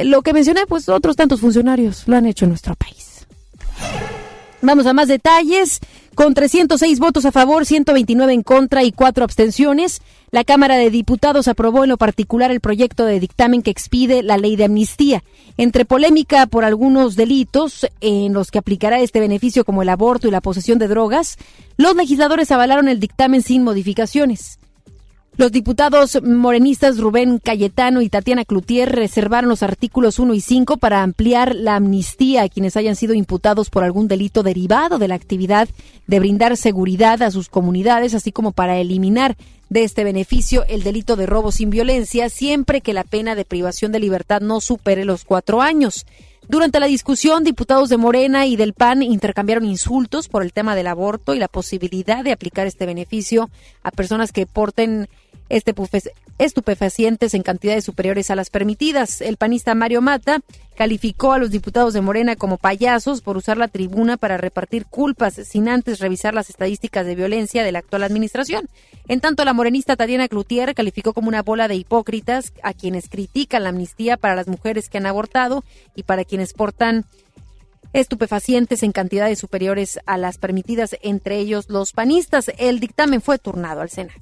Lo 0.02 0.22
que 0.22 0.32
mencioné, 0.32 0.66
pues 0.68 0.88
otros 0.88 1.18
tantos 1.18 1.42
funcionarios 1.42 2.08
lo 2.08 2.16
han 2.16 2.26
hecho 2.26 2.46
en 2.46 2.50
nuestro 2.52 2.74
país. 2.76 3.28
Vamos 4.62 4.86
a 4.86 4.94
más 4.94 5.10
detalles. 5.10 5.82
Con 6.16 6.34
306 6.34 6.99
votos 6.99 7.26
a 7.26 7.32
favor, 7.32 7.66
129 7.66 8.34
en 8.34 8.43
contra 8.43 8.84
y 8.84 8.91
cuatro 8.91 9.24
abstenciones, 9.24 10.01
la 10.30 10.43
Cámara 10.43 10.76
de 10.76 10.89
Diputados 10.89 11.47
aprobó 11.47 11.84
en 11.84 11.89
lo 11.89 11.97
particular 11.97 12.51
el 12.51 12.59
proyecto 12.59 13.05
de 13.05 13.20
dictamen 13.20 13.62
que 13.62 13.72
expide 13.72 14.22
la 14.22 14.38
ley 14.38 14.57
de 14.57 14.66
amnistía. 14.66 15.24
Entre 15.55 15.86
polémica 15.86 16.47
por 16.47 16.66
algunos 16.66 17.16
delitos 17.16 17.88
en 18.01 18.34
los 18.34 18.51
que 18.51 18.59
aplicará 18.59 18.99
este 18.99 19.22
beneficio 19.22 19.64
como 19.64 19.84
el 19.84 19.89
aborto 19.89 20.28
y 20.28 20.32
la 20.32 20.41
posesión 20.41 20.80
de 20.80 20.89
drogas, 20.89 21.38
los 21.78 21.95
legisladores 21.95 22.51
avalaron 22.51 22.89
el 22.89 22.99
dictamen 22.99 23.41
sin 23.41 23.64
modificaciones. 23.64 24.61
Los 25.38 25.54
diputados 25.54 26.22
morenistas 26.22 26.98
Rubén 26.98 27.40
Cayetano 27.40 28.02
y 28.02 28.10
Tatiana 28.10 28.44
Cloutier 28.44 28.90
reservaron 28.92 29.50
los 29.50 29.64
artículos 29.64 30.20
1 30.20 30.34
y 30.34 30.42
5 30.42 30.76
para 30.76 31.04
ampliar 31.04 31.56
la 31.56 31.78
amnistía 31.78 32.44
a 32.44 32.50
quienes 32.50 32.76
hayan 32.76 32.98
sido 32.98 33.14
imputados 33.14 33.70
por 33.70 33.86
algún 33.86 34.10
delito 34.10 34.44
derivado 34.44 35.00
de 35.00 35.08
la 35.08 35.16
actividad 35.16 35.70
de 36.06 36.20
brindar 36.20 36.58
seguridad 36.58 37.22
a 37.22 37.32
sus 37.32 37.48
comunidades, 37.48 38.14
así 38.14 38.34
como 38.34 38.52
para 38.52 38.78
eliminar 38.78 39.38
de 39.70 39.86
este 39.86 40.04
beneficio 40.04 40.66
el 40.68 40.84
delito 40.84 41.16
de 41.16 41.28
robo 41.28 41.54
sin 41.54 41.70
violencia, 41.70 42.30
siempre 42.30 42.82
que 42.82 42.94
la 42.94 43.06
pena 43.06 43.34
de 43.34 43.46
privación 43.46 43.94
de 43.94 44.02
libertad 44.02 44.42
no 44.42 44.60
supere 44.60 45.06
los 45.06 45.24
cuatro 45.24 45.62
años. 45.62 46.06
Durante 46.52 46.82
la 46.82 46.88
discusión, 46.88 47.45
diputados 47.45 47.88
de 47.88 47.95
Morena 47.95 48.45
y 48.45 48.58
del 48.58 48.74
PAN 48.74 49.04
intercambiaron 49.04 49.64
insultos 49.64 50.28
por 50.28 50.43
el 50.43 50.52
tema 50.52 50.76
del 50.76 50.88
aborto 50.88 51.34
y 51.34 51.39
la 51.39 51.47
posibilidad 51.47 52.26
de 52.26 52.34
aplicar 52.34 52.68
este 52.68 52.86
beneficio 52.86 53.49
a 53.84 53.91
personas 53.91 54.34
que 54.34 54.45
porten 54.45 55.08
estupefacientes 55.50 57.34
en 57.34 57.44
cantidades 57.44 57.84
superiores 57.84 58.32
a 58.32 58.36
las 58.36 58.50
permitidas. 58.50 59.22
El 59.22 59.38
panista 59.38 59.76
Mario 59.76 60.02
Mata 60.02 60.40
calificó 60.76 61.34
a 61.34 61.38
los 61.38 61.52
diputados 61.52 61.94
de 61.94 62.02
Morena 62.02 62.36
como 62.36 62.58
payasos 62.58 63.22
por 63.22 63.38
usar 63.38 63.58
la 63.58 63.68
tribuna 63.68 64.18
para 64.18 64.38
repartir 64.38 64.86
culpas 64.86 65.36
sin 65.36 65.68
antes 65.68 66.00
revisar 66.00 66.34
las 66.34 66.50
estadísticas 66.50 67.06
de 67.06 67.16
violencia 67.16 67.64
de 67.64 67.72
la 67.72 67.80
actual 67.80 68.04
administración. 68.04 68.70
En 69.08 69.20
tanto, 69.20 69.46
la 69.46 69.54
morenista 69.54 69.96
Tatiana 69.96 70.28
Cloutier 70.28 70.74
calificó 70.74 71.14
como 71.14 71.28
una 71.28 71.44
bola 71.44 71.68
de 71.68 71.76
hipócritas 71.76 72.54
a 72.64 72.74
quienes 72.74 73.10
critican 73.10 73.64
la 73.64 73.70
amnistía 73.70 74.18
para 74.18 74.36
las 74.36 74.48
mujeres 74.48 74.90
que 74.90 74.98
han 74.98 75.06
abortado 75.06 75.64
y 75.96 76.04
para 76.04 76.24
quienes 76.24 76.54
portan 76.54 77.06
estupefacientes 77.94 78.84
en 78.84 78.94
cantidades 78.94 79.40
superiores 79.40 80.00
a 80.06 80.18
las 80.18 80.38
permitidas, 80.38 80.96
entre 81.02 81.40
ellos 81.40 81.70
los 81.70 81.92
panistas. 81.92 82.52
El 82.58 82.80
dictamen 82.80 83.22
fue 83.22 83.38
turnado 83.38 83.82
al 83.82 83.90
Senado. 83.90 84.20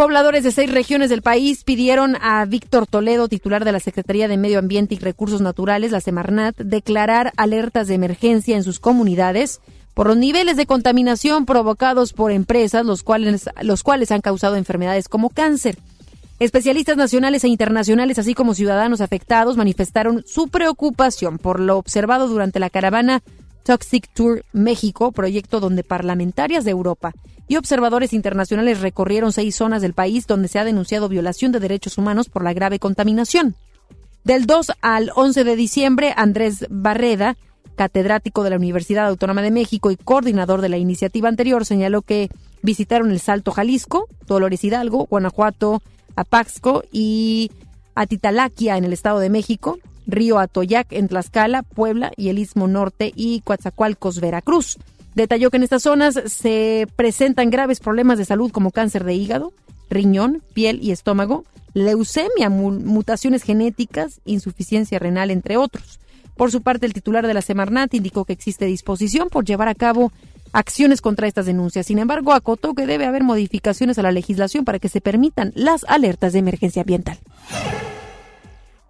Pobladores 0.00 0.44
de 0.44 0.50
seis 0.50 0.72
regiones 0.72 1.10
del 1.10 1.20
país 1.20 1.62
pidieron 1.62 2.16
a 2.22 2.42
Víctor 2.46 2.86
Toledo, 2.86 3.28
titular 3.28 3.66
de 3.66 3.72
la 3.72 3.80
Secretaría 3.80 4.28
de 4.28 4.38
Medio 4.38 4.58
Ambiente 4.58 4.94
y 4.94 4.98
Recursos 4.98 5.42
Naturales, 5.42 5.92
la 5.92 6.00
Semarnat, 6.00 6.56
declarar 6.56 7.34
alertas 7.36 7.86
de 7.86 7.96
emergencia 7.96 8.56
en 8.56 8.64
sus 8.64 8.80
comunidades 8.80 9.60
por 9.92 10.06
los 10.06 10.16
niveles 10.16 10.56
de 10.56 10.64
contaminación 10.64 11.44
provocados 11.44 12.14
por 12.14 12.32
empresas, 12.32 12.86
los 12.86 13.02
cuales, 13.02 13.50
los 13.60 13.82
cuales 13.82 14.10
han 14.10 14.22
causado 14.22 14.56
enfermedades 14.56 15.06
como 15.06 15.28
cáncer. 15.28 15.76
Especialistas 16.38 16.96
nacionales 16.96 17.44
e 17.44 17.48
internacionales, 17.48 18.18
así 18.18 18.32
como 18.32 18.54
ciudadanos 18.54 19.02
afectados, 19.02 19.58
manifestaron 19.58 20.24
su 20.26 20.48
preocupación 20.48 21.36
por 21.36 21.60
lo 21.60 21.76
observado 21.76 22.26
durante 22.26 22.58
la 22.58 22.70
caravana 22.70 23.22
Toxic 23.64 24.08
Tour 24.14 24.46
México, 24.54 25.12
proyecto 25.12 25.60
donde 25.60 25.84
parlamentarias 25.84 26.64
de 26.64 26.70
Europa 26.70 27.12
y 27.50 27.56
observadores 27.56 28.12
internacionales 28.12 28.80
recorrieron 28.80 29.32
seis 29.32 29.56
zonas 29.56 29.82
del 29.82 29.92
país 29.92 30.28
donde 30.28 30.46
se 30.46 30.60
ha 30.60 30.64
denunciado 30.64 31.08
violación 31.08 31.50
de 31.50 31.58
derechos 31.58 31.98
humanos 31.98 32.28
por 32.28 32.44
la 32.44 32.52
grave 32.52 32.78
contaminación. 32.78 33.56
Del 34.22 34.46
2 34.46 34.70
al 34.82 35.10
11 35.16 35.42
de 35.42 35.56
diciembre, 35.56 36.14
Andrés 36.16 36.64
Barreda, 36.70 37.36
catedrático 37.74 38.44
de 38.44 38.50
la 38.50 38.56
Universidad 38.56 39.08
Autónoma 39.08 39.42
de 39.42 39.50
México 39.50 39.90
y 39.90 39.96
coordinador 39.96 40.60
de 40.60 40.68
la 40.68 40.78
iniciativa 40.78 41.28
anterior, 41.28 41.66
señaló 41.66 42.02
que 42.02 42.28
visitaron 42.62 43.10
el 43.10 43.18
Salto 43.18 43.50
Jalisco, 43.50 44.06
Dolores 44.28 44.62
Hidalgo, 44.62 45.06
Guanajuato, 45.06 45.82
Apaxco 46.14 46.84
y 46.92 47.50
Atitalaquia 47.96 48.76
en 48.76 48.84
el 48.84 48.92
Estado 48.92 49.18
de 49.18 49.28
México, 49.28 49.80
Río 50.06 50.38
Atoyac 50.38 50.92
en 50.92 51.08
Tlaxcala, 51.08 51.64
Puebla 51.64 52.12
y 52.16 52.28
el 52.28 52.38
Istmo 52.38 52.68
Norte 52.68 53.12
y 53.16 53.40
Coatzacoalcos, 53.40 54.20
Veracruz. 54.20 54.78
Detalló 55.14 55.50
que 55.50 55.56
en 55.56 55.64
estas 55.64 55.82
zonas 55.82 56.20
se 56.26 56.86
presentan 56.96 57.50
graves 57.50 57.80
problemas 57.80 58.18
de 58.18 58.24
salud 58.24 58.52
como 58.52 58.70
cáncer 58.70 59.04
de 59.04 59.14
hígado, 59.14 59.52
riñón, 59.90 60.42
piel 60.54 60.78
y 60.82 60.92
estómago, 60.92 61.44
leucemia, 61.74 62.48
mutaciones 62.48 63.42
genéticas, 63.42 64.20
insuficiencia 64.24 64.98
renal, 64.98 65.30
entre 65.30 65.56
otros. 65.56 66.00
Por 66.36 66.50
su 66.50 66.62
parte, 66.62 66.86
el 66.86 66.94
titular 66.94 67.26
de 67.26 67.34
la 67.34 67.42
Semarnat 67.42 67.92
indicó 67.92 68.24
que 68.24 68.32
existe 68.32 68.64
disposición 68.64 69.28
por 69.28 69.44
llevar 69.44 69.68
a 69.68 69.74
cabo 69.74 70.12
acciones 70.52 71.00
contra 71.00 71.26
estas 71.26 71.46
denuncias. 71.46 71.86
Sin 71.86 71.98
embargo, 71.98 72.32
acotó 72.32 72.74
que 72.74 72.86
debe 72.86 73.06
haber 73.06 73.24
modificaciones 73.24 73.98
a 73.98 74.02
la 74.02 74.12
legislación 74.12 74.64
para 74.64 74.78
que 74.78 74.88
se 74.88 75.00
permitan 75.00 75.52
las 75.54 75.84
alertas 75.84 76.32
de 76.32 76.38
emergencia 76.38 76.82
ambiental. 76.82 77.18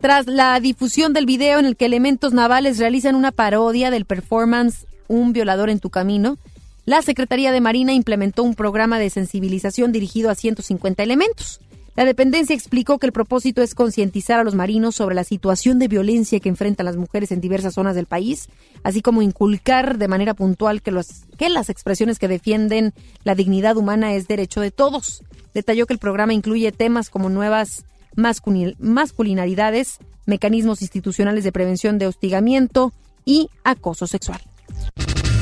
Tras 0.01 0.27
la 0.27 0.59
difusión 0.61 1.13
del 1.13 1.27
video 1.27 1.59
en 1.59 1.67
el 1.67 1.77
que 1.77 1.87
elementos 1.87 2.33
navales 2.33 2.79
realizan 2.79 3.15
una 3.15 3.33
parodia 3.33 3.91
del 3.91 4.07
performance 4.07 4.87
Un 5.11 5.33
violador 5.33 5.71
en 5.71 5.81
tu 5.81 5.91
camino, 5.91 6.39
la 6.85 7.03
Secretaría 7.03 7.51
de 7.51 7.61
Marina 7.61 7.93
implementó 7.93 8.45
un 8.45 8.55
programa 8.55 9.01
de 9.01 9.11
sensibilización 9.11 9.91
dirigido 9.91 10.31
a 10.31 10.37
150 10.37 11.03
elementos. 11.03 11.61
La 11.97 12.05
dependencia 12.05 12.55
explicó 12.55 13.01
que 13.01 13.07
el 13.07 13.13
propósito 13.13 13.61
es 13.61 13.75
concientizar 13.75 14.39
a 14.39 14.45
los 14.45 14.55
marinos 14.55 14.95
sobre 14.95 15.17
la 15.17 15.25
situación 15.25 15.81
de 15.81 15.89
violencia 15.89 16.39
que 16.39 16.49
enfrentan 16.49 16.87
las 16.87 16.97
mujeres 16.97 17.33
en 17.33 17.41
diversas 17.41 17.75
zonas 17.75 17.97
del 17.97 18.07
país, 18.07 18.49
así 18.85 19.03
como 19.03 19.21
inculcar 19.21 19.99
de 19.99 20.07
manera 20.07 20.33
puntual 20.33 20.81
que, 20.81 20.93
los, 20.93 21.25
que 21.37 21.49
las 21.49 21.71
expresiones 21.71 22.21
que 22.21 22.29
defienden 22.29 22.95
la 23.25 23.35
dignidad 23.35 23.77
humana 23.77 24.15
es 24.15 24.29
derecho 24.29 24.61
de 24.61 24.71
todos. 24.71 25.25
Detalló 25.55 25.87
que 25.87 25.95
el 25.95 25.99
programa 25.99 26.35
incluye 26.35 26.71
temas 26.71 27.11
como 27.11 27.31
nuevas 27.31 27.85
masculinaridades, 28.15 29.99
mecanismos 30.25 30.83
institucionales 30.83 31.43
de 31.43 31.51
prevención 31.51 31.99
de 31.99 32.07
hostigamiento 32.07 32.93
y 33.25 33.51
acoso 33.65 34.07
sexual. 34.07 34.41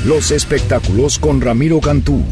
Los 0.05 0.31
espectáculos 0.31 1.19
con 1.19 1.41
Ramiro 1.41 1.79
Cantú. 1.81 2.23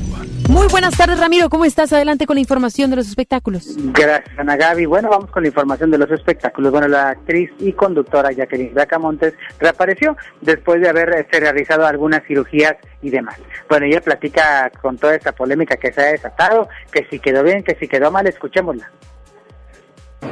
Muy 0.49 0.67
buenas 0.69 0.95
tardes, 0.95 1.19
Ramiro. 1.19 1.49
¿Cómo 1.49 1.65
estás? 1.65 1.91
Adelante 1.91 2.25
con 2.25 2.35
la 2.35 2.39
información 2.39 2.89
de 2.89 2.95
los 2.95 3.09
espectáculos. 3.09 3.75
Gracias, 3.91 4.39
Ana 4.39 4.55
Gaby. 4.55 4.85
Bueno, 4.85 5.09
vamos 5.09 5.29
con 5.29 5.43
la 5.43 5.49
información 5.49 5.91
de 5.91 5.97
los 5.97 6.09
espectáculos. 6.09 6.71
Bueno, 6.71 6.87
la 6.87 7.09
actriz 7.09 7.51
y 7.59 7.73
conductora 7.73 8.31
Jacqueline 8.31 8.73
Montes 9.01 9.33
reapareció 9.59 10.15
después 10.39 10.79
de 10.79 10.87
haber 10.87 11.09
este, 11.09 11.41
realizado 11.41 11.85
algunas 11.85 12.23
cirugías 12.25 12.75
y 13.01 13.09
demás. 13.09 13.37
Bueno, 13.69 13.87
ella 13.87 13.99
platica 13.99 14.71
con 14.81 14.97
toda 14.97 15.15
esa 15.15 15.33
polémica 15.33 15.75
que 15.75 15.91
se 15.91 16.01
ha 16.01 16.05
desatado, 16.05 16.69
que 16.91 17.05
si 17.09 17.19
quedó 17.19 17.43
bien, 17.43 17.63
que 17.63 17.75
si 17.75 17.89
quedó 17.89 18.09
mal, 18.09 18.25
escuchémosla. 18.27 18.89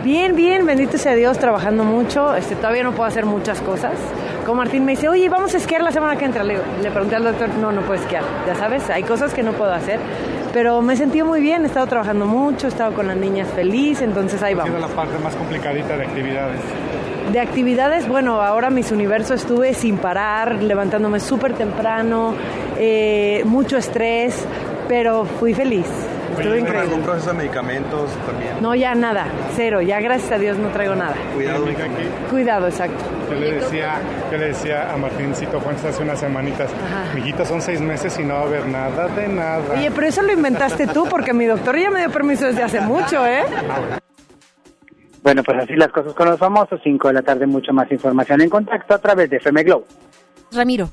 Bien, 0.03 0.36
bien, 0.36 0.65
bendito 0.65 0.97
sea 0.97 1.15
Dios, 1.15 1.38
trabajando 1.39 1.83
mucho. 1.83 2.36
Este, 2.36 2.55
todavía 2.55 2.83
no 2.83 2.91
puedo 2.91 3.05
hacer 3.05 3.25
muchas 3.25 3.61
cosas. 3.61 3.93
Como 4.45 4.57
Martín 4.57 4.86
me 4.86 4.91
dice, 4.91 5.09
oye, 5.09 5.29
vamos 5.29 5.53
a 5.53 5.57
esquiar 5.57 5.81
la 5.81 5.91
semana 5.91 6.15
que 6.15 6.25
entra. 6.25 6.43
Le, 6.43 6.57
le 6.81 6.91
pregunté 6.91 7.15
al 7.15 7.23
doctor, 7.23 7.49
no, 7.59 7.71
no 7.71 7.81
puedo 7.81 7.99
esquiar. 7.99 8.23
Ya 8.45 8.55
sabes, 8.55 8.89
hay 8.89 9.03
cosas 9.03 9.33
que 9.33 9.43
no 9.43 9.53
puedo 9.53 9.71
hacer. 9.73 9.99
Pero 10.53 10.81
me 10.81 10.93
he 10.93 10.97
sentido 10.97 11.25
muy 11.25 11.41
bien, 11.41 11.63
he 11.63 11.67
estado 11.67 11.86
trabajando 11.88 12.25
mucho, 12.25 12.67
he 12.67 12.69
estado 12.69 12.93
con 12.93 13.07
las 13.07 13.17
niñas 13.17 13.49
feliz, 13.49 14.01
entonces 14.01 14.41
ahí 14.41 14.53
vamos. 14.53 14.73
¿Qué 14.73 14.79
la 14.79 14.88
parte 14.88 15.17
más 15.19 15.36
complicadita 15.36 15.97
de 15.97 16.05
actividades? 16.05 16.61
De 17.33 17.39
actividades, 17.41 18.07
bueno, 18.07 18.41
ahora 18.41 18.69
mis 18.69 18.89
universos 18.91 19.41
estuve 19.41 19.73
sin 19.73 19.97
parar, 19.97 20.63
levantándome 20.63 21.19
súper 21.19 21.55
temprano, 21.55 22.36
eh, 22.77 23.41
mucho 23.45 23.75
estrés, 23.75 24.45
pero 24.88 25.25
fui 25.25 25.53
feliz. 25.53 25.88
Estuve 26.38 26.59
increíble. 26.59 26.79
algún 26.81 27.01
proceso 27.01 27.31
de 27.31 27.38
medicamentos 27.38 28.09
también? 28.25 28.51
No, 28.61 28.75
ya 28.75 28.95
nada, 28.95 29.27
cero, 29.55 29.81
ya 29.81 29.99
gracias 29.99 30.31
a 30.31 30.38
Dios 30.38 30.57
no 30.57 30.69
traigo 30.69 30.95
nada. 30.95 31.15
Cuidado. 31.33 31.65
Aquí? 31.65 32.29
Cuidado, 32.29 32.67
exacto. 32.67 33.03
Yo 33.29 33.36
le 33.36 33.53
decía, 33.53 33.99
yo 34.31 34.38
le 34.38 34.47
decía 34.47 34.93
a 34.93 34.97
Martíncito 34.97 35.59
Juan 35.59 35.75
hace 35.75 36.03
unas 36.03 36.19
semanitas, 36.19 36.71
mijita, 37.13 37.45
son 37.45 37.61
seis 37.61 37.81
meses 37.81 38.17
y 38.19 38.23
no 38.23 38.36
va 38.36 38.41
a 38.41 38.43
haber 38.43 38.67
nada 38.67 39.07
de 39.07 39.27
nada. 39.27 39.73
Oye, 39.73 39.91
pero 39.91 40.07
eso 40.07 40.21
lo 40.21 40.31
inventaste 40.31 40.88
tú, 40.88 41.07
porque 41.09 41.33
mi 41.33 41.45
doctor 41.45 41.77
ya 41.77 41.89
me 41.89 41.99
dio 41.99 42.11
permiso 42.11 42.45
desde 42.45 42.63
hace 42.63 42.81
mucho, 42.81 43.25
¿eh? 43.25 43.43
Bueno, 45.23 45.41
pues 45.43 45.57
así 45.57 45.73
las 45.73 45.91
cosas 45.91 46.13
con 46.13 46.29
los 46.29 46.38
famosos. 46.38 46.79
5 46.83 47.07
de 47.07 47.13
la 47.15 47.21
tarde, 47.23 47.47
mucho 47.47 47.73
más 47.73 47.91
información 47.91 48.41
en 48.41 48.49
contacto 48.49 48.93
a 48.93 48.99
través 48.99 49.27
de 49.27 49.38
FM 49.38 49.63
Globo. 49.63 49.88
Ramiro. 50.51 50.89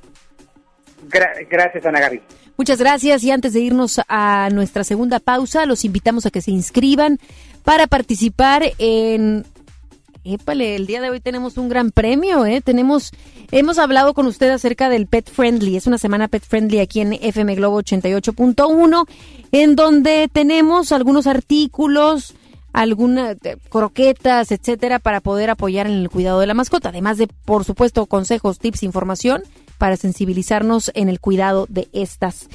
gracias, 1.50 1.84
Ana 1.84 2.00
Gaby. 2.00 2.22
Muchas 2.56 2.78
gracias 2.78 3.24
y 3.24 3.30
antes 3.30 3.52
de 3.54 3.60
irnos 3.60 4.00
a 4.08 4.48
nuestra 4.52 4.84
segunda 4.84 5.20
pausa, 5.20 5.66
los 5.66 5.84
invitamos 5.84 6.26
a 6.26 6.30
que 6.30 6.42
se 6.42 6.50
inscriban 6.50 7.18
para 7.64 7.86
participar 7.86 8.72
en 8.78 9.44
Épale, 10.24 10.76
el 10.76 10.86
día 10.86 11.00
de 11.00 11.10
hoy 11.10 11.18
tenemos 11.18 11.56
un 11.56 11.68
gran 11.68 11.90
premio, 11.90 12.46
¿eh? 12.46 12.60
Tenemos, 12.60 13.10
hemos 13.50 13.78
hablado 13.78 14.14
con 14.14 14.26
usted 14.26 14.50
acerca 14.50 14.88
del 14.88 15.08
Pet 15.08 15.28
Friendly. 15.28 15.76
Es 15.76 15.88
una 15.88 15.98
semana 15.98 16.28
Pet 16.28 16.44
Friendly 16.44 16.78
aquí 16.78 17.00
en 17.00 17.14
FM 17.14 17.56
Globo 17.56 17.82
88.1, 17.82 19.04
en 19.50 19.74
donde 19.74 20.28
tenemos 20.32 20.92
algunos 20.92 21.26
artículos, 21.26 22.34
algunas 22.72 23.36
eh, 23.44 23.56
croquetas, 23.68 24.50
etcétera, 24.50 24.98
para 24.98 25.20
poder 25.20 25.50
apoyar 25.50 25.86
en 25.86 25.94
el 25.94 26.10
cuidado 26.10 26.40
de 26.40 26.46
la 26.46 26.54
mascota. 26.54 26.90
Además 26.90 27.18
de, 27.18 27.26
por 27.26 27.64
supuesto, 27.64 28.06
consejos, 28.06 28.58
tips, 28.58 28.82
información 28.82 29.42
para 29.78 29.96
sensibilizarnos 29.96 30.90
en 30.94 31.08
el 31.08 31.20
cuidado 31.20 31.66
de 31.68 31.88
estas. 31.92 32.48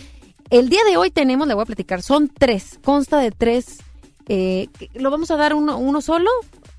El 0.49 0.69
día 0.69 0.79
de 0.89 0.97
hoy 0.97 1.11
tenemos, 1.11 1.47
le 1.47 1.53
voy 1.53 1.63
a 1.63 1.65
platicar, 1.65 2.01
son 2.01 2.29
tres, 2.29 2.79
consta 2.83 3.19
de 3.19 3.31
tres. 3.31 3.79
Eh, 4.27 4.67
¿Lo 4.93 5.11
vamos 5.11 5.29
a 5.31 5.35
dar 5.35 5.53
uno, 5.53 5.77
uno 5.77 6.01
solo? 6.01 6.29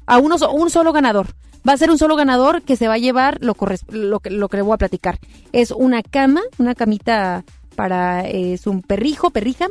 A 0.07 0.19
uno, 0.19 0.37
un 0.53 0.71
solo 0.71 0.93
ganador. 0.93 1.29
Va 1.69 1.75
a 1.75 1.77
ser 1.77 1.91
un 1.91 1.99
solo 1.99 2.17
ganador 2.17 2.63
que 2.63 2.77
se 2.77 2.89
va 2.89 2.95
a 2.95 2.99
llevar 2.99 3.39
lo, 3.43 3.55
lo, 3.91 4.21
que, 4.21 4.31
lo 4.31 4.49
que 4.49 4.57
le 4.57 4.63
voy 4.63 4.75
a 4.75 4.79
platicar. 4.79 5.19
Es 5.53 5.71
una 5.71 6.03
cama, 6.03 6.41
una 6.57 6.75
camita 6.75 7.45
para 7.77 8.27
es 8.27 8.67
un 8.67 8.83
perrijo, 8.83 9.31
perrija, 9.31 9.67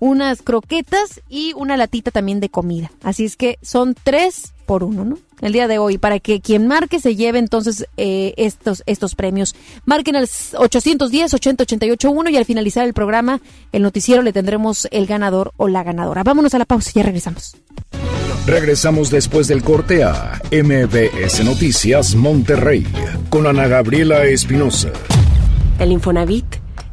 unas 0.00 0.42
croquetas 0.42 1.20
y 1.28 1.52
una 1.54 1.76
latita 1.76 2.10
también 2.10 2.40
de 2.40 2.48
comida. 2.48 2.90
Así 3.04 3.24
es 3.24 3.36
que 3.36 3.58
son 3.62 3.94
tres 3.94 4.52
por 4.66 4.82
uno, 4.82 5.04
¿no? 5.04 5.18
El 5.40 5.52
día 5.52 5.68
de 5.68 5.78
hoy, 5.78 5.98
para 5.98 6.20
que 6.20 6.40
quien 6.40 6.66
marque 6.66 7.00
se 7.00 7.16
lleve 7.16 7.38
entonces 7.38 7.86
eh, 7.96 8.34
estos, 8.36 8.82
estos 8.86 9.14
premios. 9.14 9.54
Marquen 9.84 10.16
al 10.16 10.24
810 10.24 11.34
80881 11.34 12.30
y 12.30 12.36
al 12.36 12.44
finalizar 12.44 12.86
el 12.86 12.92
programa, 12.92 13.40
el 13.72 13.82
noticiero, 13.82 14.22
le 14.22 14.32
tendremos 14.32 14.86
el 14.90 15.06
ganador 15.06 15.52
o 15.56 15.68
la 15.68 15.82
ganadora. 15.82 16.22
Vámonos 16.22 16.54
a 16.54 16.58
la 16.58 16.66
pausa 16.66 16.90
y 16.94 16.98
ya 16.98 17.02
regresamos. 17.04 17.56
Regresamos 18.46 19.10
después 19.10 19.48
del 19.48 19.62
corte 19.62 20.02
a 20.02 20.40
MBS 20.50 21.44
Noticias 21.44 22.14
Monterrey 22.14 22.86
con 23.28 23.46
Ana 23.46 23.66
Gabriela 23.66 24.24
Espinosa. 24.24 24.90
El 25.78 25.92
Infonavit 25.92 26.44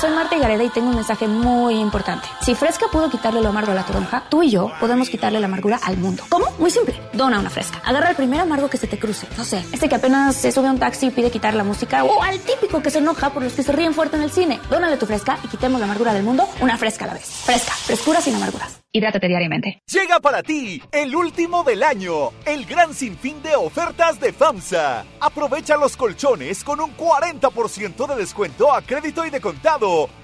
Soy 0.00 0.10
Marta 0.10 0.38
Gareda 0.38 0.64
y 0.64 0.70
tengo 0.70 0.88
un 0.88 0.94
mensaje 0.94 1.28
muy 1.28 1.78
importante. 1.78 2.26
Si 2.40 2.54
Fresca 2.54 2.86
pudo 2.90 3.10
quitarle 3.10 3.42
lo 3.42 3.50
amargo 3.50 3.72
a 3.72 3.74
la 3.74 3.84
toronja, 3.84 4.24
tú 4.30 4.42
y 4.42 4.50
yo 4.50 4.72
podemos 4.80 5.10
quitarle 5.10 5.40
la 5.40 5.46
amargura 5.46 5.78
al 5.82 5.98
mundo. 5.98 6.24
¿Cómo? 6.30 6.46
Muy 6.58 6.70
simple. 6.70 6.98
Dona 7.12 7.38
una 7.38 7.50
Fresca. 7.50 7.82
Agarra 7.84 8.08
el 8.08 8.16
primer 8.16 8.40
amargo 8.40 8.70
que 8.70 8.78
se 8.78 8.86
te 8.86 8.98
cruce. 8.98 9.26
No 9.36 9.44
sé, 9.44 9.62
este 9.72 9.90
que 9.90 9.94
apenas 9.96 10.36
se 10.36 10.52
sube 10.52 10.68
a 10.68 10.70
un 10.70 10.78
taxi 10.78 11.08
y 11.08 11.10
pide 11.10 11.30
quitar 11.30 11.52
la 11.52 11.64
música 11.64 12.02
o 12.02 12.22
al 12.22 12.40
típico 12.40 12.80
que 12.82 12.90
se 12.90 12.98
enoja 12.98 13.28
por 13.30 13.42
los 13.42 13.52
que 13.52 13.62
se 13.62 13.72
ríen 13.72 13.92
fuerte 13.92 14.16
en 14.16 14.22
el 14.22 14.30
cine. 14.30 14.58
Dónale 14.70 14.96
tu 14.96 15.04
Fresca 15.04 15.38
y 15.44 15.48
quitemos 15.48 15.78
la 15.78 15.84
amargura 15.84 16.14
del 16.14 16.22
mundo 16.22 16.48
una 16.62 16.78
Fresca 16.78 17.04
a 17.04 17.08
la 17.08 17.14
vez. 17.14 17.26
Fresca. 17.26 17.72
Frescura 17.72 18.22
sin 18.22 18.36
amarguras. 18.36 18.80
Hidrátate 18.90 19.26
diariamente. 19.28 19.82
Llega 19.92 20.20
para 20.20 20.42
ti 20.42 20.80
el 20.92 21.14
último 21.14 21.62
del 21.64 21.82
año, 21.82 22.30
el 22.46 22.64
gran 22.64 22.94
sinfín 22.94 23.42
de 23.42 23.54
ofertas 23.56 24.18
de 24.20 24.32
FAMSA. 24.32 25.04
Aprovecha 25.20 25.76
los 25.76 25.96
colchones 25.96 26.62
con 26.62 26.80
un 26.80 26.96
40% 26.96 28.06
de 28.06 28.16
descuento 28.16 28.72
a 28.72 28.80
crédito 28.80 29.26
y 29.26 29.30
de 29.30 29.40
contado 29.40 29.73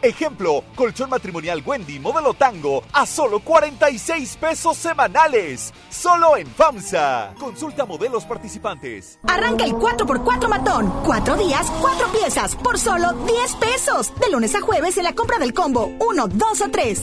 Ejemplo, 0.00 0.62
colchón 0.76 1.10
matrimonial 1.10 1.60
Wendy 1.66 1.98
modelo 1.98 2.34
tango 2.34 2.84
a 2.92 3.04
solo 3.04 3.40
46 3.40 4.36
pesos 4.36 4.76
semanales. 4.76 5.74
Solo 5.90 6.36
en 6.36 6.46
FAMSA. 6.46 7.34
Consulta 7.38 7.84
modelos 7.84 8.24
participantes. 8.26 9.18
Arranca 9.26 9.64
el 9.64 9.72
4x4 9.72 10.48
matón. 10.48 10.92
Cuatro 11.04 11.36
días, 11.36 11.66
cuatro 11.80 12.06
piezas, 12.12 12.54
por 12.54 12.78
solo 12.78 13.12
10 13.12 13.54
pesos. 13.56 14.12
De 14.20 14.30
lunes 14.30 14.54
a 14.54 14.60
jueves 14.60 14.96
en 14.98 15.04
la 15.04 15.14
compra 15.14 15.38
del 15.38 15.52
combo 15.52 15.90
1, 15.98 16.28
2 16.28 16.60
o 16.60 16.70
3. 16.70 17.02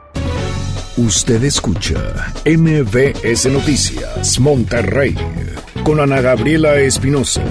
Usted 0.97 1.41
escucha 1.45 2.33
MBS 2.45 3.45
Noticias 3.45 4.37
Monterrey 4.41 5.15
con 5.85 6.01
Ana 6.01 6.19
Gabriela 6.19 6.75
Espinosa. 6.81 7.41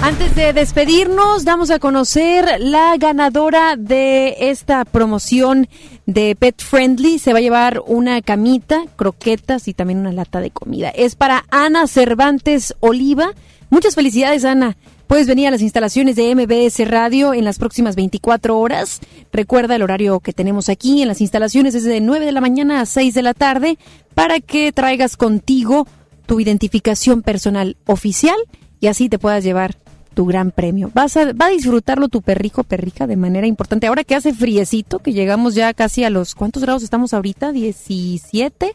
Antes 0.00 0.34
de 0.34 0.54
despedirnos, 0.54 1.44
damos 1.44 1.70
a 1.70 1.78
conocer 1.78 2.48
la 2.60 2.96
ganadora 2.96 3.76
de 3.76 4.50
esta 4.50 4.86
promoción 4.86 5.68
de 6.06 6.34
Pet 6.34 6.62
Friendly. 6.62 7.18
Se 7.18 7.34
va 7.34 7.40
a 7.40 7.42
llevar 7.42 7.82
una 7.86 8.22
camita, 8.22 8.84
croquetas 8.96 9.68
y 9.68 9.74
también 9.74 9.98
una 9.98 10.12
lata 10.12 10.40
de 10.40 10.50
comida. 10.50 10.88
Es 10.88 11.14
para 11.14 11.44
Ana 11.50 11.86
Cervantes 11.88 12.74
Oliva. 12.80 13.32
Muchas 13.68 13.94
felicidades, 13.94 14.46
Ana. 14.46 14.78
Puedes 15.06 15.28
venir 15.28 15.46
a 15.46 15.52
las 15.52 15.62
instalaciones 15.62 16.16
de 16.16 16.34
MBS 16.34 16.88
Radio 16.88 17.32
en 17.32 17.44
las 17.44 17.58
próximas 17.58 17.94
24 17.94 18.58
horas. 18.58 19.00
Recuerda 19.32 19.76
el 19.76 19.82
horario 19.82 20.18
que 20.18 20.32
tenemos 20.32 20.68
aquí 20.68 21.00
en 21.00 21.08
las 21.08 21.20
instalaciones 21.20 21.76
es 21.76 21.84
de 21.84 22.00
9 22.00 22.26
de 22.26 22.32
la 22.32 22.40
mañana 22.40 22.80
a 22.80 22.86
6 22.86 23.14
de 23.14 23.22
la 23.22 23.32
tarde 23.32 23.78
para 24.14 24.40
que 24.40 24.72
traigas 24.72 25.16
contigo 25.16 25.86
tu 26.26 26.40
identificación 26.40 27.22
personal 27.22 27.76
oficial 27.86 28.36
y 28.80 28.88
así 28.88 29.08
te 29.08 29.20
puedas 29.20 29.44
llevar 29.44 29.76
tu 30.14 30.26
gran 30.26 30.50
premio. 30.50 30.90
Vas 30.92 31.16
a, 31.16 31.32
va 31.34 31.46
a 31.46 31.50
disfrutarlo 31.50 32.08
tu 32.08 32.22
perrijo, 32.22 32.64
perrija 32.64 33.06
de 33.06 33.16
manera 33.16 33.46
importante. 33.46 33.86
Ahora 33.86 34.02
que 34.02 34.16
hace 34.16 34.32
friecito, 34.34 34.98
que 34.98 35.12
llegamos 35.12 35.54
ya 35.54 35.72
casi 35.72 36.02
a 36.02 36.10
los, 36.10 36.34
¿cuántos 36.34 36.62
grados 36.62 36.82
estamos 36.82 37.14
ahorita? 37.14 37.52
17, 37.52 38.74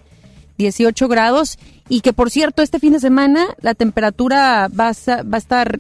18 0.58 1.08
grados. 1.10 1.58
Y 1.90 2.02
que 2.02 2.14
por 2.14 2.30
cierto, 2.30 2.62
este 2.62 2.80
fin 2.80 2.94
de 2.94 3.00
semana 3.00 3.48
la 3.60 3.74
temperatura 3.74 4.70
va 4.70 4.90
a, 4.90 5.24
va 5.24 5.36
a 5.36 5.38
estar 5.38 5.78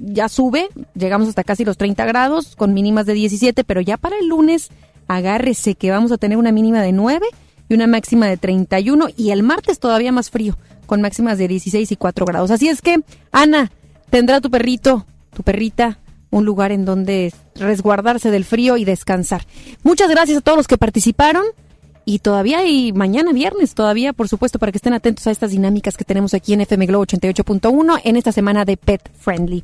ya 0.00 0.28
sube, 0.28 0.68
llegamos 0.94 1.28
hasta 1.28 1.44
casi 1.44 1.64
los 1.64 1.76
30 1.76 2.04
grados 2.06 2.56
con 2.56 2.74
mínimas 2.74 3.06
de 3.06 3.14
17, 3.14 3.64
pero 3.64 3.80
ya 3.80 3.96
para 3.96 4.18
el 4.18 4.28
lunes 4.28 4.70
agárrese 5.06 5.74
que 5.74 5.90
vamos 5.90 6.12
a 6.12 6.18
tener 6.18 6.38
una 6.38 6.52
mínima 6.52 6.82
de 6.82 6.92
9 6.92 7.26
y 7.68 7.74
una 7.74 7.86
máxima 7.86 8.26
de 8.26 8.36
31 8.36 9.08
y 9.16 9.30
el 9.30 9.42
martes 9.42 9.78
todavía 9.78 10.12
más 10.12 10.30
frío, 10.30 10.56
con 10.86 11.00
máximas 11.00 11.38
de 11.38 11.48
16 11.48 11.92
y 11.92 11.96
4 11.96 12.26
grados. 12.26 12.50
Así 12.50 12.68
es 12.68 12.82
que, 12.82 13.00
Ana, 13.30 13.70
tendrá 14.10 14.40
tu 14.40 14.50
perrito, 14.50 15.06
tu 15.34 15.42
perrita, 15.42 15.98
un 16.30 16.44
lugar 16.44 16.72
en 16.72 16.84
donde 16.84 17.32
resguardarse 17.54 18.30
del 18.30 18.44
frío 18.44 18.76
y 18.76 18.84
descansar. 18.84 19.46
Muchas 19.82 20.08
gracias 20.08 20.38
a 20.38 20.40
todos 20.40 20.58
los 20.58 20.68
que 20.68 20.78
participaron. 20.78 21.44
Y 22.08 22.20
todavía 22.20 22.66
y 22.66 22.94
mañana 22.94 23.34
viernes, 23.34 23.74
todavía, 23.74 24.14
por 24.14 24.28
supuesto, 24.28 24.58
para 24.58 24.72
que 24.72 24.78
estén 24.78 24.94
atentos 24.94 25.26
a 25.26 25.30
estas 25.30 25.50
dinámicas 25.50 25.94
que 25.94 26.04
tenemos 26.04 26.32
aquí 26.32 26.54
en 26.54 26.62
FM 26.62 26.86
Globo 26.86 27.04
88.1 27.04 28.00
en 28.02 28.16
esta 28.16 28.32
semana 28.32 28.64
de 28.64 28.78
Pet 28.78 29.10
Friendly. 29.20 29.62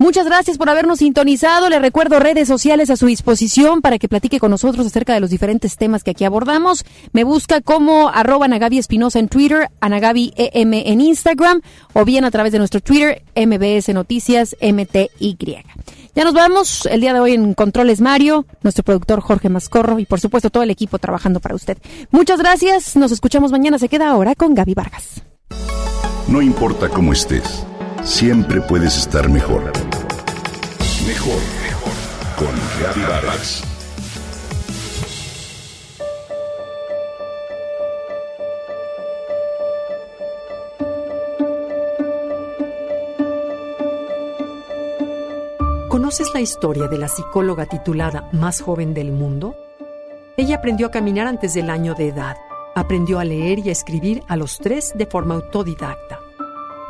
Muchas 0.00 0.24
gracias 0.24 0.56
por 0.56 0.70
habernos 0.70 1.00
sintonizado. 1.00 1.68
Le 1.68 1.78
recuerdo 1.78 2.18
redes 2.20 2.48
sociales 2.48 2.88
a 2.88 2.96
su 2.96 3.04
disposición 3.04 3.82
para 3.82 3.98
que 3.98 4.08
platique 4.08 4.40
con 4.40 4.50
nosotros 4.50 4.86
acerca 4.86 5.12
de 5.12 5.20
los 5.20 5.28
diferentes 5.28 5.76
temas 5.76 6.02
que 6.02 6.12
aquí 6.12 6.24
abordamos. 6.24 6.86
Me 7.12 7.22
busca 7.22 7.60
como 7.60 8.08
arroba 8.08 8.46
Anagabi 8.46 8.78
Espinosa 8.78 9.18
en 9.18 9.28
Twitter, 9.28 9.68
Anagabi 9.78 10.32
EM 10.36 10.72
en 10.72 11.02
Instagram 11.02 11.60
o 11.92 12.06
bien 12.06 12.24
a 12.24 12.30
través 12.30 12.50
de 12.52 12.58
nuestro 12.58 12.80
Twitter, 12.80 13.22
MBS 13.36 13.92
Noticias 13.92 14.56
MTY. 14.62 15.36
Ya 16.14 16.24
nos 16.24 16.32
vamos. 16.32 16.86
El 16.86 17.02
día 17.02 17.12
de 17.12 17.20
hoy 17.20 17.34
en 17.34 17.52
Controles 17.52 18.00
Mario, 18.00 18.46
nuestro 18.62 18.82
productor 18.82 19.20
Jorge 19.20 19.50
Mascorro 19.50 19.98
y 19.98 20.06
por 20.06 20.18
supuesto 20.18 20.48
todo 20.48 20.62
el 20.62 20.70
equipo 20.70 20.98
trabajando 20.98 21.40
para 21.40 21.54
usted. 21.54 21.76
Muchas 22.10 22.38
gracias. 22.38 22.96
Nos 22.96 23.12
escuchamos 23.12 23.52
mañana. 23.52 23.78
Se 23.78 23.90
queda 23.90 24.08
ahora 24.08 24.34
con 24.34 24.54
Gaby 24.54 24.72
Vargas. 24.72 25.22
No 26.26 26.40
importa 26.40 26.88
cómo 26.88 27.12
estés, 27.12 27.66
siempre 28.04 28.60
puedes 28.60 28.96
estar 28.96 29.28
mejor. 29.28 29.72
Mejor, 31.06 31.40
mejor. 31.62 31.92
Con 32.36 33.02
Vargas. 33.08 33.62
¿Conoces 45.88 46.28
la 46.32 46.40
historia 46.40 46.88
de 46.88 46.98
la 46.98 47.08
psicóloga 47.08 47.66
titulada 47.66 48.28
Más 48.32 48.60
joven 48.60 48.94
del 48.94 49.12
mundo? 49.12 49.56
Ella 50.36 50.56
aprendió 50.56 50.86
a 50.86 50.90
caminar 50.90 51.26
antes 51.26 51.54
del 51.54 51.68
año 51.68 51.94
de 51.94 52.08
edad. 52.08 52.36
Aprendió 52.74 53.18
a 53.18 53.24
leer 53.24 53.58
y 53.58 53.68
a 53.68 53.72
escribir 53.72 54.22
a 54.28 54.36
los 54.36 54.58
tres 54.58 54.92
de 54.94 55.06
forma 55.06 55.34
autodidacta. 55.34 56.20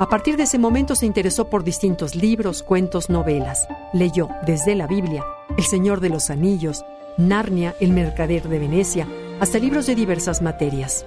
A 0.01 0.09
partir 0.09 0.39
de 0.39 0.45
ese 0.45 0.59
momento 0.59 0.95
se 0.95 1.05
interesó 1.05 1.51
por 1.51 1.63
distintos 1.63 2.15
libros, 2.15 2.63
cuentos, 2.63 3.11
novelas. 3.11 3.69
Leyó 3.93 4.31
desde 4.47 4.75
la 4.75 4.87
Biblia, 4.87 5.23
El 5.59 5.65
Señor 5.65 6.01
de 6.01 6.09
los 6.09 6.31
Anillos, 6.31 6.87
Narnia, 7.19 7.77
El 7.81 7.93
Mercader 7.93 8.49
de 8.49 8.59
Venecia, 8.59 9.07
hasta 9.41 9.59
libros 9.59 9.85
de 9.85 9.95
diversas 9.95 10.41
materias. 10.41 11.05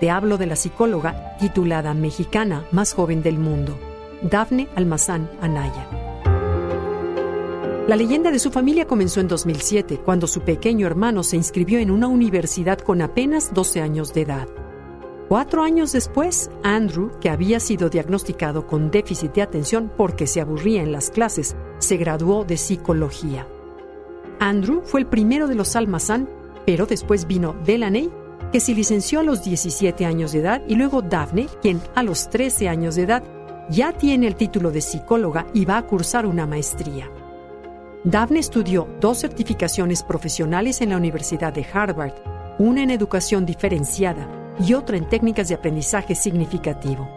Te 0.00 0.10
hablo 0.10 0.38
de 0.38 0.46
la 0.46 0.56
psicóloga 0.56 1.36
titulada 1.38 1.94
Mexicana 1.94 2.64
más 2.72 2.94
joven 2.94 3.22
del 3.22 3.38
mundo, 3.38 3.78
Dafne 4.22 4.66
Almazán 4.74 5.30
Anaya. 5.40 5.86
La 7.86 7.94
leyenda 7.94 8.32
de 8.32 8.40
su 8.40 8.50
familia 8.50 8.88
comenzó 8.88 9.20
en 9.20 9.28
2007, 9.28 10.00
cuando 10.04 10.26
su 10.26 10.40
pequeño 10.40 10.88
hermano 10.88 11.22
se 11.22 11.36
inscribió 11.36 11.78
en 11.78 11.92
una 11.92 12.08
universidad 12.08 12.80
con 12.80 13.02
apenas 13.02 13.54
12 13.54 13.82
años 13.82 14.12
de 14.12 14.22
edad. 14.22 14.48
Cuatro 15.32 15.62
años 15.62 15.92
después, 15.92 16.50
Andrew, 16.62 17.10
que 17.18 17.30
había 17.30 17.58
sido 17.58 17.88
diagnosticado 17.88 18.66
con 18.66 18.90
déficit 18.90 19.32
de 19.32 19.40
atención 19.40 19.90
porque 19.96 20.26
se 20.26 20.42
aburría 20.42 20.82
en 20.82 20.92
las 20.92 21.08
clases, 21.08 21.56
se 21.78 21.96
graduó 21.96 22.44
de 22.44 22.58
psicología. 22.58 23.46
Andrew 24.40 24.82
fue 24.84 25.00
el 25.00 25.06
primero 25.06 25.48
de 25.48 25.54
los 25.54 25.74
Almazán, 25.74 26.28
pero 26.66 26.84
después 26.84 27.26
vino 27.26 27.56
Delaney, 27.64 28.10
que 28.52 28.60
se 28.60 28.74
licenció 28.74 29.20
a 29.20 29.22
los 29.22 29.42
17 29.42 30.04
años 30.04 30.32
de 30.32 30.40
edad, 30.40 30.60
y 30.68 30.74
luego 30.74 31.00
Daphne, 31.00 31.48
quien 31.62 31.80
a 31.94 32.02
los 32.02 32.28
13 32.28 32.68
años 32.68 32.96
de 32.96 33.04
edad 33.04 33.24
ya 33.70 33.94
tiene 33.94 34.26
el 34.26 34.36
título 34.36 34.70
de 34.70 34.82
psicóloga 34.82 35.46
y 35.54 35.64
va 35.64 35.78
a 35.78 35.86
cursar 35.86 36.26
una 36.26 36.46
maestría. 36.46 37.10
Daphne 38.04 38.40
estudió 38.40 38.86
dos 39.00 39.20
certificaciones 39.20 40.02
profesionales 40.02 40.82
en 40.82 40.90
la 40.90 40.98
Universidad 40.98 41.54
de 41.54 41.66
Harvard, 41.72 42.12
una 42.58 42.82
en 42.82 42.90
educación 42.90 43.46
diferenciada 43.46 44.41
y 44.58 44.74
otra 44.74 44.96
en 44.96 45.08
técnicas 45.08 45.48
de 45.48 45.54
aprendizaje 45.54 46.14
significativo. 46.14 47.08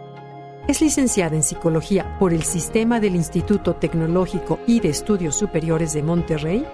Es 0.68 0.80
licenciada 0.80 1.36
en 1.36 1.42
psicología 1.42 2.16
por 2.18 2.32
el 2.32 2.42
Sistema 2.42 2.98
del 2.98 3.14
Instituto 3.14 3.76
Tecnológico 3.76 4.58
y 4.66 4.80
de 4.80 4.88
Estudios 4.88 5.36
Superiores 5.36 5.92
de 5.92 6.02
Monterrey. 6.02 6.66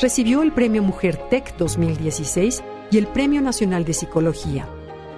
Recibió 0.00 0.42
el 0.42 0.52
Premio 0.52 0.82
Mujer 0.82 1.16
Tech 1.30 1.56
2016 1.56 2.64
y 2.90 2.98
el 2.98 3.06
Premio 3.06 3.40
Nacional 3.40 3.84
de 3.84 3.94
Psicología. 3.94 4.66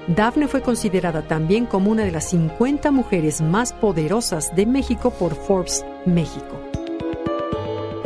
Daphne 0.07 0.49
fue 0.49 0.61
considerada 0.61 1.23
también 1.23 1.67
como 1.67 1.91
una 1.91 2.05
de 2.05 2.11
las 2.11 2.29
50 2.31 2.91
mujeres 2.91 3.41
más 3.41 3.73
poderosas 3.73 4.55
de 4.55 4.67
México 4.67 5.11
por 5.11 5.35
Forbes 5.35 5.85
México. 6.05 6.61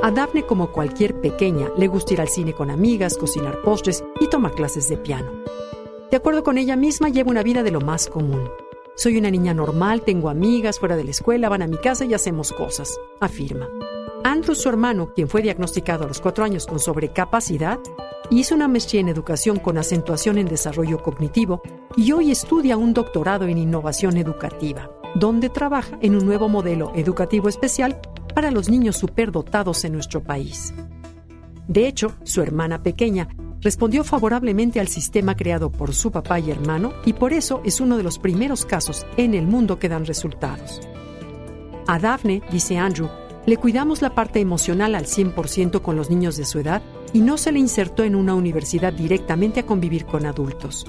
A 0.02 0.10
Daphne, 0.10 0.44
como 0.44 0.70
cualquier 0.70 1.20
pequeña, 1.20 1.68
le 1.78 1.88
gusta 1.88 2.12
ir 2.12 2.20
al 2.20 2.28
cine 2.28 2.52
con 2.52 2.70
amigas, 2.70 3.16
cocinar 3.16 3.62
postres 3.62 4.04
y 4.20 4.28
tomar 4.28 4.52
clases 4.52 4.88
de 4.88 4.98
piano. 4.98 5.32
De 6.10 6.16
acuerdo 6.16 6.44
con 6.44 6.58
ella 6.58 6.76
misma, 6.76 7.08
lleva 7.08 7.30
una 7.30 7.42
vida 7.42 7.62
de 7.62 7.70
lo 7.70 7.80
más 7.80 8.06
común. 8.06 8.48
Soy 8.96 9.16
una 9.18 9.30
niña 9.30 9.54
normal, 9.54 10.02
tengo 10.02 10.28
amigas 10.28 10.78
fuera 10.78 10.96
de 10.96 11.04
la 11.04 11.10
escuela, 11.10 11.48
van 11.48 11.62
a 11.62 11.66
mi 11.66 11.78
casa 11.78 12.04
y 12.04 12.14
hacemos 12.14 12.52
cosas, 12.52 12.96
afirma. 13.20 13.68
Andrew, 14.22 14.54
su 14.54 14.68
hermano, 14.68 15.12
quien 15.14 15.28
fue 15.28 15.42
diagnosticado 15.42 16.04
a 16.04 16.08
los 16.08 16.20
cuatro 16.20 16.44
años 16.44 16.66
con 16.66 16.78
sobrecapacidad, 16.78 17.80
hizo 18.30 18.54
una 18.54 18.68
maestría 18.68 19.00
en 19.00 19.08
educación 19.08 19.58
con 19.58 19.76
acentuación 19.76 20.38
en 20.38 20.46
desarrollo 20.46 21.02
cognitivo 21.02 21.62
y 21.96 22.12
hoy 22.12 22.30
estudia 22.30 22.76
un 22.76 22.94
doctorado 22.94 23.46
en 23.46 23.58
innovación 23.58 24.16
educativa, 24.16 24.90
donde 25.14 25.50
trabaja 25.50 25.98
en 26.00 26.14
un 26.14 26.24
nuevo 26.24 26.48
modelo 26.48 26.92
educativo 26.94 27.48
especial 27.48 28.00
para 28.34 28.50
los 28.50 28.68
niños 28.68 28.96
superdotados 28.96 29.84
en 29.84 29.92
nuestro 29.92 30.22
país. 30.22 30.72
De 31.66 31.86
hecho, 31.86 32.12
su 32.22 32.42
hermana 32.42 32.82
pequeña 32.82 33.28
respondió 33.64 34.04
favorablemente 34.04 34.78
al 34.78 34.88
sistema 34.88 35.34
creado 35.34 35.72
por 35.72 35.94
su 35.94 36.12
papá 36.12 36.38
y 36.38 36.50
hermano 36.50 36.92
y 37.06 37.14
por 37.14 37.32
eso 37.32 37.62
es 37.64 37.80
uno 37.80 37.96
de 37.96 38.02
los 38.02 38.18
primeros 38.18 38.66
casos 38.66 39.06
en 39.16 39.34
el 39.34 39.46
mundo 39.46 39.78
que 39.78 39.88
dan 39.88 40.04
resultados. 40.04 40.80
A 41.86 41.98
Daphne, 41.98 42.42
dice 42.52 42.76
Andrew, 42.76 43.08
le 43.46 43.56
cuidamos 43.56 44.02
la 44.02 44.14
parte 44.14 44.40
emocional 44.40 44.94
al 44.94 45.06
100% 45.06 45.80
con 45.80 45.96
los 45.96 46.10
niños 46.10 46.36
de 46.36 46.44
su 46.44 46.58
edad 46.58 46.82
y 47.12 47.20
no 47.20 47.38
se 47.38 47.52
le 47.52 47.58
insertó 47.58 48.04
en 48.04 48.14
una 48.14 48.34
universidad 48.34 48.92
directamente 48.92 49.60
a 49.60 49.66
convivir 49.66 50.04
con 50.04 50.26
adultos. 50.26 50.86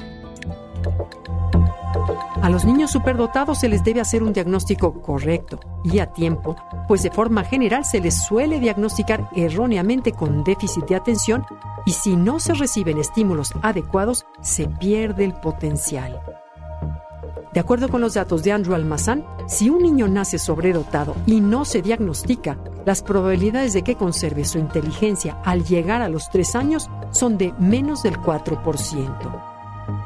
A 2.42 2.50
los 2.50 2.66
niños 2.66 2.92
superdotados 2.92 3.60
se 3.60 3.70
les 3.70 3.84
debe 3.84 4.02
hacer 4.02 4.22
un 4.22 4.34
diagnóstico 4.34 5.02
correcto 5.02 5.60
y 5.84 6.00
a 6.00 6.08
tiempo, 6.08 6.56
pues 6.88 7.02
de 7.02 7.12
forma 7.12 7.44
general 7.46 7.86
se 7.86 8.02
les 8.02 8.24
suele 8.24 8.60
diagnosticar 8.60 9.30
erróneamente 9.36 10.12
con 10.12 10.44
déficit 10.44 10.86
de 10.86 10.96
atención 10.96 11.46
y 11.86 11.94
si 11.94 12.16
no 12.16 12.40
se 12.40 12.54
reciben 12.54 12.98
estímulos 12.98 13.54
adecuados, 13.62 14.26
se 14.42 14.68
pierde 14.68 15.24
el 15.24 15.34
potencial. 15.34 16.20
De 17.54 17.62
acuerdo 17.62 17.88
con 17.88 18.02
los 18.02 18.16
datos 18.16 18.44
de 18.44 18.52
Andrew 18.52 18.76
Almazán, 18.76 19.26
si 19.48 19.70
un 19.70 19.82
niño 19.82 20.10
nace 20.10 20.38
sobredotado 20.38 21.16
y 21.26 21.40
no 21.40 21.64
se 21.64 21.82
diagnostica, 21.82 22.58
las 22.86 23.02
probabilidades 23.02 23.72
de 23.72 23.84
que 23.84 23.96
conserve 23.96 24.44
su 24.44 24.60
inteligencia 24.60 25.40
al 25.46 25.64
llegar 25.64 26.02
a 26.02 26.10
los 26.10 26.30
tres 26.30 26.54
años 26.56 26.90
son 27.12 27.38
de 27.38 27.54
menos 27.58 28.04
del 28.04 28.18
4%. 28.18 29.55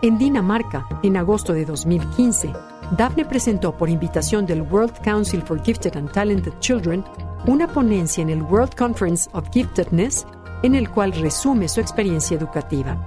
En 0.02 0.18
Dinamarca, 0.18 0.88
en 1.04 1.18
agosto 1.18 1.54
de 1.54 1.66
2015, 1.66 2.54
Daphne 2.98 3.26
presentó 3.26 3.76
por 3.78 3.90
invitación 3.90 4.46
del 4.46 4.62
World 4.64 5.00
Council 5.04 5.42
for 5.42 5.62
Gifted 5.62 5.96
and 5.96 6.12
Talented 6.12 6.54
Children 6.60 7.04
una 7.46 7.68
ponencia 7.68 8.22
en 8.22 8.30
el 8.30 8.42
World 8.42 8.76
Conference 8.76 9.30
of 9.34 9.50
Giftedness 9.52 10.26
en 10.64 10.76
el 10.76 10.90
cual 10.90 11.14
resume 11.14 11.68
su 11.68 11.80
experiencia 11.80 12.36
educativa. 12.36 12.98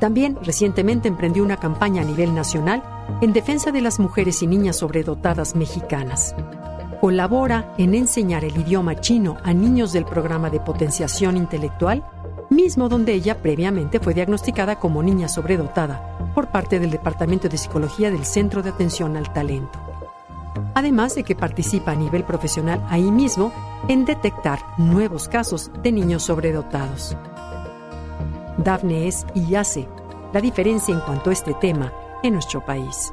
También 0.00 0.36
recientemente 0.42 1.06
emprendió 1.06 1.44
una 1.44 1.58
campaña 1.58 2.02
a 2.02 2.04
nivel 2.04 2.34
nacional 2.34 2.82
en 3.20 3.32
defensa 3.32 3.70
de 3.70 3.80
las 3.80 4.00
mujeres 4.00 4.42
y 4.42 4.48
niñas 4.48 4.76
sobredotadas 4.76 5.54
mexicanas. 5.54 6.34
Colabora 7.00 7.72
en 7.78 7.94
enseñar 7.94 8.44
el 8.44 8.56
idioma 8.56 8.96
chino 8.96 9.36
a 9.44 9.52
niños 9.52 9.92
del 9.92 10.04
programa 10.04 10.50
de 10.50 10.60
potenciación 10.60 11.36
intelectual 11.36 12.04
mismo 12.52 12.88
donde 12.88 13.12
ella 13.12 13.42
previamente 13.42 13.98
fue 13.98 14.14
diagnosticada 14.14 14.78
como 14.78 15.02
niña 15.02 15.28
sobredotada 15.28 16.18
por 16.34 16.48
parte 16.48 16.78
del 16.78 16.90
Departamento 16.90 17.48
de 17.48 17.58
Psicología 17.58 18.10
del 18.10 18.24
Centro 18.24 18.62
de 18.62 18.70
Atención 18.70 19.16
al 19.16 19.32
Talento. 19.32 19.78
Además 20.74 21.14
de 21.14 21.24
que 21.24 21.34
participa 21.34 21.92
a 21.92 21.96
nivel 21.96 22.24
profesional 22.24 22.84
ahí 22.88 23.10
mismo 23.10 23.52
en 23.88 24.04
detectar 24.04 24.60
nuevos 24.78 25.28
casos 25.28 25.70
de 25.82 25.92
niños 25.92 26.22
sobredotados. 26.24 27.16
Daphne 28.58 29.08
es 29.08 29.26
y 29.34 29.54
hace 29.54 29.88
la 30.32 30.40
diferencia 30.40 30.94
en 30.94 31.00
cuanto 31.00 31.30
a 31.30 31.32
este 31.32 31.54
tema 31.54 31.92
en 32.22 32.34
nuestro 32.34 32.64
país. 32.64 33.12